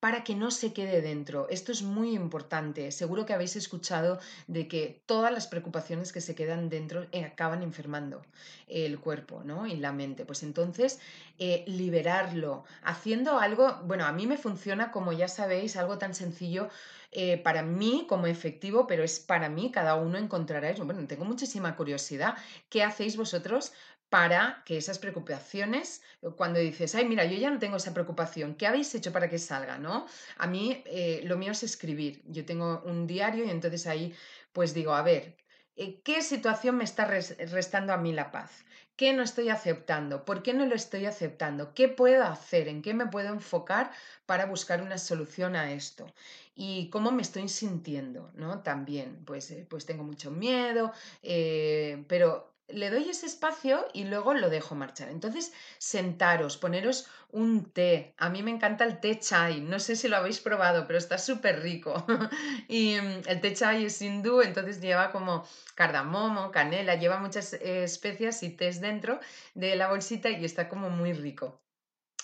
para 0.06 0.22
que 0.22 0.36
no 0.36 0.52
se 0.52 0.72
quede 0.72 1.02
dentro. 1.02 1.48
Esto 1.50 1.72
es 1.72 1.82
muy 1.82 2.14
importante. 2.14 2.92
Seguro 2.92 3.26
que 3.26 3.32
habéis 3.32 3.56
escuchado 3.56 4.20
de 4.46 4.68
que 4.68 5.02
todas 5.04 5.32
las 5.32 5.48
preocupaciones 5.48 6.12
que 6.12 6.20
se 6.20 6.36
quedan 6.36 6.68
dentro 6.68 7.08
eh, 7.10 7.24
acaban 7.24 7.64
enfermando 7.64 8.22
el 8.68 9.00
cuerpo 9.00 9.42
¿no? 9.44 9.66
y 9.66 9.74
la 9.74 9.90
mente. 9.90 10.24
Pues 10.24 10.44
entonces, 10.44 11.00
eh, 11.40 11.64
liberarlo, 11.66 12.62
haciendo 12.84 13.40
algo, 13.40 13.80
bueno, 13.82 14.04
a 14.04 14.12
mí 14.12 14.28
me 14.28 14.38
funciona 14.38 14.92
como 14.92 15.12
ya 15.12 15.26
sabéis, 15.26 15.76
algo 15.76 15.98
tan 15.98 16.14
sencillo 16.14 16.68
eh, 17.10 17.38
para 17.38 17.64
mí 17.64 18.06
como 18.08 18.28
efectivo, 18.28 18.86
pero 18.86 19.02
es 19.02 19.18
para 19.18 19.48
mí, 19.48 19.72
cada 19.72 19.96
uno 19.96 20.18
encontrará 20.18 20.70
eso. 20.70 20.84
Bueno, 20.84 21.04
tengo 21.08 21.24
muchísima 21.24 21.74
curiosidad. 21.74 22.36
¿Qué 22.68 22.84
hacéis 22.84 23.16
vosotros 23.16 23.72
para 24.08 24.62
que 24.64 24.76
esas 24.76 24.98
preocupaciones, 24.98 26.02
cuando 26.36 26.60
dices, 26.60 26.94
ay, 26.94 27.06
mira, 27.06 27.24
yo 27.24 27.36
ya 27.36 27.50
no 27.50 27.58
tengo 27.58 27.76
esa 27.76 27.92
preocupación, 27.92 28.54
¿qué 28.54 28.66
habéis 28.66 28.94
hecho 28.94 29.12
para 29.12 29.28
que 29.28 29.38
salga? 29.38 29.78
¿no? 29.78 30.06
A 30.38 30.46
mí 30.46 30.82
eh, 30.86 31.22
lo 31.24 31.36
mío 31.36 31.52
es 31.52 31.62
escribir. 31.62 32.22
Yo 32.26 32.44
tengo 32.44 32.82
un 32.84 33.06
diario 33.06 33.44
y 33.44 33.50
entonces 33.50 33.86
ahí 33.86 34.14
pues 34.52 34.72
digo, 34.72 34.94
a 34.94 35.02
ver, 35.02 35.36
eh, 35.76 36.00
¿qué 36.02 36.22
situación 36.22 36.78
me 36.78 36.84
está 36.84 37.04
restando 37.04 37.92
a 37.92 37.98
mí 37.98 38.12
la 38.12 38.30
paz? 38.32 38.64
¿Qué 38.96 39.12
no 39.12 39.22
estoy 39.22 39.50
aceptando? 39.50 40.24
¿Por 40.24 40.42
qué 40.42 40.54
no 40.54 40.64
lo 40.64 40.74
estoy 40.74 41.04
aceptando? 41.04 41.74
¿Qué 41.74 41.88
puedo 41.88 42.24
hacer? 42.24 42.68
¿En 42.68 42.80
qué 42.80 42.94
me 42.94 43.06
puedo 43.06 43.28
enfocar 43.28 43.90
para 44.24 44.46
buscar 44.46 44.80
una 44.80 44.96
solución 44.96 45.54
a 45.54 45.72
esto? 45.72 46.06
Y 46.54 46.88
cómo 46.88 47.12
me 47.12 47.20
estoy 47.20 47.48
sintiendo, 47.50 48.30
¿no? 48.34 48.62
También, 48.62 49.22
pues, 49.26 49.50
eh, 49.50 49.66
pues 49.68 49.84
tengo 49.84 50.02
mucho 50.02 50.30
miedo, 50.30 50.92
eh, 51.22 52.02
pero 52.08 52.55
le 52.68 52.90
doy 52.90 53.08
ese 53.08 53.26
espacio 53.26 53.86
y 53.92 54.04
luego 54.04 54.34
lo 54.34 54.50
dejo 54.50 54.74
marchar. 54.74 55.08
Entonces, 55.08 55.52
sentaros, 55.78 56.56
poneros 56.56 57.08
un 57.30 57.70
té. 57.70 58.14
A 58.18 58.28
mí 58.28 58.42
me 58.42 58.50
encanta 58.50 58.84
el 58.84 59.00
té 59.00 59.18
chai. 59.18 59.60
No 59.60 59.78
sé 59.78 59.96
si 59.96 60.08
lo 60.08 60.16
habéis 60.16 60.40
probado, 60.40 60.86
pero 60.86 60.98
está 60.98 61.18
súper 61.18 61.62
rico. 61.62 62.04
y 62.68 62.96
mm, 63.00 63.22
el 63.26 63.40
té 63.40 63.54
chai 63.54 63.84
es 63.84 64.00
hindú, 64.02 64.42
entonces 64.42 64.80
lleva 64.80 65.12
como 65.12 65.46
cardamomo, 65.74 66.50
canela, 66.50 66.96
lleva 66.96 67.18
muchas 67.18 67.54
eh, 67.54 67.84
especias 67.84 68.42
y 68.42 68.50
tés 68.50 68.80
dentro 68.80 69.20
de 69.54 69.76
la 69.76 69.88
bolsita 69.88 70.30
y 70.30 70.44
está 70.44 70.68
como 70.68 70.90
muy 70.90 71.12
rico. 71.12 71.60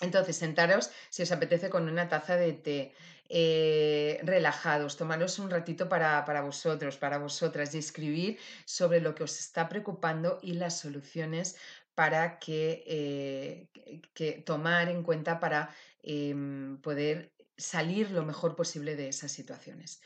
Entonces, 0.00 0.36
sentaros 0.36 0.90
si 1.10 1.22
os 1.22 1.32
apetece 1.32 1.70
con 1.70 1.88
una 1.88 2.08
taza 2.08 2.36
de 2.36 2.52
té. 2.52 2.94
Eh, 3.34 4.20
relajados, 4.24 4.98
tomaros 4.98 5.38
un 5.38 5.48
ratito 5.48 5.88
para, 5.88 6.42
vosotros, 6.42 6.98
para 6.98 7.16
vosotras 7.16 7.74
y 7.74 7.78
escribir 7.78 8.38
sobre 8.66 9.00
lo 9.00 9.14
que 9.14 9.22
os 9.22 9.40
está 9.40 9.70
preocupando 9.70 10.38
y 10.42 10.52
las 10.52 10.78
soluciones 10.80 11.56
para 11.94 12.38
que, 12.38 12.84
eh, 12.86 13.68
que 14.12 14.32
tomar 14.32 14.90
en 14.90 15.02
cuenta 15.02 15.40
para 15.40 15.70
em, 16.02 16.76
poder 16.82 17.32
salir 17.56 18.10
lo 18.10 18.22
mejor 18.26 18.54
posible 18.54 18.96
de 18.96 19.08
esas 19.08 19.32
situaciones. 19.32 20.02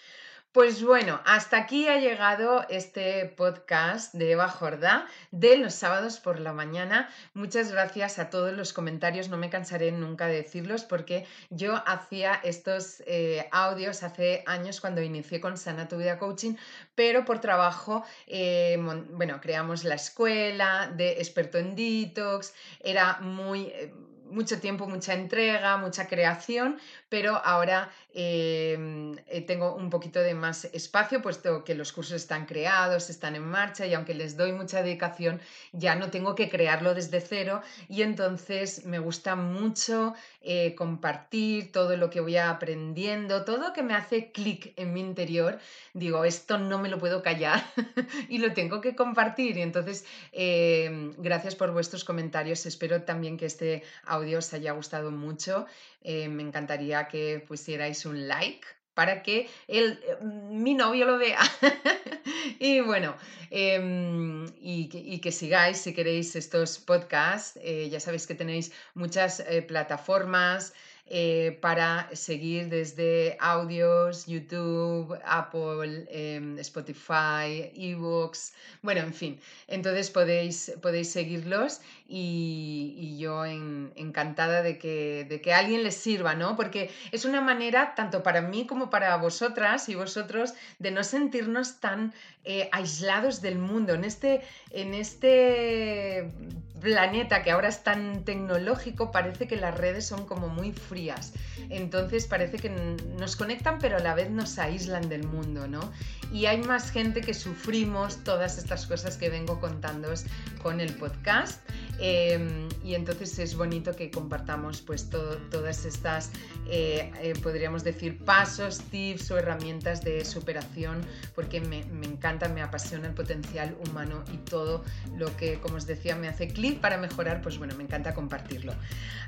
Pues 0.57 0.83
bueno, 0.83 1.21
hasta 1.27 1.59
aquí 1.59 1.87
ha 1.87 2.01
llegado 2.01 2.65
este 2.71 3.27
podcast 3.27 4.15
de 4.15 4.31
Eva 4.31 4.49
Jordá 4.49 5.07
de 5.31 5.59
los 5.59 5.75
sábados 5.75 6.19
por 6.19 6.41
la 6.41 6.55
mañana. 6.55 7.11
Muchas 7.35 7.71
gracias 7.71 8.19
a 8.19 8.31
todos 8.31 8.55
los 8.55 8.73
comentarios, 8.73 9.29
no 9.29 9.37
me 9.37 9.51
cansaré 9.51 9.93
nunca 9.93 10.29
de 10.29 10.37
decirlos 10.37 10.85
porque 10.85 11.27
yo 11.51 11.83
hacía 11.87 12.41
estos 12.43 13.03
eh, 13.07 13.47
audios 13.53 14.03
hace 14.03 14.45
años 14.47 14.81
cuando 14.81 15.03
inicié 15.03 15.43
con 15.43 15.59
Sana 15.59 15.89
Tu 15.89 15.99
Vida 15.99 16.19
Coaching, 16.19 16.55
pero 16.95 17.27
por 17.27 17.39
trabajo, 17.43 18.03
eh, 18.27 18.79
bueno, 19.11 19.43
creamos 19.43 19.85
la 19.85 19.97
escuela 19.97 20.91
de 20.97 21.19
experto 21.19 21.59
en 21.59 21.77
detox, 21.77 22.55
era 22.81 23.19
muy... 23.21 23.65
Eh, 23.65 23.93
mucho 24.31 24.61
tiempo, 24.61 24.87
mucha 24.87 25.15
entrega, 25.15 25.77
mucha 25.77 26.07
creación, 26.07 26.79
pero 27.17 27.41
ahora 27.43 27.89
em, 28.13 29.17
eh, 29.27 29.41
tengo 29.41 29.75
un 29.75 29.89
poquito 29.89 30.21
de 30.21 30.35
más 30.35 30.67
espacio, 30.67 31.23
puesto 31.23 31.65
que 31.65 31.75
los 31.75 31.95
cursos 31.95 32.17
están 32.17 32.45
creados, 32.45 33.09
están 33.09 33.37
en 33.37 33.47
marcha 33.49 33.87
y 33.87 33.95
aunque 33.95 34.13
les 34.13 34.37
doy 34.37 34.53
mucha 34.53 34.83
dedicación, 34.83 35.41
ya 35.73 35.95
no 35.95 36.11
tengo 36.11 36.35
que 36.35 36.51
crearlo 36.51 36.93
desde 36.93 37.23
cero 37.23 37.63
y 37.89 38.03
entonces 38.03 38.85
me 38.85 38.99
gusta 38.99 39.35
mucho 39.35 40.13
eh, 40.43 40.75
compartir 40.75 41.73
todo 41.73 41.97
lo 41.97 42.11
que 42.11 42.21
voy 42.21 42.37
aprendiendo, 42.37 43.47
todo 43.47 43.73
que 43.73 43.83
me 43.83 43.95
hace 43.95 44.31
clic 44.31 44.75
en 44.77 44.93
mi 44.93 45.01
interior. 45.01 45.59
Digo, 45.95 46.27
esto 46.27 46.59
no 46.59 46.79
me 46.79 46.91
lo 46.91 46.99
puedo 46.99 47.23
callar 47.23 47.65
y 48.29 48.37
lo 48.39 48.53
tengo 48.53 48.83
que 48.83 48.95
compartir 48.95 49.57
y 49.57 49.63
entonces 49.63 50.05
em, 50.33 51.15
gracias 51.17 51.55
por 51.55 51.73
vuestros 51.73 52.05
comentarios. 52.05 52.67
Espero 52.67 53.05
también 53.05 53.39
que 53.39 53.47
este 53.47 53.85
audio 54.05 54.39
os 54.41 54.53
haya 54.53 54.73
gustado 54.73 55.11
mucho. 55.11 55.67
Eh, 56.09 56.29
me 56.29 56.45
encantaría 56.45 57.06
que 57.09 57.45
pusierais 57.47 58.07
un 58.07 58.29
like 58.29 58.67
para 58.95 59.23
que 59.23 59.49
el, 59.69 60.01
eh, 60.03 60.17
mi 60.23 60.75
novio 60.75 61.05
lo 61.07 61.19
vea. 61.19 61.41
y 62.59 62.81
bueno, 62.81 63.15
em, 63.51 64.47
y, 64.61 65.21
que, 65.21 65.33
sigáis 65.33 65.79
si 65.79 65.93
queréis 65.93 66.35
estos 66.37 66.79
podcasts. 66.79 67.59
Eh, 67.63 67.89
ya 67.91 68.01
sabéis 68.01 68.27
que 68.27 68.35
tenéis 68.35 68.73
muchas 68.95 69.45
plataformas. 69.69 70.73
Eh, 71.09 71.57
para 71.61 72.11
seguir 72.15 72.69
desde 72.69 73.37
audios, 73.39 74.27
YouTube, 74.27 75.17
Apple, 75.25 76.05
em, 76.11 76.59
Spotify, 76.59 77.71
ebooks, 77.77 78.53
bueno, 78.83 79.03
en 79.03 79.15
fin. 79.15 79.41
Entonces 79.69 80.11
podéis, 80.11 80.73
podéis 80.83 81.13
seguirlos 81.13 81.81
y, 82.09 83.17
yo 83.21 83.45
encantada 83.45 84.63
de 84.63 84.79
que, 84.79 85.25
de 85.29 85.41
que 85.41 85.53
alguien 85.53 85.85
les 85.85 85.95
sirva, 85.95 86.35
¿no? 86.35 86.57
Porque 86.57 86.91
es 87.13 87.25
una 87.25 87.41
manera, 87.41 87.95
tanto 87.95 88.25
para 88.25 88.41
mí 88.43 88.67
como 88.67 88.91
para 88.91 89.17
vosotras 89.17 89.89
y 89.89 89.95
vosotros, 89.95 90.55
de 90.81 90.91
no 90.91 91.05
sentirnos 91.05 91.79
tan 91.79 92.15
eh, 92.45 92.69
aislados 92.73 93.41
del 93.43 93.59
mundo. 93.59 93.95
En 93.95 94.05
este, 94.05 94.43
en 94.71 94.93
este 94.95 96.33
planeta 96.81 97.43
que 97.43 97.51
ahora 97.51 97.69
es 97.69 97.83
tan 97.83 98.25
tecnológico, 98.25 99.11
parece 99.11 99.47
que 99.47 99.57
las 99.57 99.77
redes 99.77 100.07
son 100.07 100.27
como 100.27 100.49
muy 100.49 100.73
frías. 100.73 101.33
Entonces 101.71 102.27
parece 102.27 102.59
que 102.59 102.71
nos 102.71 103.37
conectan, 103.37 103.79
pero 103.79 103.97
a 103.97 104.01
la 104.01 104.15
vez 104.15 104.31
nos 104.31 104.59
aíslan 104.59 105.09
del 105.09 105.27
mundo, 105.27 105.67
¿no? 105.67 105.93
Y 106.33 106.47
hay 106.47 106.59
más 106.59 106.91
gente 106.91 107.21
que 107.21 107.35
sufrimos 107.35 108.23
todas 108.25 108.59
estas 108.59 108.87
cosas 108.87 109.17
que 109.17 109.31
vengo 109.31 109.61
contándoos 109.61 110.25
con 110.63 110.81
el 110.81 110.95
podcast. 110.95 111.61
Em, 111.99 112.69
y 112.85 112.95
entonces 112.95 113.39
es 113.39 113.57
bonito 113.57 113.95
que 113.97 114.11
compartamos 114.11 114.81
pues 114.83 115.09
todas 115.09 115.85
estas, 115.85 116.31
eh, 116.69 117.11
eh, 117.23 117.33
podríamos 117.43 117.85
decir, 117.85 118.19
pasos, 118.19 118.81
tips 118.91 119.31
o 119.31 119.39
herramientas 119.39 120.03
de 120.03 120.25
superación, 120.25 121.01
porque 121.35 121.61
me, 121.61 121.85
me 121.87 122.07
encanta, 122.07 122.49
me 122.49 122.63
apasiona 122.63 123.09
el 123.09 123.15
potencial 123.15 123.77
humano 123.89 124.23
y 124.33 124.37
todo 124.39 124.85
lo 125.17 125.35
que, 125.37 125.59
como 125.59 125.77
os 125.77 125.87
decía, 125.87 126.17
me 126.17 126.29
hace 126.29 126.49
clic 126.49 126.81
para 126.81 126.97
mejorar, 126.97 127.41
pues 127.43 127.59
bueno, 127.59 127.75
me 127.77 127.85
encanta 127.85 128.15
compartirlo. 128.15 128.75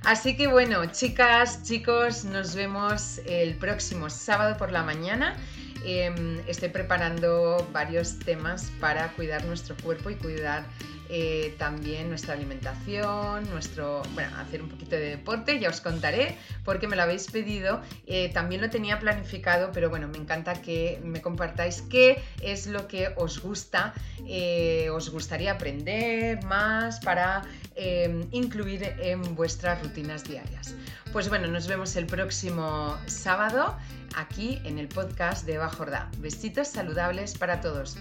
Así 0.04 0.36
que 0.36 0.46
bueno, 0.46 0.84
chicas, 0.86 1.62
chicos, 1.62 2.24
nos 2.24 2.54
vemos 2.54 3.20
el 3.26 3.56
próximo 3.56 4.10
sábado 4.10 4.56
por 4.56 4.70
la 4.70 4.82
mañana. 4.82 5.36
Em, 5.90 6.40
estoy 6.46 6.68
preparando 6.68 7.66
varios 7.72 8.18
temas 8.18 8.70
para 8.78 9.08
cuidar 9.12 9.46
nuestro 9.46 9.74
cuerpo 9.82 10.10
y 10.10 10.16
cuidar 10.16 10.66
eh, 11.08 11.54
también 11.56 12.10
nuestra 12.10 12.34
alimentación, 12.34 13.48
nuestro, 13.48 14.02
bueno, 14.12 14.36
hacer 14.36 14.60
un 14.60 14.68
poquito 14.68 14.96
de 14.96 15.08
deporte, 15.08 15.58
ya 15.58 15.70
os 15.70 15.80
contaré 15.80 16.36
porque 16.62 16.86
me 16.88 16.96
lo 16.96 17.04
habéis 17.04 17.30
pedido. 17.30 17.80
Eh, 18.06 18.30
también 18.34 18.60
lo 18.60 18.68
tenía 18.68 18.98
planificado, 18.98 19.70
pero 19.72 19.88
bueno, 19.88 20.08
me 20.08 20.18
encanta 20.18 20.60
que 20.60 21.00
me 21.02 21.22
compartáis 21.22 21.80
qué 21.88 22.22
es 22.42 22.66
lo 22.66 22.86
que 22.86 23.14
os 23.16 23.40
gusta, 23.40 23.94
eh, 24.26 24.90
os 24.90 25.08
gustaría 25.08 25.52
aprender 25.52 26.44
más 26.44 27.00
para 27.00 27.44
incluir 28.32 28.82
en 28.98 29.34
vuestras 29.34 29.82
rutinas 29.82 30.24
diarias. 30.24 30.74
Pues 31.12 31.28
bueno, 31.28 31.48
nos 31.48 31.66
vemos 31.66 31.96
el 31.96 32.06
próximo 32.06 32.96
sábado 33.06 33.76
aquí 34.16 34.60
en 34.64 34.78
el 34.78 34.88
podcast 34.88 35.46
de 35.46 35.54
Eva 35.54 35.68
Jordá. 35.68 36.10
Besitos 36.18 36.68
saludables 36.68 37.36
para 37.36 37.60
todos. 37.60 37.96